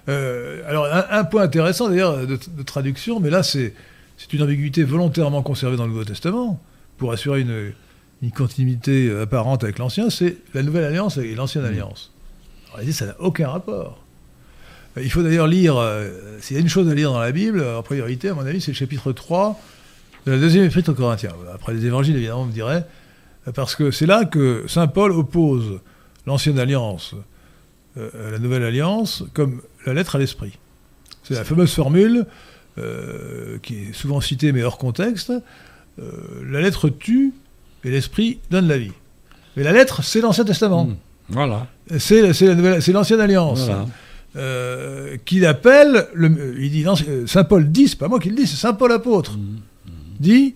[0.09, 3.73] Euh, alors, un, un point intéressant d'ailleurs de, de traduction, mais là c'est
[4.33, 6.61] une ambiguïté volontairement conservée dans le Nouveau Testament
[6.99, 7.73] pour assurer une,
[8.23, 12.13] une continuité apparente avec l'Ancien, c'est la Nouvelle Alliance et l'Ancienne Alliance.
[12.75, 14.03] Alors, ça n'a aucun rapport.
[14.97, 16.09] Euh, Il faut d'ailleurs lire, euh,
[16.41, 18.61] s'il y a une chose à lire dans la Bible, en priorité, à mon avis,
[18.61, 19.61] c'est le chapitre 3
[20.27, 21.31] de la deuxième épître aux Corinthiens.
[21.55, 22.85] Après les évangiles, évidemment, on me dirait,
[23.55, 25.81] parce que c'est là que Saint Paul oppose
[26.27, 27.15] l'ancienne alliance
[27.97, 30.59] euh, à la nouvelle alliance comme la lettre à l'esprit.
[31.23, 32.27] C'est la fameuse formule
[32.79, 35.33] euh, qui est souvent citée mais hors contexte.
[35.99, 36.11] euh,
[36.51, 37.33] la lettre tue
[37.85, 38.93] et l'esprit donne la vie.
[39.57, 40.85] Mais la lettre, c'est l'Ancien Testament.
[40.87, 40.97] Mm.
[41.31, 41.67] Voilà.
[41.99, 42.23] C'est
[42.93, 43.65] l'ancienne alliance.
[43.65, 43.87] voilà.
[44.37, 48.37] Euh, qu'il appelle, le, il dit, euh, Saint Paul dit, c'est pas moi qui le
[48.37, 49.41] dis, c'est Saint Paul apôtre, Mm.
[50.21, 50.55] dit,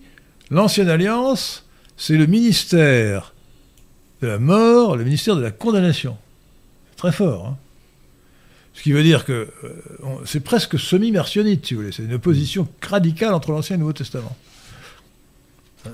[0.51, 1.65] l'ancienne alliance,
[2.01, 3.31] c'est le ministère
[4.23, 6.17] de la mort, le ministère de la condamnation.
[6.97, 7.45] Très fort.
[7.45, 7.57] hein.
[8.73, 9.69] Ce qui veut dire que euh,
[10.25, 11.91] c'est presque semi-mercionnite, si vous voulez.
[11.91, 14.35] C'est une opposition radicale entre l'Ancien et le Nouveau Testament.
[15.85, 15.89] Euh,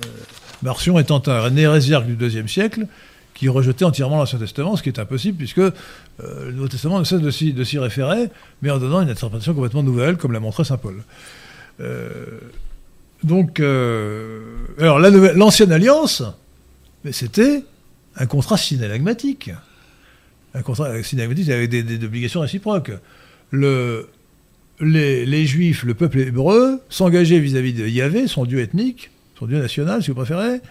[0.62, 2.88] Marcion étant un hérésiarque du IIe siècle,
[3.34, 5.74] qui rejetait entièrement l'Ancien Testament, ce qui est impossible, puisque euh,
[6.20, 7.32] le Nouveau Testament ne cesse de
[7.66, 8.30] s'y, référer,
[8.62, 11.04] mais en donnant une interprétation complètement nouvelle, comme l'a montré saint Paul.
[13.24, 14.42] Donc, euh,
[14.80, 16.24] alors l'ancienne alliance,
[17.12, 17.64] c'était
[18.16, 19.52] un contrat synalagmatique.
[20.54, 22.92] Un contrat synalagmatique avec des, obligations réciproques.
[23.52, 24.10] Le,
[24.80, 30.04] les, Juifs, le peuple hébreu, s'engageaient vis-à-vis de Yahvé, son dieu ethnique, son dieu national,
[30.04, 30.62] si vous préférez,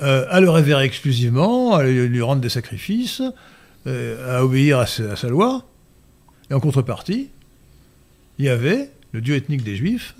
[0.00, 3.22] euh, à le révérer exclusivement, à lui, rendre des sacrifices,
[3.86, 5.66] euh, à obéir à à sa loi.
[6.50, 7.28] Et en contrepartie,
[8.38, 10.14] Yahvé, le dieu ethnique des Juifs,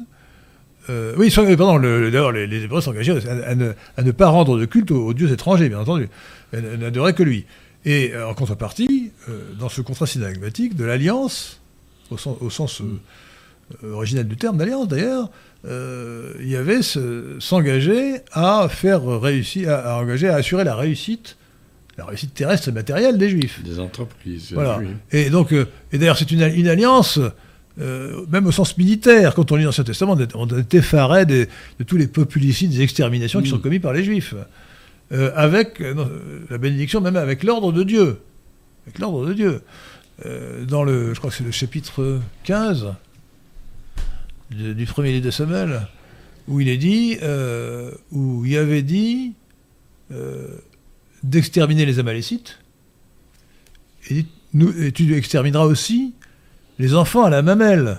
[0.91, 4.11] euh, oui, euh, pardon, le- d'ailleurs, les, les Hébreux s'engageaient à, à ne, à ne
[4.13, 6.09] pas rendre de culte aux, aux dieux étrangers, bien entendu.
[6.53, 7.47] Elles n'adoraient que lui.
[7.85, 11.61] Et euh, en contrepartie, euh, dans ce contrat synagmatique de l'alliance,
[12.11, 15.31] au sens, au sens euh, originel du terme d'alliance d'ailleurs,
[15.67, 21.39] il y avait ce- s'engager à faire réussir, à, à engager à assurer la réussite,
[21.97, 23.63] la réussite terrestre et matérielle des Juifs.
[23.65, 24.51] Des entreprises.
[24.53, 24.79] Voilà.
[24.79, 24.89] oui.
[25.13, 27.19] Et donc, et d'ailleurs, c'est une, une alliance,
[27.81, 29.35] euh, même au sens militaire.
[29.35, 31.49] Quand on lit l'Ancien Testament, on est, effaré de
[31.87, 33.51] tous les populicides, des exterminations qui Mm.
[33.51, 34.35] sont commis par les Juifs,
[35.13, 36.09] Euh, avec euh, non,
[36.49, 38.19] la bénédiction, même avec l'ordre de Dieu,
[38.87, 39.61] avec l'ordre de Dieu.
[40.25, 42.95] Euh, dans le, je crois que c'est le chapitre 15
[44.51, 45.83] de- du premier livre de Samuel,
[46.49, 47.19] où il est dit,
[48.13, 49.35] où il avait dit
[51.23, 52.59] d'exterminer les Amalécites.
[54.11, 56.15] Et, dit, nous, et tu extermineras aussi
[56.79, 57.99] les enfants à la mamelle.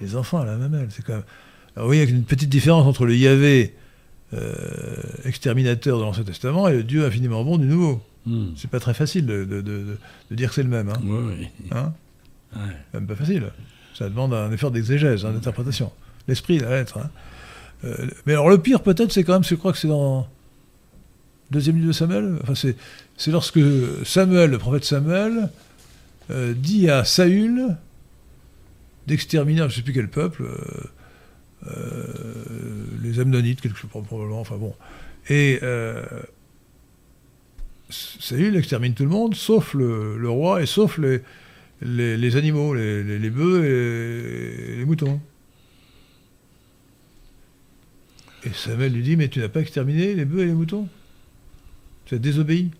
[0.00, 1.22] Les enfants à la mamelle, c'est quand même.
[1.76, 3.74] Alors, vous voyez, il y a une petite différence entre le Yahvé
[4.32, 4.56] euh,
[5.24, 8.00] exterminateur de l'Ancien Testament et le Dieu infiniment bon du Nouveau.
[8.26, 8.46] Mm.
[8.56, 9.98] C'est pas très facile de, de- de- de-
[10.30, 10.88] de dire que c'est le même.
[10.88, 10.98] Hein.
[11.04, 11.48] Oui, oui.
[11.72, 11.92] Hein
[12.56, 12.72] Ouais.
[12.94, 13.44] Même pas facile.
[13.94, 15.90] Ça demande un effort d'exégèse, hein, d'interprétation.
[16.28, 16.98] L'esprit, la lettre.
[16.98, 17.10] hein.
[17.84, 20.26] Euh, mais alors le pire peut-être, c'est quand même, je crois que c'est dans
[21.50, 22.38] deuxième livre de Samuel.
[22.42, 22.76] Enfin, c'est,
[23.16, 23.60] c'est lorsque
[24.04, 25.50] Samuel, le prophète Samuel,
[26.30, 27.76] euh, dit à Saül
[29.06, 32.44] d'exterminer, je ne sais plus quel peuple, euh, euh,
[33.02, 34.40] les Amnonites, quelque chose probablement.
[34.40, 34.74] Enfin bon.
[35.28, 35.60] Et
[37.90, 43.64] Saül extermine tout le monde, sauf le, roi et sauf les, animaux, les, les bœufs
[43.64, 45.20] et les moutons.
[48.44, 50.88] Et Samuel lui dit, mais tu n'as pas exterminé les bœufs et les moutons?
[52.04, 52.70] Tu as désobéi?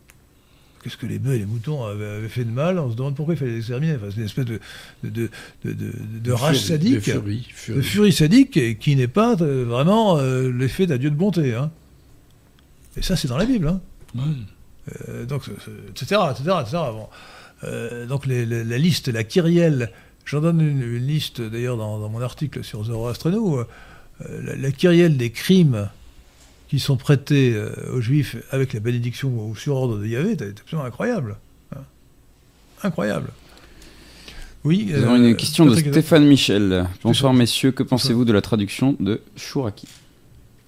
[0.85, 3.35] Qu'est-ce que les bœufs et les moutons avaient, fait de mal On se demande pourquoi
[3.35, 3.95] il fallait les exterminer.
[3.97, 4.61] Enfin, c'est une espèce de,
[5.03, 5.31] de, de,
[5.65, 5.93] de, de-
[6.23, 7.77] de rage Furie- sadique, De furie, furie.
[7.79, 11.55] de furie sadique, qui n'est pas euh, vraiment euh, l'effet d'un Dieu de bonté.
[11.55, 11.71] hein.
[12.97, 13.67] Et ça, c'est dans la Bible.
[13.69, 13.81] hein.
[14.15, 14.23] Ouais.
[15.09, 15.49] Euh, donc,
[15.91, 16.77] etc., etc., etc.
[16.93, 17.09] Bon.
[17.65, 19.91] Euh, donc les- les- la liste, la kyrielle,
[20.27, 23.65] j'en donne une, une liste d'ailleurs dans, dans mon article sur Zoroastre et nous, euh,
[24.43, 25.89] la, la kyrielle des crimes
[26.75, 30.43] qui sont prêtés euh, aux juifs avec la bénédiction ou sur ordre de Yahvé est
[30.43, 31.37] absolument incroyable.
[31.73, 31.79] hein.
[32.83, 33.29] Incroyable.
[34.65, 34.89] Oui.
[34.91, 36.89] Nous avons une euh, question de Stéphane Michel.
[37.05, 39.87] Bonsoir messieurs, que pensez-vous de la traduction de Chouraki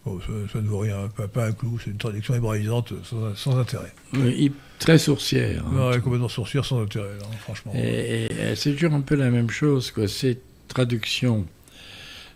[0.04, 3.34] Oh, ça, ça ne vaut rien, pas, pas un clou, c'est une traduction hébraïsante sans,
[3.34, 3.92] sans intérêt.
[4.14, 5.64] Oui, il- très sourcière.
[5.66, 5.72] hein.
[5.94, 7.72] Non, complètement sourcière sans intérêt, là, franchement.
[7.74, 10.06] Et, et c'est toujours un peu la même chose, quoi.
[10.06, 10.38] Ces
[10.68, 11.44] traductions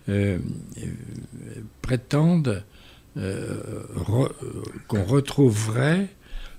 [0.08, 0.38] euh,
[1.82, 2.64] prétendent
[3.16, 6.08] re- euh, qu'on retrouverait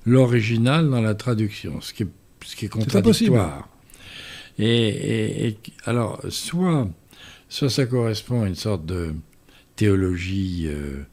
[0.05, 2.07] l'original dans la traduction, ce qui est,
[2.45, 3.31] ce qui est pas possible.
[3.31, 3.69] contradictoire.
[4.59, 6.87] Et, et- et- alors, soit,
[7.49, 9.13] soit ça correspond à une sorte de
[9.75, 11.03] théologie euh,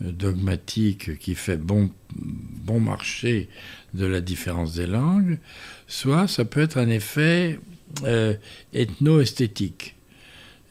[0.00, 3.48] dogmatique qui fait bon, bon marché
[3.94, 5.38] de la différence des langues,
[5.86, 7.58] soit ça peut être un effet
[8.04, 8.34] euh,
[8.74, 9.96] ethno-esthétique.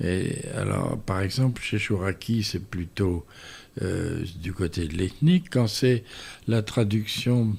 [0.02, 3.26] Et alors, par exemple, chez Chouraki, c'est plutôt
[3.82, 5.46] euh, du côté de l'ethnique.
[5.52, 6.04] Quand c'est
[6.48, 7.56] la traduction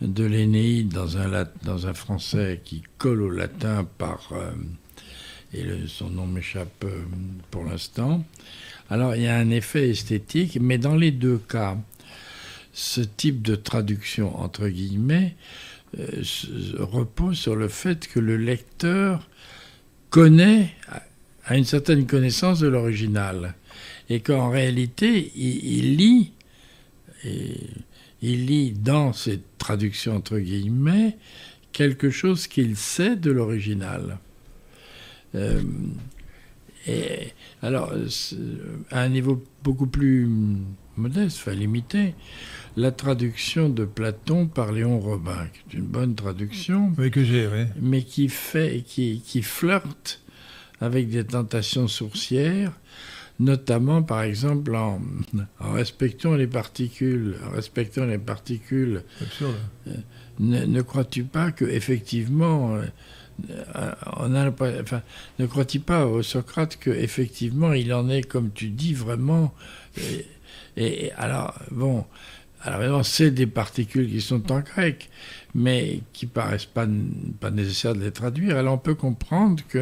[0.00, 1.16] de l'Énéide dans
[1.86, 4.30] un, français qui colle au latin par...
[4.32, 4.52] euh,
[5.52, 7.02] et son nom m'échappe euh,
[7.50, 8.24] pour l'instant.
[8.88, 11.76] Alors, il y a un effet esthétique, mais dans les deux cas,
[12.72, 15.34] ce type de traduction, entre guillemets,
[16.22, 19.28] se- repose sur le fait que le lecteur
[20.08, 20.72] connaît,
[21.46, 23.54] a une certaine connaissance de l'original.
[24.10, 26.32] Et qu'en réalité, il, il lit,
[27.24, 27.54] et
[28.22, 31.16] il lit dans cette traduction, entre guillemets,
[31.72, 34.18] quelque chose qu'il sait de l'original.
[35.36, 35.62] Euh,
[36.86, 37.28] et
[37.62, 37.92] alors,
[38.90, 40.28] à un niveau beaucoup plus
[40.96, 42.14] modeste, enfin limité,
[42.76, 47.46] la traduction de Platon par Léon Robin, qui est une bonne traduction, Oui, que j'ai,
[47.46, 47.64] oui.
[47.80, 50.22] mais qui fait, qui, qui flirte
[50.80, 52.72] avec des tentations sourcières,
[53.40, 55.00] notamment par exemple en,
[55.58, 59.56] en respectant les particules, en respectant les particules Absurde.
[60.38, 62.82] ne, ne crois-tu pas que effectivement, euh,
[63.76, 65.02] euh, on a enfin,
[65.38, 69.54] ne crois-tu pas au Socrate que effectivement il en est comme tu dis vraiment
[69.96, 70.26] et,
[70.76, 72.04] et alors bon,
[72.62, 75.08] alors c'est des particules qui sont en grec,
[75.54, 76.86] mais qui paraissent pas
[77.40, 78.56] pas nécessaire de les traduire.
[78.56, 79.78] Alors on peut comprendre que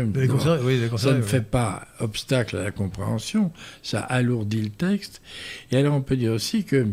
[0.63, 1.27] oui, ça ne oui.
[1.27, 5.21] fait pas obstacle à la compréhension, ça alourdit le texte.
[5.71, 6.87] Et alors on peut dire aussi que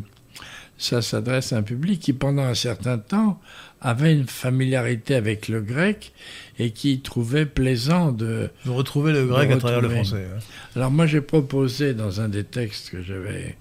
[0.77, 3.39] ça s'adresse à un public qui, pendant un certain temps,
[3.80, 6.11] avait une familiarité avec le grec
[6.60, 8.49] et qui trouvait plaisant de...
[8.65, 10.26] De retrouver le grec De à travers le français.
[10.35, 10.39] hein.
[10.76, 13.56] Alors moi j'ai proposé dans un des textes que j'avais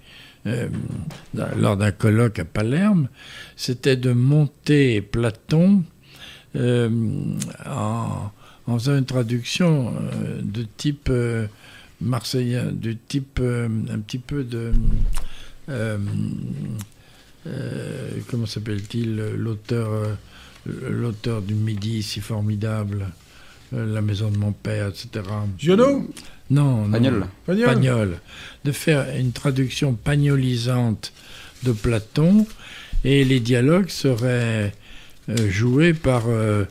[0.47, 0.67] euh,
[1.57, 3.09] lors d'un colloque à Palerme,
[3.55, 5.83] c'était de monter Platon
[6.55, 6.89] euh,
[7.65, 8.31] en,
[8.67, 11.11] en une traduction euh, de type
[11.99, 14.71] marseillais, du type un petit peu de...
[18.29, 23.07] comment s'appelle-t-il l'auteur du Midi si formidable
[23.71, 25.23] la maison de mon père etc
[26.49, 26.91] non, non.
[26.91, 27.27] Pagnol.
[27.65, 28.17] Pagnol.
[28.63, 31.11] De faire une traduction pagnolisante
[31.63, 32.45] de Platon
[33.03, 34.73] et les dialogues seraient
[35.29, 36.65] euh, joués par euh,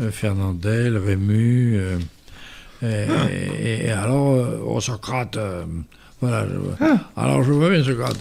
[0.00, 1.76] euh, Fernandel, Rému.
[1.76, 1.98] euh,
[2.82, 5.36] et, et alors, oh, Socrate.
[5.36, 5.64] euh,
[6.20, 6.46] voilà.
[6.48, 6.86] je-
[7.20, 8.18] Alors, je vois bien Socrate.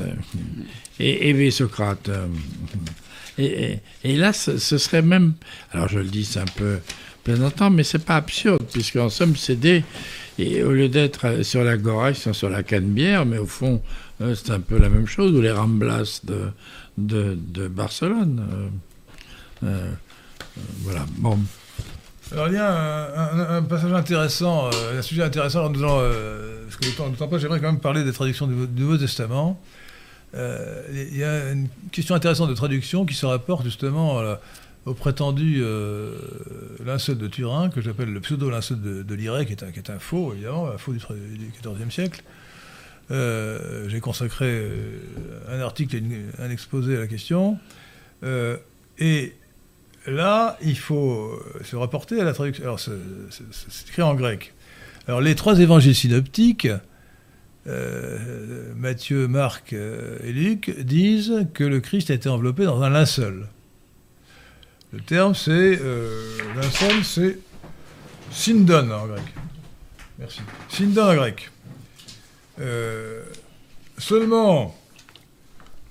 [0.99, 2.09] Et, et Socrate.
[2.09, 2.27] euh,
[3.37, 5.33] et, et- et là, ce, ce serait même.
[5.71, 6.77] Alors, je le dis, c'est un peu
[7.23, 9.83] plaisantant, mais c'est pas absurde, puisqu'en somme, c'est des.
[10.39, 13.81] Et au lieu d'être sur l'Agora, ils sont sur la Canebière, mais au fond,
[14.21, 16.21] euh, c'est un peu la même chose, ou les Ramblas
[16.97, 18.71] de, Barcelone.
[19.63, 19.91] euh, euh,
[20.79, 21.05] voilà.
[21.17, 21.37] Bon.
[22.31, 26.91] Alors il y a un, passage intéressant, un sujet intéressant, allons, euh, parce que le
[26.93, 29.59] temps ne temps pas, j'aimerais quand même parler des traductions du, Nouveau Testament.
[30.33, 34.39] Il y a une question intéressante de traduction qui se rapporte justement à
[34.85, 36.15] au prétendu euh,
[36.83, 40.67] linceul de Turin, que j'appelle le pseudo-linceul de, de qui est, un, un faux, évidemment,
[40.67, 42.23] un faux du XIVe siècle.
[43.11, 44.99] Euh, J'ai consacré euh,
[45.49, 46.03] un article et
[46.39, 47.57] un exposé à la question.
[48.97, 49.33] Et
[50.07, 52.63] là, il faut se rapporter à la traduction.
[52.63, 52.91] Alors, c'est-
[53.89, 54.53] écrit en grec.
[55.07, 56.67] Alors, les trois évangiles synoptiques,
[58.75, 63.47] Matthieu, Marc et Luc, disent que le Christ a été enveloppé dans un linceul.
[64.93, 65.79] Le terme, c'est.
[65.81, 66.37] Euh,
[67.03, 67.37] c'est.
[68.31, 69.23] Sindon en grec.
[70.19, 70.41] Merci.
[70.69, 71.49] Sindon en grec.
[72.59, 73.23] Euh,
[73.97, 74.77] seulement,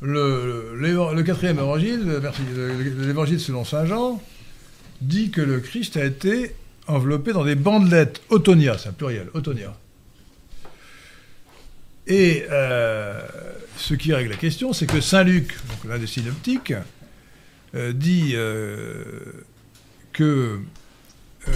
[0.03, 2.21] le, quatrième évangile,
[2.99, 4.23] l'évangile selon saint Jean,
[5.01, 6.55] dit que le Christ a été
[6.87, 9.77] enveloppé dans des bandelettes, autonia, c'est un pluriel, autonia.
[12.07, 13.21] Et euh,
[13.77, 15.57] ce qui règle la question, c'est que Saint Luc,
[15.89, 16.75] l'un des synoptiques,
[17.75, 19.05] dit euh,
[20.13, 20.59] que.
[21.49, 21.53] euh,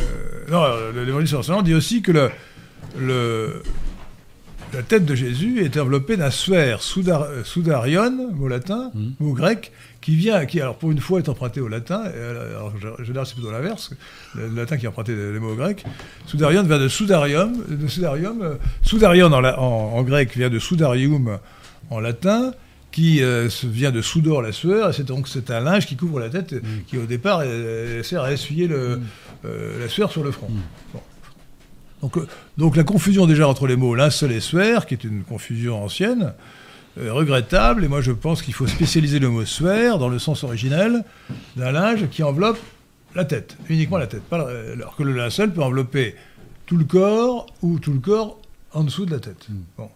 [0.51, 0.62] non,
[0.95, 2.31] le- l'évangile selon saint Jean dit aussi que le,
[2.99, 3.62] le-
[4.73, 9.12] la tête de Jésus est enveloppée d'un sphère soudar, euh, soudarion, mot latin, Mhm.
[9.20, 9.70] mot grec,
[10.01, 13.24] qui vient, qui alors pour une fois est emprunté au latin, euh, alors en général
[13.27, 13.91] c'est plutôt l'inverse,
[14.35, 15.85] le, le latin qui a emprunté les, mots grecs.
[16.27, 21.39] Soudarion vient de soudarium, de soudarium, euh, soudarion en, en- en grec vient de soudarium
[21.91, 22.53] en latin,
[22.95, 26.21] qui euh, vient de soudor la sueur, et c'est donc c'est un linge qui couvre
[26.21, 26.61] la tête, Mm.
[26.87, 29.01] qui au départ euh, sert à essuyer le,
[29.45, 30.49] euh, la sueur sur le front.
[30.49, 30.61] Mm.
[30.93, 31.01] Bon.
[32.03, 35.25] Donc, euh, donc la confusion déjà entre les mots linceul et suaire, qui est une
[35.25, 36.35] confusion ancienne,
[36.97, 41.03] regrettable, et moi je pense qu'il faut spécialiser le mot suaire dans le sens originel
[41.57, 42.61] d'un linge qui enveloppe
[43.16, 44.23] la tête, uniquement la tête.
[44.23, 46.15] Pas alors que le linceul peut envelopper
[46.66, 48.39] tout le corps ou tout le corps
[48.73, 49.49] en dessous de la tête.
[49.77, 49.89] Bon.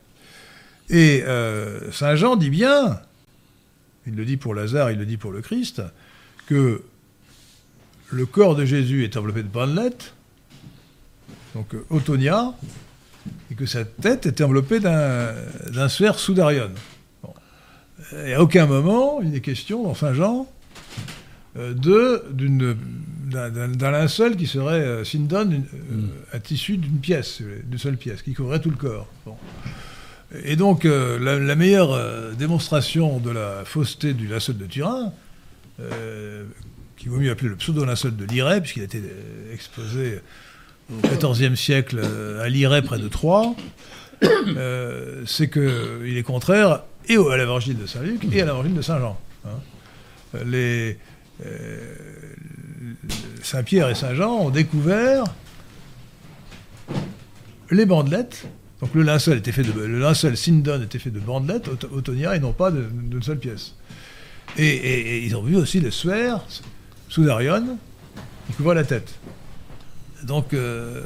[0.90, 3.00] Et euh, Saint Jean dit bien,
[4.06, 5.82] il le dit pour Lazare, il le dit pour le Christ,
[6.46, 6.82] que
[8.10, 10.14] le corps de Jésus est enveloppé de bandelettes,
[11.54, 12.54] donc euh, autonia,
[13.50, 16.70] et que sa tête était enveloppée d'un sphère soudarion.
[17.22, 17.34] Bon.
[18.24, 20.48] Et à aucun moment, il est question dans Saint Jean
[21.58, 21.74] euh,
[23.28, 26.02] d'un linceul qui serait euh, sindon, euh,
[26.32, 29.08] un tissu d'une pièce, euh, d'une seule pièce, qui couvrait tout le corps.
[29.26, 29.36] Bon.
[30.44, 35.12] Et donc, euh, la, la meilleure euh, démonstration de la fausseté du linceul de Turin,
[35.80, 36.44] euh,
[36.96, 40.20] qui vaut mieux appeler le pseudo-linceul de Liray, puisqu'il a été euh, exposé
[40.92, 42.00] au XIVe siècle
[42.42, 43.54] à Liray, près de Troyes,
[45.26, 48.98] c'est qu'il est contraire et à l'évangile de Saint Luc et à l'évangile de Saint
[48.98, 49.18] Jean.
[49.46, 49.50] hein.
[50.46, 50.98] Les,
[51.44, 51.94] euh,
[53.42, 55.24] Saint Pierre et Saint Jean ont découvert
[57.70, 58.46] les bandelettes.
[58.80, 62.40] Donc le linceul était fait de le linceul Sindon était fait de bandelettes autonia et
[62.40, 63.74] non pas d'une seule pièce.
[64.56, 66.44] Et, et- et ils ont vu aussi le sphère
[67.08, 67.76] soudarion
[68.46, 69.14] qui couvrait la tête.
[70.24, 71.02] Donc, euh,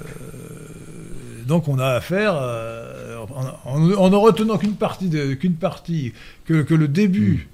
[1.46, 6.12] donc on a affaire, euh, en, en- en ne retenant qu'une partie, qu'une partie
[6.44, 7.48] que, que le début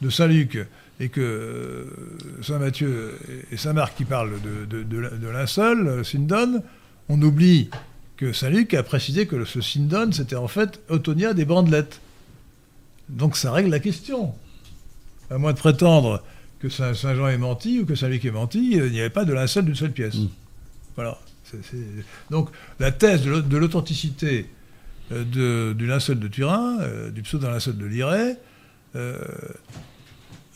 [0.00, 0.58] de Saint Luc
[1.00, 1.84] et que euh,
[2.42, 3.18] Saint Matthieu
[3.52, 6.62] et Saint Marc qui parlent de, de, de, de linceul, Sindon,
[7.08, 7.68] on oublie
[8.16, 12.00] que Saint Luc a précisé que le- ce Sindon c'était en fait Autonia des bandelettes.
[13.08, 14.34] Donc ça règle la question.
[15.30, 16.22] À moins de prétendre
[16.60, 19.00] que Saint, Saint Jean est menti ou que Saint Luc est menti, euh, il n'y
[19.00, 20.14] avait pas de linceul d'une seule pièce.
[20.14, 20.28] Mm.
[20.96, 21.18] Voilà.
[22.30, 22.48] Donc
[22.80, 24.46] la thèse de l'au- de l'authenticité
[25.12, 28.36] euh, du linceul de Turin, euh, du pseudo-linceul de Liray,
[28.96, 29.16] euh,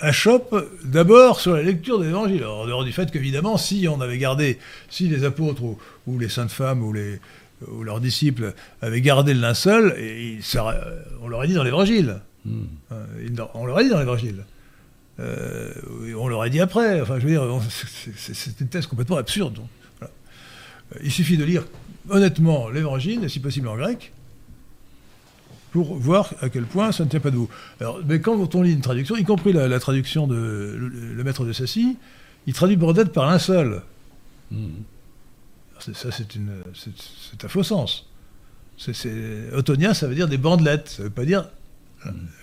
[0.00, 2.38] achoppe d'abord sur la lecture des évangiles.
[2.42, 4.58] Alors, en dehors du fait qu'évidemment, si on avait gardé,
[4.88, 7.20] si les apôtres ou, ou les saintes femmes ou, les,
[7.68, 12.20] ou leurs disciples avaient gardé le linceul, et euh, on l'aurait dit dans l'évangile.
[12.44, 12.62] Hmm.
[13.22, 14.44] Il- On l'aurait dit dans l'évangile.
[15.18, 15.72] Euh,
[16.16, 17.00] on l'aurait dit après.
[17.02, 17.44] Enfin, je veux dire,
[18.22, 19.54] c'est- une thèse complètement absurde.
[19.54, 19.66] donc,
[19.98, 20.12] voilà.
[20.96, 21.64] Euh, Il suffit de lire
[22.08, 24.12] honnêtement l'évangile, et si possible en grec,
[25.72, 27.48] pour voir à quel point ça ne tient pas debout.
[27.80, 30.34] Alors, mais quand on lit une traduction, y compris la, la traduction de
[30.78, 31.96] le, le maître de Sassy,
[32.46, 33.82] il traduit bordette par linceul.
[34.50, 34.68] Hmm.
[35.82, 38.06] Ça, c'est un faux sens.
[38.78, 41.48] C'est, ça veut dire des bandelettes, ça veut pas dire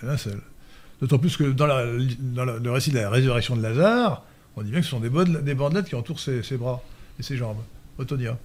[0.02, 0.40] linceul.
[1.00, 1.84] D'autant plus que dans, la-
[2.34, 4.24] la- le récit de la résurrection de Lazare,
[4.56, 5.08] on dit bien que ce sont des,
[5.54, 6.82] bandelettes qui entourent ses, bras
[7.18, 7.58] et ses jambes.
[7.98, 8.38] Autonia.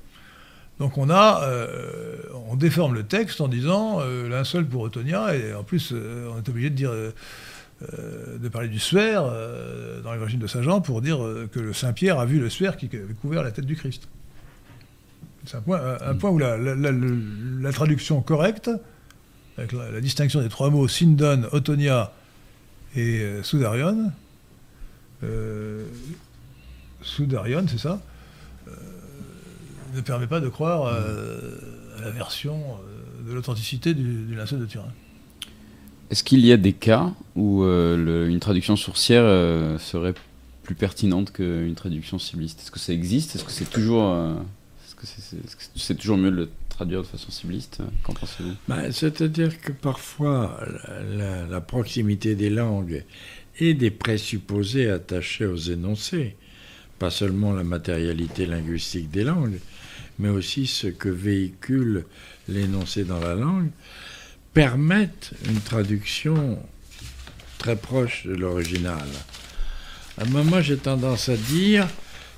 [0.80, 2.18] Donc on a, euh,
[2.50, 6.38] on déforme le texte en disant euh, linceul pour Autonia, et en plus euh, on
[6.40, 7.12] est obligé de dire, euh,
[8.40, 9.24] de parler du sphère
[10.04, 11.20] dans l'évangile de Saint Jean pour dire
[11.52, 14.08] que le Saint Pierre a vu le sphère qui avait couvert la tête du Christ.
[15.46, 18.70] C'est un point, où la, traduction correcte,
[19.58, 22.14] avec la, distinction des trois mots Sindon, Autonia
[22.96, 24.12] et euh, Soudarion,
[25.24, 25.86] euh,
[27.02, 28.02] Soudarion, c'est ça,
[28.68, 28.72] euh,
[29.96, 32.62] ne permet pas de croire à la version
[33.28, 34.92] de l'authenticité du, du linceul de Turin.
[36.10, 39.24] Est-ce qu'il y a des cas où une traduction sourcière
[39.80, 40.14] serait
[40.62, 43.36] plus pertinente qu'une traduction cibliste Est-ce que ça existe?
[43.36, 44.16] Est-ce que c'est toujours,
[45.76, 48.54] c'est, toujours mieux de le traduire de façon cibliste Qu'en pensez-vous?
[48.68, 50.60] Ben, C'est-à-dire que parfois,
[51.16, 53.04] la, la- proximité des langues
[53.60, 56.36] et des présupposés attachés aux énoncés
[57.00, 59.60] pas seulement la matérialité linguistique des langues,
[60.20, 62.06] mais aussi ce que véhicule
[62.48, 63.70] l'énoncé dans la langue,
[64.54, 66.60] permettent une traduction
[67.58, 69.04] très proche de l'original.
[70.18, 71.88] Un moment, j'ai tendance à dire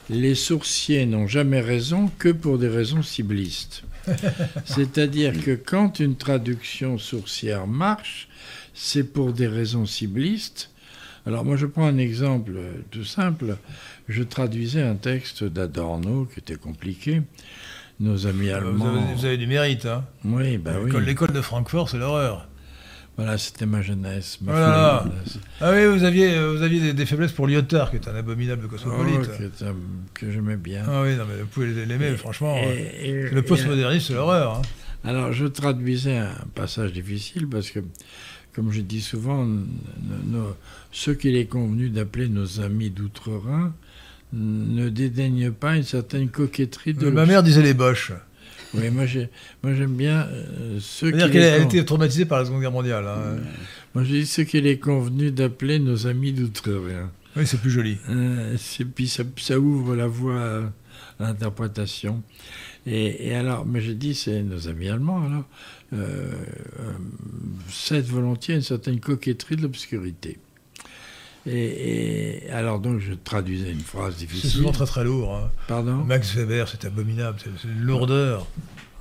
[0.10, 3.84] les sourciers n'ont jamais raison que pour des raisons ciblistes.
[4.66, 8.28] C'est-à-dire que quand une traduction sourcière marche,
[8.74, 10.70] c'est pour des raisons ciblistes.
[11.26, 12.54] Alors moi je prends un exemple
[12.92, 13.58] tout simple.
[14.08, 17.22] Je traduisais un texte d'Adorno qui était compliqué.
[18.00, 18.96] Nos amis Vous allemands...
[18.96, 19.86] avez, vous avez du mérite.
[19.86, 20.04] Hein.
[20.26, 20.92] Oui, bah oui.
[21.06, 22.48] L'école de Francfort, c'est l'horreur.
[23.18, 24.40] Voilà, c'était ma jeunesse.
[24.42, 25.04] Ma Voilà.
[25.06, 25.40] jeunesse.
[25.62, 28.16] Ah oui, vous aviez, euh, vous aviez des, des faiblesses pour Lyotard, qui est un
[28.16, 29.30] abominable Oh, cosmopolite.
[30.14, 30.84] que, j'aimais bien.
[30.88, 32.58] Ah oui, non, mais vous pouvez l'aimer, franchement.
[32.58, 34.56] Et- et- Le postmodernisme, c'est l'horreur.
[34.58, 34.62] hein.
[35.06, 37.80] Alors, je traduisais un passage difficile parce que,
[38.54, 40.56] comme je dis souvent, nos-
[40.92, 43.72] ceux qu'il est convenu d'appeler nos amis d'outre-Rhin
[44.34, 48.12] ne dédaignent pas une certaine coquetterie de Ma mère disait les boches.
[48.78, 49.30] Oui, moi, j'ai-
[49.64, 53.06] moi j'aime bien euh, ceux qu'il qu'elle a été traumatisée par la Seconde Guerre mondiale.
[53.08, 53.38] hein.
[53.94, 57.10] Moi, je dis ceux qu'il est convenu d'appeler nos amis d'outre-Rhin.
[57.38, 57.98] Oui, c'est plus joli.
[58.10, 60.64] Euh, c'est- puis ça, ça ouvre la voie
[61.20, 62.22] à l'interprétation.
[62.86, 65.46] Et, et alors, mais j'ai dit, c'est nos amis allemands, alors,
[65.94, 66.30] euh,
[66.80, 66.92] euh,
[67.70, 70.38] cèdent volontiers une certaine coquetterie de l'obscurité.
[71.48, 74.50] Et, et alors, donc, je traduisais une phrase C'est difficile.
[74.50, 75.36] souvent très très lourd.
[75.36, 75.52] hein.
[75.68, 75.98] Pardon?
[75.98, 78.48] Max Weber, c'est abominable, c'est c'est une lourdeur.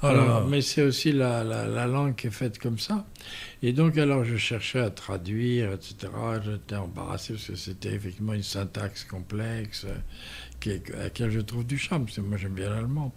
[0.03, 0.47] Oh Alors, là.
[0.47, 3.07] mais c'est aussi la, la- la langue qui est faite comme ça.
[3.63, 6.13] Et donc, alors, je cherchais à traduire, etc.
[6.45, 9.87] J'étais embarrassé parce que c'était effectivement une syntaxe complexe
[10.61, 13.15] qui à laquelle je trouve du charme, parce que moi, j'aime bien l'allemand.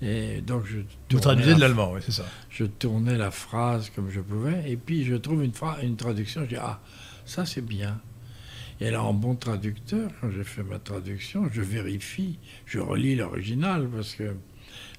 [0.00, 0.78] Et donc, je
[1.10, 2.24] Vous traduisez la- de l'allemand, oui, c'est ça.
[2.48, 6.48] Je tournais la phrase comme je pouvais, et puis je trouve une, une traduction, je
[6.48, 6.80] dis Ah,
[7.26, 8.00] ça c'est bien.
[8.80, 13.88] Et alors, en bon traducteur, quand j'ai fait ma traduction, je vérifie, je relis l'original,
[13.94, 14.34] parce que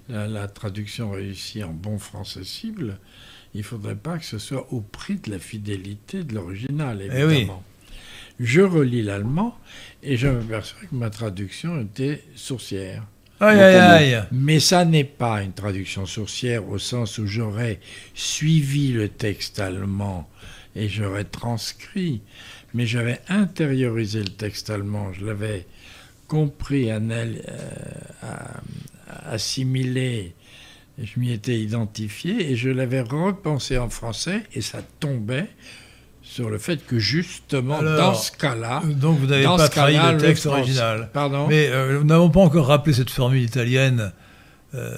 [0.10, 2.98] la, la traduction réussie en bon français cible,
[3.54, 7.24] il ne faudrait pas que ce soit au prix de la fidélité de l'original, Eh
[7.26, 7.34] oui.
[7.36, 7.64] évidemment.
[8.40, 9.58] Je relis l'allemand,
[10.04, 13.04] et je m'aperçois que ma traduction était sourcière.
[13.40, 14.24] Aïe, aïe, aïe.
[14.32, 17.80] Mais ça n'est pas une traduction sourcière au sens où j'aurais
[18.14, 20.30] suivi le texte allemand
[20.78, 22.22] et j'aurais transcrit,
[22.76, 25.66] mais j'avais intériorisé le texte allemand, je l'avais
[26.28, 28.28] compris, anal- euh,
[29.32, 30.34] assimilé,
[31.02, 35.48] et je m'y étais identifié et je l'avais repensé en français et ça tombait
[36.22, 40.18] sur le fait que justement Alors, dans ce cas-là, Donc vous n'avez pas trahi le
[40.18, 41.10] texte original.
[41.14, 44.12] Pardon Mais euh, nous n'avons pas encore rappelé cette formule italienne.
[44.76, 44.94] Euh,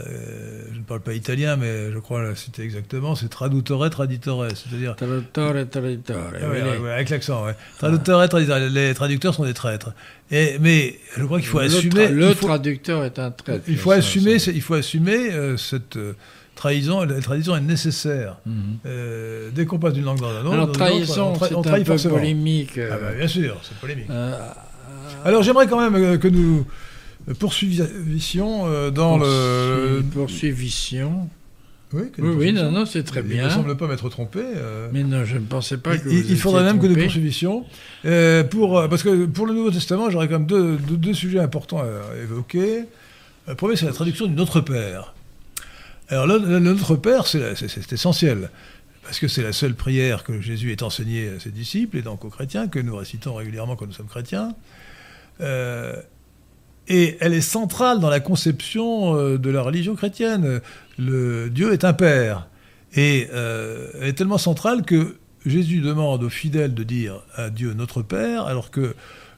[0.74, 3.16] je ne parle pas italien, mais je crois la citer exactement.
[3.16, 6.16] C'est traduttore traditore, c'est-à-dire Traduttore, traduttore.
[6.34, 6.90] Ah oui.
[6.90, 7.45] avec l'accent.
[7.78, 8.58] Traduttore, traditore.
[8.60, 9.91] Les traducteurs sont des traîtres.
[10.32, 12.08] Et mais je crois qu'il faut le assumer.
[12.08, 13.64] tra- le faut, traducteur est un traître.
[13.68, 14.36] il faut assumer.
[14.48, 16.14] Il faut assumer euh, cette euh,
[16.56, 17.04] trahison.
[17.04, 18.38] La trahison est nécessaire.
[18.45, 18.54] Mhm.
[18.88, 21.86] Euh, dès qu'on passe d'une langue dans une autre, trahison, on, tra- on un trahit
[21.86, 22.16] peu forcément.
[22.16, 22.78] polémique.
[22.80, 24.08] euh, Ah bah, bien sûr, c'est polémique.
[24.10, 24.34] euh,
[25.24, 26.66] Alors j'aimerais quand même que nous
[27.34, 30.04] poursuivissions euh, dans le.
[30.14, 31.30] Poursuivision.
[31.94, 33.49] Oui, Oui, non, non, c'est très Il ne bien.
[33.49, 34.41] semble pas m'être trompé.
[34.44, 34.90] euh.
[34.91, 37.66] Mais non, je ne pensais pas que il, vous il faudrait même que nous poursuivissions.
[38.06, 41.40] euh, pour, parce que pour le Nouveau Testament, j'aurais quand même deux, deux- deux sujets
[41.40, 41.86] importants à
[42.22, 42.84] évoquer.
[43.48, 45.14] Le premier, c'est la traduction du Notre Père.
[46.10, 48.49] Alors, le, le Notre Père, c'est la- c'est- c'est essentiel.
[49.04, 52.26] Parce que c'est la seule prière que Jésus ait enseignée à ses disciples et donc
[52.26, 54.54] aux chrétiens, que nous récitons régulièrement quand nous sommes chrétiens.
[55.40, 55.95] Euh,
[56.88, 60.61] et elle est centrale dans la conception euh, de la religion chrétienne.
[60.97, 62.47] Le Dieu est un Père.
[62.95, 67.73] Et euh, elle est tellement centrale que Jésus demande aux fidèles de dire à Dieu
[67.73, 68.95] notre Père, alors que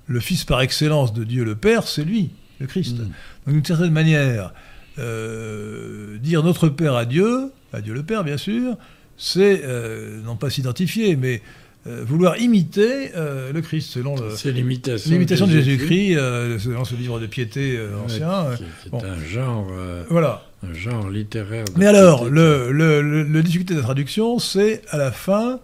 [0.07, 2.99] le Fils par excellence de Dieu le Père, c'est lui, le Christ.
[2.99, 3.09] Mm.
[3.45, 4.53] Donc d'une certaine manière,
[4.97, 8.75] euh, dire notre Père à Dieu, à Dieu le Père bien sûr,
[9.17, 11.41] c'est euh, non pas s'identifier, mais
[11.87, 15.47] euh, vouloir imiter euh, le Christ selon C'est l'imitation.
[15.47, 18.45] de Jésus-Christ, euh, selon ce livre de piété euh, Ouais, ancien.
[18.57, 19.01] qui- qui est bon.
[19.03, 19.67] un genre,
[20.09, 20.43] Voilà.
[20.69, 21.65] un genre littéraire.
[21.77, 22.35] Mais alors, piété.
[22.35, 25.59] le, le, le- difficulté de la traduction, c'est à la fin.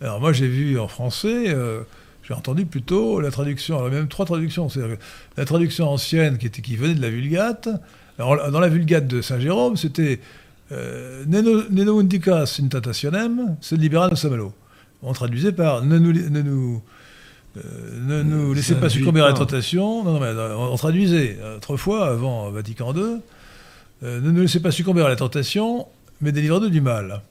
[0.00, 1.54] Alors, moi, j'ai vu en français,
[2.26, 4.68] j'ai entendu plutôt la traduction, alors même trois traductions.
[4.68, 4.96] C'est-à-dire
[5.36, 7.68] la traduction ancienne qui, était, qui venait de la Vulgate.
[8.18, 10.18] Alors, dans la Vulgate de Saint-Jérôme, c'était
[10.72, 14.52] euh, Neno Neno indicas in tentationem, c'est libera samelo.
[15.02, 16.82] On traduisait par Ne nous, ne nous,
[17.56, 17.60] euh,
[18.06, 20.02] ne nous laissez Ça pas succomber à la tentation.
[20.04, 23.16] Non, non, mais euh, on, traduisait euh, autrefois, avant Vatican II.
[24.02, 25.86] Euh, ne nous laissez pas succomber à la tentation,
[26.20, 27.22] mais délivrez-nous du mal.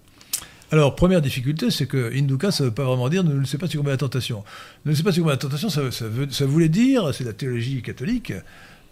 [0.72, 3.58] Alors, première difficulté, c'est que Induka, ça ne veut pas vraiment dire ne nous laissez
[3.60, 4.38] pas succomber à la tentation.
[4.86, 7.24] Ne nous laissez pas succomber à la tentation, ça, ça veut- ça voulait dire, c'est
[7.24, 8.34] la théologie catholique,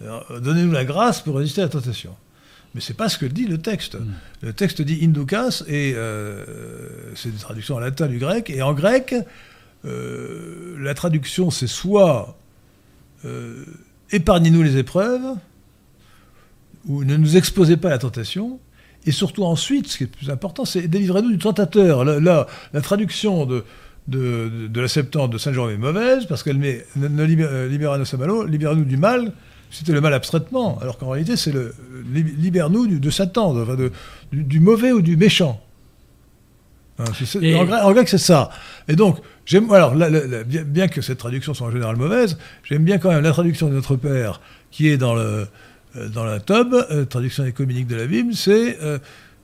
[0.04, 2.12] euh, donnez-nous la grâce pour résister à la tentation.
[2.74, 3.98] Mais c'est pas ce que dit le texte.
[4.42, 6.46] Le texte dit inducas et euh,
[7.16, 8.50] c'est une traduction en latin du grec.
[8.50, 9.14] Et en grec,
[9.86, 12.38] euh, la traduction c'est soit
[13.26, 13.66] euh,
[14.12, 15.36] épargnez-nous les épreuves
[16.88, 18.60] ou ne nous exposez pas à la tentation.
[19.06, 22.06] Et surtout ensuite, ce qui est le plus important, c'est délivrez-nous du tentateur.
[22.06, 23.64] Là, la traduction de,
[24.08, 27.24] de, de- de la Septante de Saint Jérôme est mauvaise parce qu'elle met ne, ne
[27.26, 29.34] libé- libera-nous a malo, libère-nous du mal.
[29.72, 31.74] C'était le mal abstraitement, alors qu'en réalité, c'est le
[32.14, 33.92] li- libère-nous de Satan, de-
[34.32, 35.62] du, du mauvais ou du méchant.
[37.00, 37.06] Hein,
[37.42, 38.50] Et- en, grec, en grec, c'est ça.
[38.88, 39.72] Et donc, j'aime.
[39.72, 42.98] Alors, la- la- la- bien, bien que cette traduction soit en général mauvaise, j'aime bien
[42.98, 44.42] quand même la traduction de notre Père
[44.72, 45.48] qui est dans le
[45.98, 48.98] euh, dans la Tob, euh, traduction économique de la Bible, c'est euh,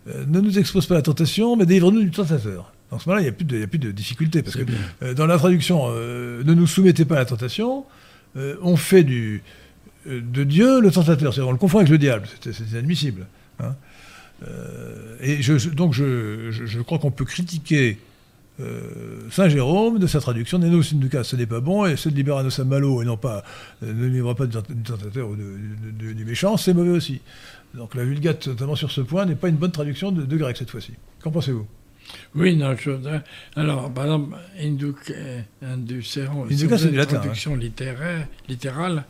[0.10, 2.72] euh, ne nous expose pas à la tentation, mais délivre-nous du tentateur.
[2.92, 5.90] Dans ce moment-là, il n'y a, plus de- de difficulté, parce que dans la traduction
[5.92, 7.84] ne nous soumettez pas à la tentation,
[8.62, 9.44] on fait du,
[10.08, 13.28] de Dieu le tentateur, c'est-à-dire on le confond avec le diable, c'est inadmissible.
[13.60, 13.76] hein.
[14.48, 15.40] Euh, et
[15.74, 17.98] donc je, crois qu'on peut critiquer
[18.60, 22.16] euh, Saint Jérôme de sa traduction Neno Synducas, ce n'est pas bon, et c'est de
[22.16, 23.44] Liberanos a malo, et non pas
[23.84, 27.22] euh, ne livre pas du tent- du tentateur ou du méchant, c'est mauvais aussi.
[27.74, 30.70] Donc la Vulgate, notamment sur ce point, n'est pas une bonne traduction de grec cette
[30.70, 30.94] fois-ci.
[31.22, 31.66] Qu'en pensez-vous?
[32.36, 32.92] Oui, non, je
[33.56, 39.04] Alors, par exemple, induc, euh, vous c'est du latin, traduction littéraire, littérale,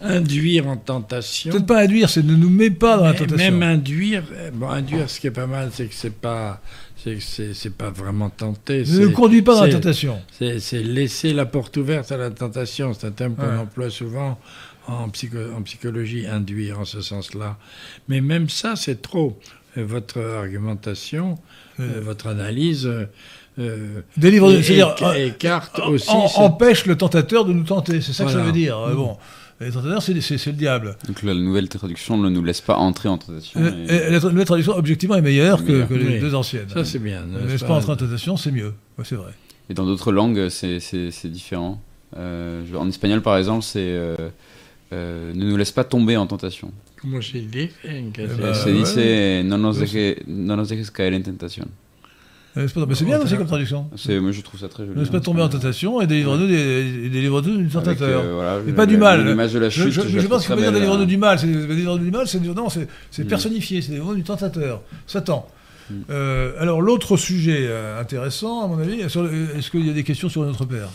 [0.00, 1.52] induire en tentation.
[1.52, 3.36] Peut-être pas induire, c'est ne nous met pas dans la tentation.
[3.36, 6.60] Même induire, euh, bon, induire, ce qui est pas mal, c'est que c'est pas,
[6.96, 8.84] c'est pas vraiment tenter.
[8.84, 10.20] ne nous conduit pas dans la tentation.
[10.30, 12.92] C'est laisser la porte ouverte à la tentation.
[12.94, 13.56] C'est un terme qu'on Ouais.
[13.58, 14.38] emploie souvent
[14.86, 17.56] en, psycho- en psychologie, induire en ce sens-là.
[18.08, 19.38] Mais même ça, c'est trop.
[19.76, 21.38] Euh, Votre argumentation,
[21.80, 23.04] euh, votre analyse euh,
[23.58, 26.10] euh, Délivre, c'est-à-dire éca- écarte en- aussi.
[26.10, 28.00] en- empêche le tentateur de nous tenter.
[28.00, 28.78] C'est ça que ça veut dire.
[28.78, 28.96] Euh, Mm.
[28.96, 29.16] Bon,
[29.60, 30.96] le tentateur, c'est c'est- c'est le diable.
[31.06, 33.60] Donc la nouvelle traduction ne nous laisse pas entrer en tentation.
[33.60, 35.88] Euh, et- et la nouvelle traduction, objectivement, est meilleure que, Meilleure.
[35.88, 36.20] que les Oui.
[36.20, 36.68] deux anciennes.
[36.72, 37.22] Ça, c'est bien.
[37.26, 38.72] Ne laisse pas entrer en tentation, c'est mieux.
[38.98, 39.32] Ouais, c'est vrai.
[39.70, 41.80] Et dans d'autres langues, c'est- c'est c'est différent.
[42.16, 44.16] Euh, en espagnol, par exemple, c'est euh,
[44.92, 46.70] euh, ne nous laisse pas tomber en tentation.
[47.04, 48.72] Comment j'ai dit bah, Euh, se ouais.
[48.72, 51.66] dice no nos, deje, no nos dejes caer en tentación.
[52.56, 53.86] Mais c'est bien aussi comme traduction.
[53.96, 54.98] C'est- Moi, je trouve ça très joli.
[54.98, 58.22] Ne pas hein, tomber en tentation et délivre-nous délivre-nous du tentateur.
[58.24, 59.26] euh, Mais pas du mal.
[59.26, 59.92] L'image de la Je, chute.
[60.08, 61.38] je- pense qu'il faut dire délivre-nous du mal.
[61.38, 63.28] C'est délivre-nous du mal, c'est non, c'est c'est Mm.
[63.28, 65.48] personnifié, c'est délivre-nous du tentateur, Satan.
[65.90, 65.94] Mm.
[66.10, 70.28] Euh, alors l'autre sujet euh, intéressant, à mon avis, est-ce qu'il y a des questions
[70.28, 70.88] sur notre père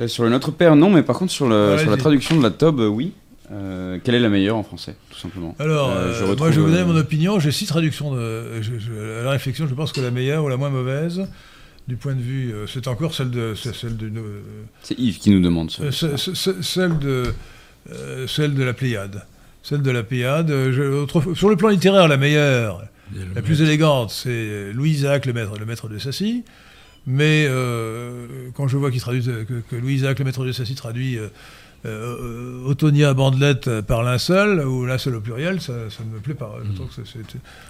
[0.00, 2.50] Euh, Sur le Notre Père, non, mais par contre, sur, sur la traduction de la
[2.50, 3.12] Tob, euh, oui.
[3.52, 5.54] Euh, quelle est la meilleure en français, tout simplement?
[5.60, 7.38] Alors, Euh, euh, je moi retrouve, je vais vous donner euh, mon opinion.
[7.38, 9.66] J'ai six traductions de, je- je- à la réflexion.
[9.68, 11.26] Je pense que la meilleure ou la moins mauvaise,
[11.86, 14.40] du point de vue, euh, c'est encore celle de, c'est celle de, euh,
[14.82, 15.84] C'est Yves qui nous demande ça.
[15.84, 17.32] euh, ce- ce- ce- celle de,
[17.92, 19.22] euh, celle de la Pléiade.
[19.62, 20.50] Celle de la Pléiade.
[20.50, 22.82] euh, je- autre- sur le plan littéraire, la meilleure,
[23.34, 26.42] la plus élégante, c'est Louis Isaac, le maître, le maître de Sassy.
[27.06, 30.74] Mais euh, quand je vois qu'il traduit, que, que Louis Isaac, le maître de Sassy,
[30.74, 31.16] traduit
[31.86, 32.16] euh,
[32.64, 36.56] euh, Autonia Bandelette par linceul, ou linceul au pluriel, ça, ça ne me plaît pas.
[36.64, 37.02] Je trouve que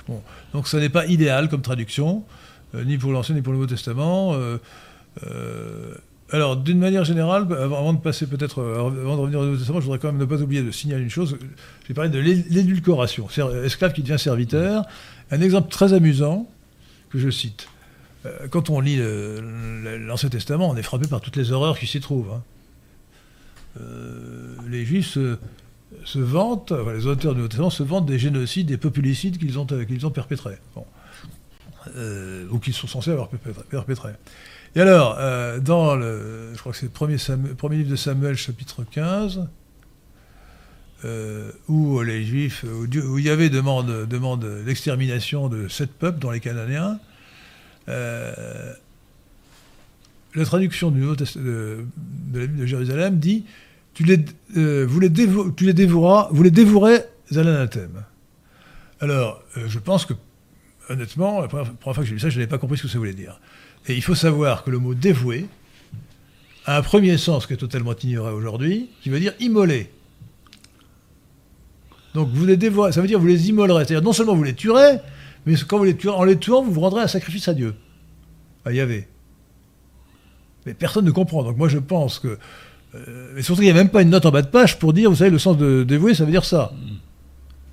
[0.08, 0.22] bon.
[0.52, 2.24] Donc ça n'est pas idéal comme traduction,
[2.74, 4.34] euh, ni pour l'Ancien ni pour le Nouveau Testament.
[4.34, 4.58] Euh,
[5.26, 5.94] euh,
[6.32, 9.56] alors, d'une manière générale, avant avant de passer peut-être, euh, avant de revenir au Nouveau
[9.58, 11.36] Testament, je voudrais quand même ne pas oublier de signaler une chose.
[11.86, 13.28] J'ai parlé de l'é- l'édulcoration,
[13.64, 14.84] esclave qui devient serviteur.
[15.30, 16.48] Un exemple très amusant
[17.10, 17.68] que je cite.
[18.24, 18.98] Euh, Quand on lit
[20.00, 22.32] l'Ancien Testament, on est frappé par toutes les horreurs qui s'y trouvent.
[22.34, 22.42] hein.
[23.80, 25.18] Euh, les Juifs
[26.04, 29.66] se, vantent, les auteurs du Nouveau Testament se vantent des génocides, des populicides qu'ils ont,
[29.72, 30.58] euh, ont perpétrés.
[31.96, 34.12] Euh, ou qu'ils sont censés avoir perpétrés.
[34.74, 35.16] Et alors,
[35.60, 37.16] dans le, je crois que c'est le premier,
[37.56, 39.46] premier livre de Samuel, chapitre 15,
[41.04, 46.98] euh, où les Juifs, où, Yahvé demande, demande l'extermination de sept peuples, dont les Cananéens,
[50.36, 51.86] la traduction du Nouveau Test- de,
[52.36, 53.44] de la Bible de Jérusalem dit
[53.96, 54.22] tu les,
[54.58, 58.04] euh, vous, les tu les dévoueras, vous les dévouerez à l'anathème.
[59.00, 60.12] Alors, euh, je pense que,
[60.90, 62.98] honnêtement, la première, fois que j'ai lu ça, je n'avais pas compris ce que ça
[62.98, 63.40] voulait dire.
[63.88, 65.46] Et il faut savoir que le mot dévouer
[66.66, 69.90] a un premier sens qui est totalement ignoré aujourd'hui, qui veut dire immoler.
[72.12, 72.58] Donc vous les
[72.92, 73.84] ça veut dire vous les immolerez.
[73.86, 74.98] C'est-à-dire non seulement vous les tuerez,
[75.46, 77.74] mais quand vous les tuerez, en les tuant, vous vous rendrez un sacrifice à Dieu,
[78.66, 79.08] à Yahvé.
[80.66, 81.42] Mais personne ne comprend.
[81.42, 82.38] Donc moi je pense que.
[82.94, 84.92] Euh, et surtout qu'il n'y a même pas une note en bas de page pour
[84.92, 86.72] dire, vous savez, le sens de dévouer, ça veut dire ça.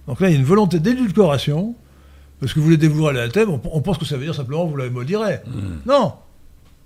[0.07, 1.75] Donc là, il y a une volonté d'édulcoration,
[2.39, 4.35] parce que vous les dévouerez à la thème, on, on pense que ça veut dire
[4.35, 5.41] simplement vous la maudирez.
[5.85, 6.13] Non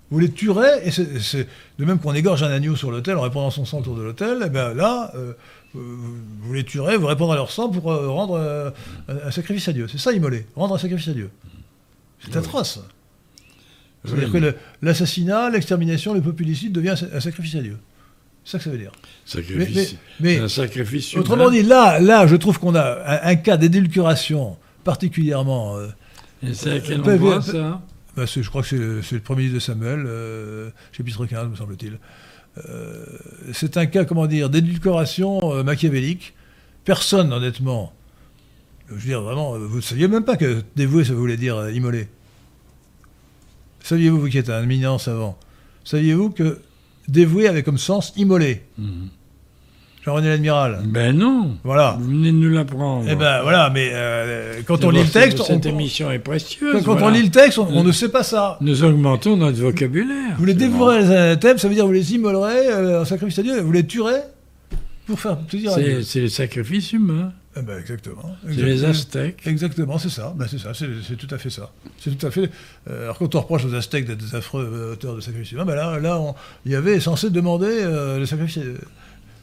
[0.09, 1.47] vous les tuerez, et c'est
[1.79, 4.41] de même qu'on égorge un agneau sur l'autel en répandant son sang autour de l'autel,
[4.45, 5.33] et bien là, euh,
[5.75, 5.79] euh,
[6.41, 8.71] vous les tuerez, vous répandrez leur sang pour euh, rendre euh,
[9.09, 9.87] un, un sacrifice à Dieu.
[9.89, 11.29] C'est ça, immoler, rendre un sacrifice à Dieu.
[12.23, 12.79] C'est atroce.
[14.05, 17.77] C'est-à-dire que le- l'assassinat, l'extermination, le populicide devient un sa- un sacrifice à Dieu.
[18.45, 18.91] C'est ça que ça veut dire.
[19.25, 19.97] Sacrifice.
[20.21, 21.61] mais- mais un sacrifice autrement humain.
[21.61, 22.81] dit, là, là, je trouve qu'on a
[23.25, 25.77] un, un cas d'édulcuration particulièrement.
[25.77, 25.87] euh,
[26.43, 27.81] Et c'est à quel Peu- endroit, peu- ça
[28.15, 31.99] bah, je crois que c'est le, premier livre de Samuel, euh, chapitre 15, me semble-t-il.
[32.69, 33.05] Euh,
[33.53, 36.33] c'est un cas, comment dire, d'édulcoration euh, machiavélique.
[36.85, 37.93] Personne, honnêtement,
[38.89, 41.57] je veux dire, vraiment, euh, vous ne saviez même pas que dévouer, ça voulait dire
[41.57, 42.07] euh, immoler.
[43.87, 45.37] Saviez-vous, vous qui êtes un éminent savant,
[45.85, 46.59] saviez-vous que
[47.07, 49.07] dévouer avait comme sens immoler Mhm.
[50.05, 50.79] Jean-René l'Admiral.
[50.85, 51.57] Ben non.
[51.65, 51.97] Voilà.
[51.99, 53.05] Vous venez de nous l'apprendre.
[53.09, 56.81] Eh ben voilà, mais euh, quand on lit le texte, Cette on- émission est précieuse.
[56.85, 58.57] quand, on lit le texte, on, on ne sait pas ça.
[58.61, 60.35] Nous augmentons notre vocabulaire.
[60.37, 63.43] Vous les dévorez les anathèmes, ça veut dire vous les immolerez euh, en sacrifice à
[63.43, 64.21] Dieu, vous les tuerez
[65.07, 66.01] pour faire plaisir à C'est Dieu.
[66.03, 67.33] c'est le sacrifice humain.
[67.57, 68.35] Eh ben, exactement.
[68.45, 68.85] C'est les.
[68.85, 69.41] Aztèques.
[69.47, 70.33] Exactement, c'est ça.
[70.37, 71.71] Ben, c'est ça, c'est tout à fait ça.
[71.97, 72.51] C'est tout à fait.
[72.89, 75.65] euh, alors quand on reproche aux Aztèques d'être des affreux euh, auteurs de sacrifice humain,
[75.65, 76.35] ben là, là, on-
[76.65, 78.59] il y avait censé demander euh, le sacrifice.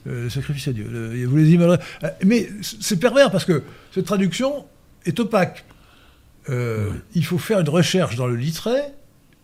[0.07, 0.86] le sacrifice à Dieu.
[0.89, 1.57] Le- vous les.
[1.59, 1.77] Euh,
[2.24, 3.62] Mais c'est pervers parce que
[3.93, 4.66] cette traduction
[5.07, 5.65] est opaque.
[6.49, 8.77] Il faut faire une recherche dans le littré,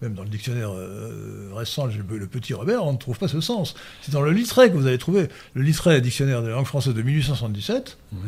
[0.02, 3.74] même dans le dictionnaire euh, récent, le, petit Robert, on ne trouve pas ce sens.
[4.02, 6.94] C'est dans le littré que vous allez trouver le littré dictionnaire de la langue française
[6.94, 7.98] de 1877.
[8.12, 8.18] Oui.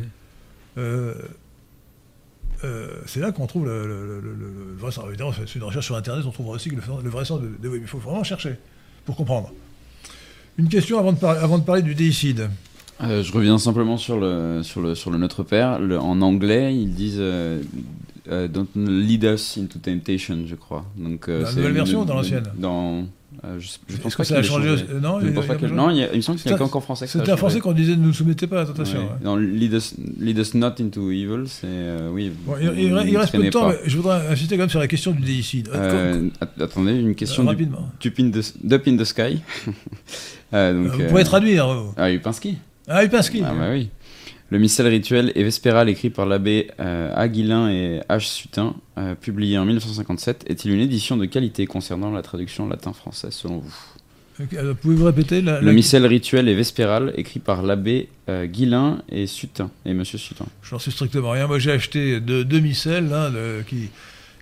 [0.79, 1.15] Euh,
[2.65, 5.05] euh, c'est là qu'on trouve le, le- le- le- le vrai sens.
[5.09, 6.81] Évidemment, c'est une recherche sur Internet, on trouvera aussi le,
[7.11, 8.55] vrai sens de, de- il faut vraiment chercher
[9.05, 9.53] pour comprendre.
[10.59, 12.49] Une question avant de, par- avant de parler du déicide.
[13.01, 15.81] Je reviens simplement sur le, sur le, sur le Notre Père.
[16.01, 17.21] En anglais, ils disent
[18.31, 20.85] euh, Don't lead us into temptation, je crois.
[20.97, 23.05] Donc, euh, Dans la nouvelle version ou dans l'ancienne dans,
[23.45, 24.69] euh, je, je pense pas que ça a changé
[25.01, 26.21] Non, Je il- pense il pas a qu'il- changé non, il, y a- il me
[26.23, 27.37] semble qu'il n'y a qu'en français C'était changé.
[27.39, 28.99] français qu'on disait ne nous soumettez pas à la tentation.
[29.01, 29.05] Ouais.
[29.05, 29.25] ouais.
[29.25, 31.65] Dans lead us, lead us not into evil, c'est.
[31.67, 32.31] euh, oui.
[32.47, 33.69] Bon, il, reste peu de temps, pas.
[33.83, 35.69] mais je voudrais insister quand même sur la question du déicide.
[35.75, 37.89] Euh, att- attendez, une question du, rapidement.
[37.99, 39.41] du pin de, d'Up in the Sky.
[40.53, 41.67] Donc, vous pouvez traduire.
[41.97, 42.59] Ah, Upinski.
[42.89, 43.43] Ah, Upinski.
[43.45, 43.89] Ah bah oui.
[44.53, 48.27] Le missel rituel et vespéral écrit par l'abbé euh, Aguilin et H.
[48.29, 53.59] Sutin, euh, publié en 1957, est-il une édition de qualité concernant la traduction latin-française selon
[53.61, 53.75] vous?
[54.59, 59.03] Alors, Pouvez-vous répéter la, Le la- missel rituel et vespéral écrit par l'abbé euh, Guilin
[59.09, 60.45] et Sutin, et Monsieur Sutin.
[60.63, 61.47] Je n'en sais strictement rien.
[61.47, 63.89] Moi, j'ai acheté deux, deux missels, l'un de- qui,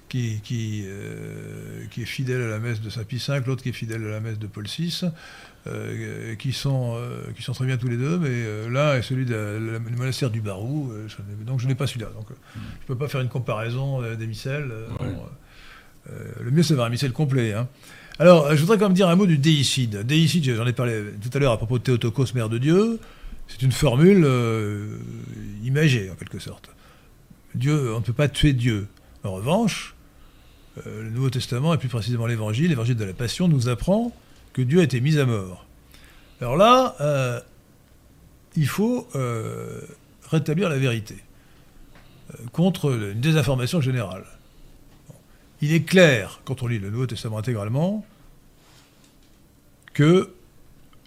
[0.08, 3.72] qui, qui, euh, qui est fidèle à la messe de Saint-Pie V, l'autre qui est
[3.72, 5.02] fidèle à la messe de Paul VI,
[5.66, 9.02] euh, qui, sont, euh, qui sont très bien tous les deux, mais euh, l'un est
[9.02, 9.34] celui du
[9.96, 11.06] monastère du Barou, euh,
[11.46, 12.08] donc je n'ai pas celui-là.
[12.14, 14.72] Donc je ne peux pas faire une comparaison des missels.
[15.00, 15.06] Ouais.
[15.06, 15.22] bon,
[16.10, 17.52] euh, le mieux, c'est d'avoir un missel complet.
[17.52, 17.68] hein.
[18.18, 19.98] Alors, je voudrais quand même dire un mot du déicide.
[20.06, 22.98] Déicide, j'en ai parlé tout à l'heure à propos de Théotokos, mère de Dieu.
[23.48, 24.26] C'est une formule
[25.64, 26.70] imagée, en quelque sorte.
[27.54, 28.86] Dieu, on ne peut pas tuer Dieu.
[29.24, 29.94] En revanche,
[30.84, 34.14] le Nouveau Testament, et plus précisément l'Évangile, l'Évangile de la Passion, nous apprend
[34.52, 35.66] que Dieu a été mis à mort.
[36.40, 37.40] Alors là, euh,
[38.56, 39.80] il faut euh,
[40.28, 41.16] rétablir la vérité
[42.32, 44.24] euh, contre une désinformation générale.
[45.60, 48.04] Il est clair, quand on lit le Nouveau Testament intégralement,
[49.92, 50.32] que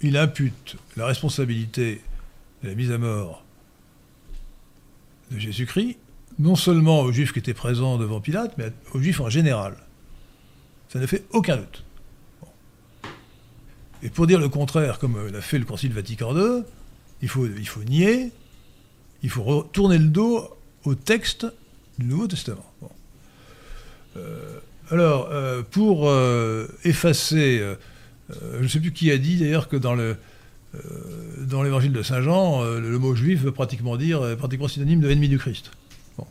[0.02, 2.02] il impute la responsabilité
[2.62, 3.44] de la mise à mort
[5.32, 5.98] de Jésus-Christ,
[6.40, 9.76] non seulement aux Juifs qui étaient présents devant Pilate, mais aux Juifs en général.
[10.90, 11.84] Ça ne fait aucun doute.
[14.04, 16.64] Et pour dire le contraire, comme euh, l'a fait le Concile Vatican II,
[17.22, 18.32] il faut, il faut nier,
[19.24, 20.50] il faut retourner le dos
[20.84, 21.48] au texte
[21.98, 22.66] du Nouveau Testament.
[24.18, 24.60] Euh,
[24.92, 26.12] alors, euh, pour
[26.84, 27.64] effacer,
[28.30, 30.18] je ne sais plus qui a dit d'ailleurs que dans le
[31.38, 35.30] dans l'évangile de Saint Jean, le mot juif veut pratiquement dire, pratiquement synonyme de ennemi
[35.30, 35.70] du Christ.
[36.18, 36.26] Bon.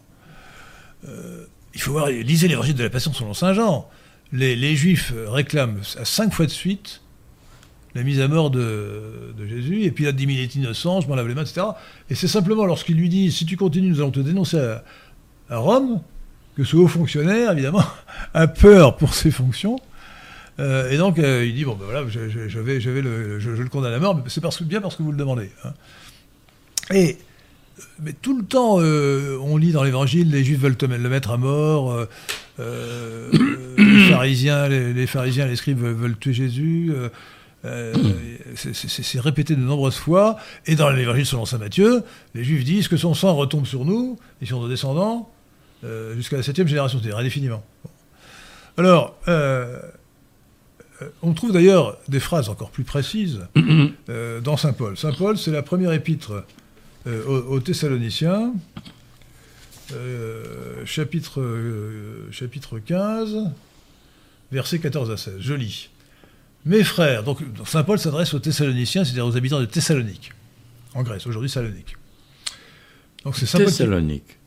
[1.75, 3.89] Il faut voir, lisez l'évangile de la Passion selon Saint Jean.
[4.33, 7.02] Les, les juifs réclament à cinq fois de suite
[7.95, 8.93] la mise à mort de,
[9.49, 11.67] Jésus, et puis il est innocent, je m'en lave les mains, etc.
[12.09, 14.59] Et c'est simplement lorsqu'il lui dit, si tu continues, nous allons te dénoncer
[15.51, 16.01] à, Rome,
[16.57, 17.85] que ce haut fonctionnaire, évidemment,
[18.35, 19.79] a peur pour ses fonctions.
[20.61, 24.23] Euh, et donc, euh, il dit, bon, ben voilà, je, le, condamne à mort, mais
[24.29, 25.51] c'est parce bien parce que vous le demandez.
[25.65, 25.73] hein.
[26.93, 27.19] Et
[28.01, 31.37] mais tout le temps, euh, on lit dans l'Évangile, les Juifs veulent le mettre à
[31.37, 32.07] mort,
[32.59, 36.93] les pharisiens, les, les pharisiens, les scribes veulent tuer Jésus.
[37.65, 37.93] Euh,
[38.57, 40.37] c'est- répété de nombreuses fois.
[40.67, 42.03] Et dans l'Évangile selon saint Matthieu,
[42.35, 45.31] les Juifs disent que son sang retombe sur nous et sur nos descendants
[45.85, 47.63] euh, jusqu'à la septième génération, c'est-à-dire indéfiniment.
[47.85, 47.91] Bon.
[48.79, 49.79] Alors, euh,
[51.23, 53.41] on trouve d'ailleurs des phrases encore plus précises
[54.45, 54.97] dans Saint Paul.
[54.97, 56.45] Saint Paul, c'est la première épître
[57.07, 58.53] aux, aux Thessaloniciens,
[60.85, 61.43] chapitre,
[62.31, 63.37] chapitre 15,
[64.53, 65.35] versets 14 à 16.
[65.41, 65.91] Je lis.
[66.65, 70.33] Mes frères, donc Saint Paul s'adresse aux Thessaloniciens, c'est-à-dire aux habitants de Thessalonique,
[70.95, 71.97] en Grèce, aujourd'hui Salonique.
[73.25, 73.67] Donc c'est Saint Paul.
[73.67, 74.39] qui- Thessalonique.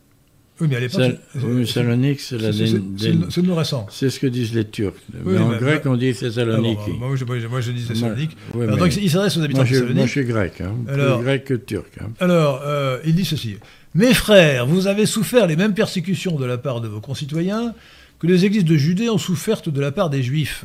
[0.61, 1.01] Oui, mais à l'époque.
[1.01, 3.87] Sal- c'est- oui, Salonique, c'est la c'est- le- nom récent.
[3.91, 4.93] C'est ce que disent les Turcs.
[5.25, 6.91] Oui, mais en grec, on dit Ah bon, Thessaloniki.
[6.91, 8.37] bah, moi, je, moi, je- moi, je dis Thessalonique.
[8.53, 10.05] Alors, donc, il s'adresse aux habitants de je, moi, Thessalonique.
[10.07, 11.91] je suis grec, hein, Alors- plus grec que turc.
[11.99, 12.11] hein.
[12.21, 13.57] Alors, euh, il dit ceci.
[13.95, 17.73] Mes frères, vous avez souffert les mêmes persécutions de la part de vos concitoyens
[18.19, 20.63] que les églises de Judée ont souffert de la part des Juifs.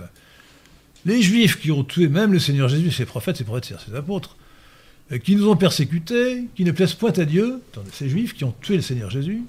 [1.07, 4.37] Les Juifs qui ont tué même le Seigneur Jésus, ses prophètes, ses prophètes, ses apôtres,
[5.13, 8.45] euh, qui nous ont persécutés, qui ne plaisent point à Dieu, attendez, ces Juifs qui
[8.45, 9.43] ont tué le Seigneur Jésus,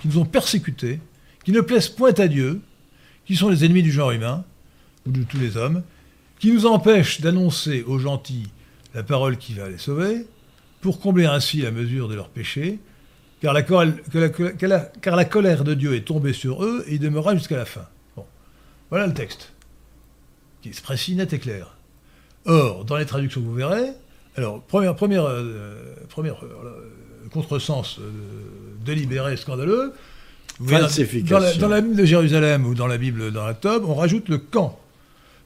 [0.00, 1.00] qui nous ont persécutés,
[1.44, 2.60] qui ne plaisent point à Dieu,
[3.26, 4.44] qui sont les ennemis du genre humain,
[5.06, 5.82] ou de tous les hommes,
[6.38, 8.48] qui nous empêchent d'annoncer aux gentils
[8.94, 10.26] la parole qui va les sauver,
[10.80, 12.78] pour combler ainsi la mesure de leurs péchés,
[13.40, 17.86] car la, colère, de Dieu est tombée sur eux et il demeurera jusqu'à la fin.
[18.90, 19.52] Voilà le texte,
[20.62, 21.76] qui est précis, net et clair.
[22.46, 23.90] Or, dans les traductions que vous verrez,
[24.36, 25.74] alors, première, première, euh,
[26.08, 26.88] première euh,
[27.32, 28.10] contresens euh,
[28.84, 29.92] délibéré, scandaleux,
[30.80, 30.88] dans-
[31.30, 33.94] dans la, dans la Bible de Jérusalem ou dans la Bible dans la Tob, on
[33.94, 34.78] rajoute le quand.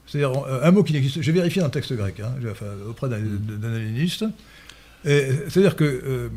[0.07, 0.31] C'est-à-dire
[0.61, 1.21] un mot qui n'existe.
[1.21, 4.23] J'ai vérifié dans le texte grec, hein, enfin, auprès d'un helléniste.
[5.03, 6.29] Et, C'est-à-dire que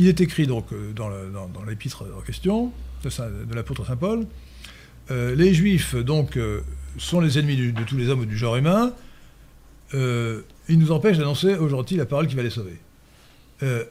[0.00, 0.66] il est écrit donc
[0.96, 1.08] dans
[1.68, 2.72] l'épître en question
[3.04, 3.08] de,
[3.44, 4.26] de l'apôtre saint Paul.
[5.10, 6.36] les Juifs donc
[6.96, 8.92] sont les ennemis du- de tous les hommes ou du genre humain.
[9.94, 12.78] Euh, ils nous empêchent d'annoncer aux gentils la parole qui va les sauver.
[13.62, 13.84] Euh,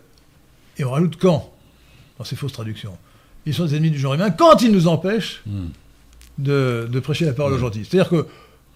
[0.78, 1.52] et on rajoute quand
[2.18, 2.98] dans ces fausses traductions.
[3.46, 5.68] Ils sont les ennemis du genre humain quand ils nous empêchent Hmm.
[6.38, 7.86] de, de prêcher la parole aux gentils.
[7.86, 8.28] C'est-à-dire que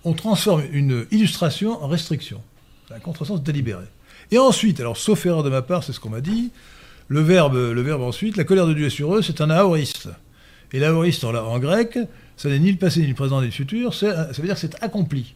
[0.04, 2.42] on transforme une illustration en restriction.
[2.88, 3.84] C'est un contresens délibéré.
[4.32, 6.52] Et ensuite, alors sauf erreur de ma part, c'est ce qu'on m'a dit,
[7.08, 10.08] le verbe, le verbe ensuite, la colère de Dieu est sur eux, c'est un aoriste.
[10.74, 12.00] Et l'aoriste en, en grec,
[12.42, 14.56] ça n'est ni le passé, ni le présent, ni le futur, c'est- ça veut dire
[14.56, 15.36] que c'est accompli.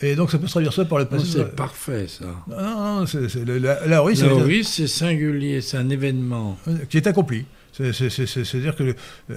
[0.00, 1.26] Et donc ça peut se traduire ça par le Oh, passé.
[1.32, 2.24] c'est parfait, ça.
[2.48, 4.24] non, non, non, c'est, la- L'aoriste,
[4.72, 6.58] c'est singulier, c'est un événement.
[6.88, 7.44] qui est accompli.
[7.72, 8.94] C'est- c'est- c'est- c'est- C'est-à-dire que, euh,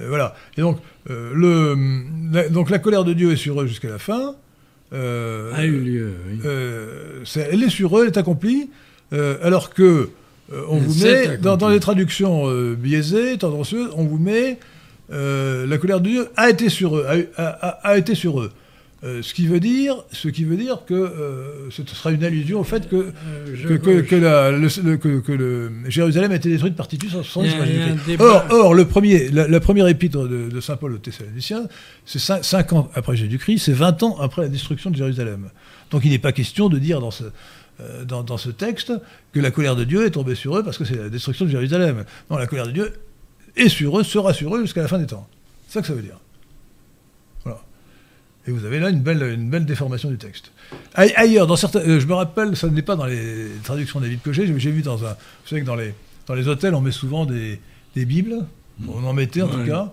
[0.08, 0.34] voilà.
[0.58, 0.78] Et donc,
[1.08, 1.74] euh, le,
[2.32, 4.34] la, donc, la colère de Dieu est sur eux jusqu'à la fin.
[4.92, 6.38] Euh, A eu lieu, oui.
[6.44, 8.68] euh, elle est sur eux, elle est accomplie,
[9.12, 10.10] euh, alors que
[10.52, 14.58] euh, on vous met, dans, dans les traductions euh, biaisées, tendancieuses, on vous met
[15.12, 17.06] euh, la colère de Dieu a été sur eux,
[17.36, 18.50] a, été sur eux.
[19.04, 22.60] Euh, ce qui veut dire, ce qui veut dire que euh, ce sera une allusion
[22.60, 23.12] au fait que
[23.54, 26.88] je- que, que- que la- le, le- que- que le- Jérusalem a été détruite par
[26.88, 28.06] Titus en 70 Il y a- après il y a un Jésus-Christ.
[28.06, 28.46] débat.
[28.50, 31.66] Or, or, le premier, la, la première épître de, de saint Paul aux Thessaloniciens,
[32.06, 35.50] c'est 5 ans après Jésus-Christ, c'est 20 ans après la destruction de Jérusalem.
[35.90, 37.24] Donc il n'est pas question de dire dans ce,
[38.08, 38.92] dans, dans ce texte
[39.34, 41.50] que la colère de Dieu est tombée sur eux parce que c'est la destruction de
[41.50, 42.04] Jérusalem.
[42.30, 42.92] Non, la colère de Dieu
[43.56, 45.26] est sur eux, sera sur eux jusqu'à la fin des temps.
[45.68, 46.18] C'est ça que ça veut dire.
[47.44, 47.60] Voilà.
[48.46, 50.52] Et vous avez là une belle, une belle déformation du texte.
[50.94, 54.08] Aille- Ailleurs, dans certains, euh, je me rappelle, ça n'est pas dans les traductions des
[54.08, 55.94] Bibles que j'ai, j'ai vu dans un, vous savez que dans les,
[56.26, 57.60] dans les hôtels, on met souvent des,
[57.94, 58.44] des Bibles,
[58.88, 59.66] on en mettait en tout Ouais.
[59.66, 59.92] cas,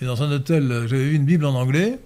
[0.00, 1.98] et dans un hôtel, euh, j'avais vu une Bible en anglais,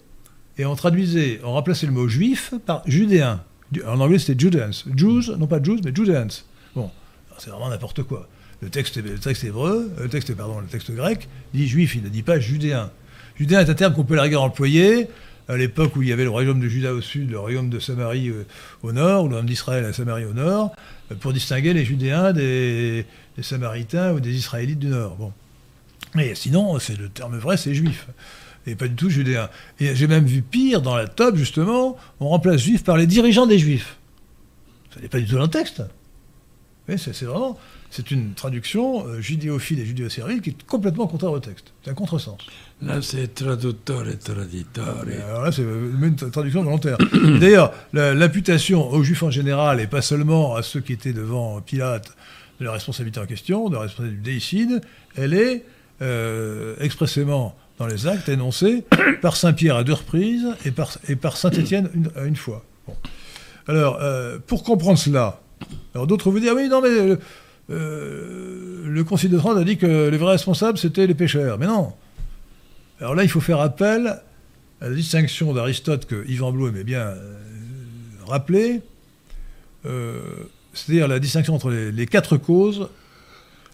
[0.58, 3.42] et on traduisait, on remplaçait le mot juif par judéen.
[3.86, 4.72] En anglais, c'était Judeans.
[4.96, 6.28] Jews, non pas Jews, mais Judeans.
[6.74, 6.90] Bon,
[7.38, 8.26] c'est vraiment n'importe quoi.
[8.60, 8.96] Le texte,
[9.44, 12.90] hébreu, le texte, grec dit juif, il ne dit pas judéen.
[13.36, 15.08] Judéen est un terme qu'on peut la rigueur employer
[15.48, 17.78] à l'époque où il y avait le royaume de Juda au sud, le royaume de
[17.78, 18.44] Samarie euh,
[18.82, 20.74] au nord, ou le royaume d'Israël à Samarie au nord,
[21.10, 23.06] euh, pour distinguer les Judéens des,
[23.40, 25.16] Samaritains ou des Israélites du nord.
[25.16, 25.32] Bon.
[26.14, 28.08] Mais sinon, c'est le terme vrai, c'est juif.
[28.66, 29.48] Et pas du tout judéen.
[29.80, 33.46] Et j'ai même vu pire dans la top, justement, on remplace juif par les dirigeants
[33.46, 33.96] des juifs.
[34.92, 35.82] Ça n'est pas du tout dans le texte.
[36.86, 37.58] Mais c'est vraiment,
[37.90, 41.72] c'est une traduction euh, judéophile et judéo-servile qui est complètement contraire au texte.
[41.82, 42.36] C'est un contresens.
[42.82, 45.04] Là, c'est traduttore traditore.
[45.28, 46.98] Alors là, c'est euh, une tra- traduction volontaire.
[47.40, 52.12] D'ailleurs, l'imputation aux juifs en général, et pas seulement à ceux qui étaient devant Pilate,
[52.60, 54.80] de la responsabilité en question, de la responsabilité du déicide,
[55.16, 55.64] elle est
[56.02, 58.84] euh, expressément dans les actes énoncée
[59.22, 62.64] par Saint-Pierre à deux reprises et par, et par Saint-Étienne une, à une fois.
[62.86, 62.96] Bon.
[63.66, 65.40] Alors, euh, pour comprendre cela,
[65.94, 67.16] alors d'autres vous disent, ah oui, non, mais
[67.70, 71.58] euh, le Concile de Trente a dit que les vrais responsables, c'était les pécheurs.
[71.58, 71.92] Mais non.
[73.00, 74.20] Alors là, il faut faire appel
[74.80, 77.38] à la distinction d'Aristote que Yvan Blou aimait bien euh,
[78.26, 78.80] rappeler,
[79.86, 80.20] euh,
[80.72, 82.88] c'est-à-dire la distinction entre les, quatre causes,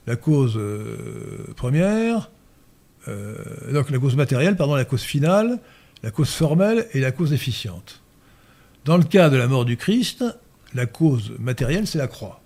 [0.07, 0.59] la cause
[1.57, 2.31] première,
[3.07, 5.59] donc la cause matérielle, pardon, la cause finale,
[6.03, 8.03] la cause formelle et la cause efficiente.
[8.85, 10.25] Dans le cas de la mort du Christ,
[10.75, 12.44] la cause matérielle, c'est la croix.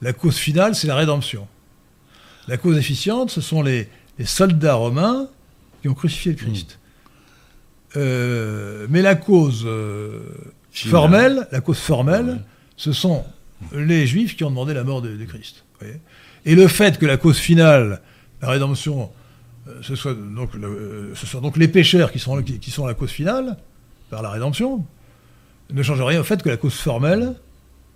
[0.00, 1.46] La cause finale, c'est la rédemption.
[2.46, 3.88] La cause efficiente, ce sont les,
[4.18, 5.28] les soldats romains
[5.82, 6.78] qui ont crucifié le Christ.
[7.96, 10.20] Euh, mais la cause euh,
[10.72, 12.38] formelle, la cause formelle, Ouais.
[12.76, 13.24] ce sont
[13.72, 15.64] les Juifs qui ont demandé la mort de, de Christ.
[15.80, 16.00] voyez.
[16.44, 18.00] Et le fait que la cause finale,
[18.40, 19.10] la rédemption,
[19.66, 22.86] euh, ce soit donc, le- ce soit donc les pécheurs qui sont, qui, qui sont
[22.86, 23.56] la cause finale,
[24.10, 24.84] par la rédemption,
[25.70, 27.34] ne change rien au fait que la cause formelle,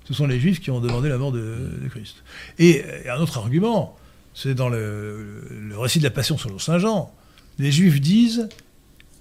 [0.05, 1.57] ce sont les Juifs qui ont demandé la mort de,
[1.91, 2.23] Christ.
[2.59, 3.97] Et, un autre argument,
[4.35, 7.15] c'est dans le, récit de la Passion selon Saint Jean.
[7.59, 8.49] Les Juifs disent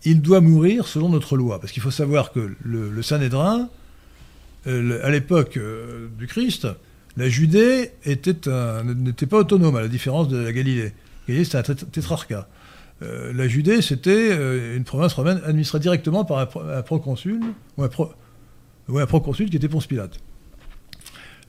[0.04, 1.60] il doit mourir selon notre loi.
[1.60, 3.70] Parce qu'il faut savoir que le, le Sanhédrin,
[4.68, 6.68] euh, à l'époque euh, du Christ,
[7.18, 8.34] la Judée n'était
[9.28, 10.84] pas autonome, à la différence de la Galilée.
[10.84, 12.48] La Galilée, c'était un tét- tétrarcat.
[13.04, 17.42] Euh, la Judée, c'était une province romaine administrée directement par un, pro- un proconsul,
[17.78, 17.90] ou un,
[18.88, 20.20] ou un proconsul qui était Ponce Pilate.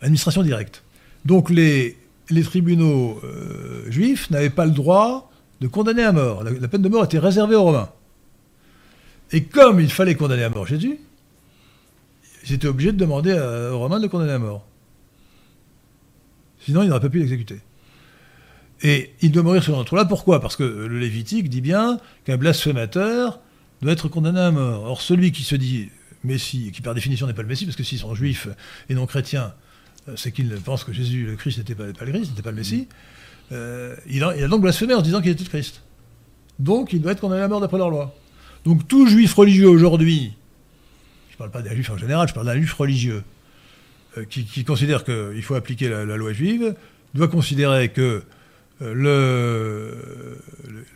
[0.03, 0.83] Administration directe.
[1.24, 1.97] Donc les,
[2.31, 5.31] les tribunaux euh, juifs n'avaient pas le droit
[5.61, 6.43] de condamner à mort.
[6.45, 7.89] La, peine de mort était réservée aux Romains.
[9.31, 10.99] Et comme il fallait condamner à mort Jésus,
[12.45, 14.66] ils étaient obligés de demander à- aux Romains de le condamner à mort.
[16.65, 17.61] Sinon, ils n'auraient pas pu l'exécuter.
[18.83, 20.05] Et il doit mourir selon notre loi.
[20.07, 20.41] Pourquoi?
[20.41, 23.41] Parce que le Lévitique dit bien qu'un blasphémateur
[23.81, 24.85] doit être condamné à mort.
[24.85, 25.91] Or, celui qui se dit
[26.24, 28.49] Messie, qui par définition n'est pas le Messie, parce que s'ils sont juifs
[28.89, 29.49] et non chrétiens, euh,
[30.16, 32.89] c'est qu'ils pensent que Jésus, le Christ, n'était pas, le Christ, n'était pas le Messie,
[33.53, 35.83] euh, il, a, donc blasphémé en disant qu'il était le Christ.
[36.59, 38.15] Donc, il doit être condamné à mort d'après leur loi.
[38.65, 40.33] Donc, tout juif religieux aujourd'hui,
[41.29, 43.23] je ne parle pas d'un juif en général, je parle d'un juif religieux,
[44.19, 46.74] euh, qui, considère qu'il faut appliquer la, loi juive,
[47.15, 48.23] doit considérer que
[48.81, 50.37] euh,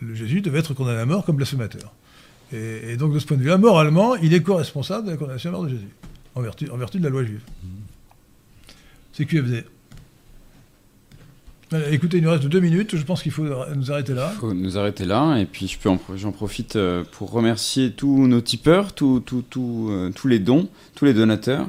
[0.00, 1.92] le, Jésus devait être condamné à mort comme blasphémateur.
[2.52, 5.52] Et, donc, de ce point de vue-là, moralement, il est co-responsable de la condamnation à
[5.52, 5.88] mort de Jésus,
[6.36, 7.42] en vertu, en vertu de la loi juive.
[9.16, 9.64] C'est QFD.
[11.70, 13.44] Voilà, écoutez, il nous reste deux minutes, je pense qu'il faut
[13.74, 14.32] nous arrêter là.
[14.38, 15.76] faut nous arrêter là et puis je
[16.16, 20.68] j'en profite euh, pour remercier tous nos tipeurs, tous, tous, tous, euh, tous les dons,
[20.94, 21.66] tous les donateurs.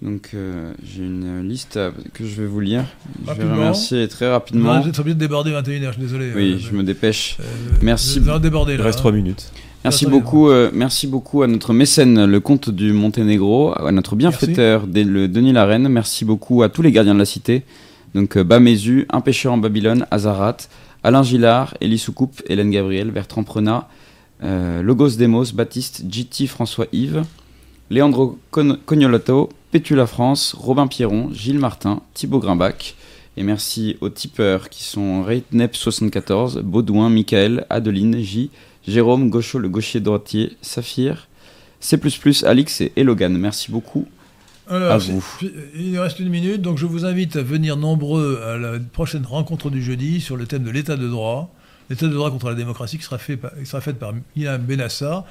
[0.00, 2.84] Donc euh, j'ai une liste à- que je vais vous lire.
[3.18, 3.54] Je vais Rapidement.
[3.56, 4.86] remercier très Vous rapidement.
[4.86, 6.32] êtes obligé de déborder 21h, je suis désolé.
[6.34, 7.36] Oui, Euh, je me dépêche.
[7.40, 7.44] euh,
[7.82, 8.20] Merci.
[8.20, 8.84] Vous débordé Il là.
[8.84, 9.02] reste hein.
[9.02, 9.52] 3 minutes.
[9.84, 14.86] Merci beaucoup, euh, merci beaucoup à notre mécène, le comte du Monténégro, à notre bienfaiteur,
[14.86, 15.88] le Denis Larenne.
[15.88, 17.62] Merci beaucoup à tous les gardiens de la cité.
[18.14, 20.56] Donc euh, Bamézu, Un pêcheur en Babylone, Azarat,
[21.04, 23.88] Alain Gillard, Elie Soucoupe, Hélène Gabriel, Bertrand Prenat,
[24.42, 27.22] euh, Logos Demos, Baptiste, GT, François Yves,
[27.90, 32.94] Leandro Con- Cognoloto, Pétula France, Robin Pierron, Gilles Martin, Thibaut Grimbach.
[33.36, 38.50] Et merci aux tipeurs qui sont Reitnep74, Baudouin, Michael, Adeline, J,
[38.88, 41.28] Jérôme, Gaucho, le gaucher droitier, Saphir,
[41.80, 41.98] C++,
[42.44, 43.36] Alix et Elogan.
[43.36, 44.06] Merci beaucoup.
[44.68, 45.24] Alors, À vous.
[45.74, 49.24] Il nous reste une minute, donc je vous invite à venir nombreux à la prochaine
[49.24, 51.54] rencontre du jeudi sur le thème de l'état de droit.
[51.90, 54.60] L'état de droit contre la démocratie qui sera, fait par- qui sera faite par Ilham
[54.62, 55.24] Benassa.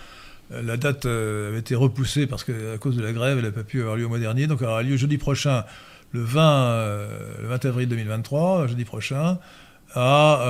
[0.52, 3.52] Euh, La date euh, avait été repoussée parce qu'à cause de la grève, elle n'a
[3.52, 4.48] pas pu avoir lieu au mois dernier.
[4.48, 5.66] Donc elle aura lieu jeudi prochain,
[6.14, 7.08] le 20, euh,
[7.44, 9.38] le 20 avril 2023, jeudi prochain,
[10.00, 10.44] à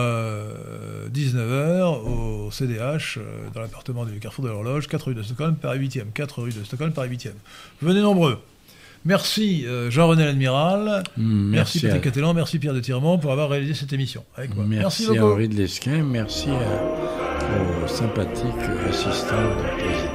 [1.14, 3.22] 19h au CDH, euh,
[3.54, 6.12] dans l'appartement du Carrefour de l'Horloge, 4 rue de Stockholm, Paris 8e.
[6.14, 7.32] 4 rue de Stockholm, Paris 8e.
[7.82, 8.40] Venez nombreux.
[9.06, 13.32] Merci euh, Jean-René L'Admiral, Mm, merci, Merci, Patrick à, Catalan, merci Pierre de Tirement pour
[13.32, 14.66] avoir réalisé cette émission avec moi.
[14.68, 15.34] merci à beaucoup.
[15.34, 18.44] Henri de Lesquin, merci à- au sympathique
[18.90, 20.07] assistant du président.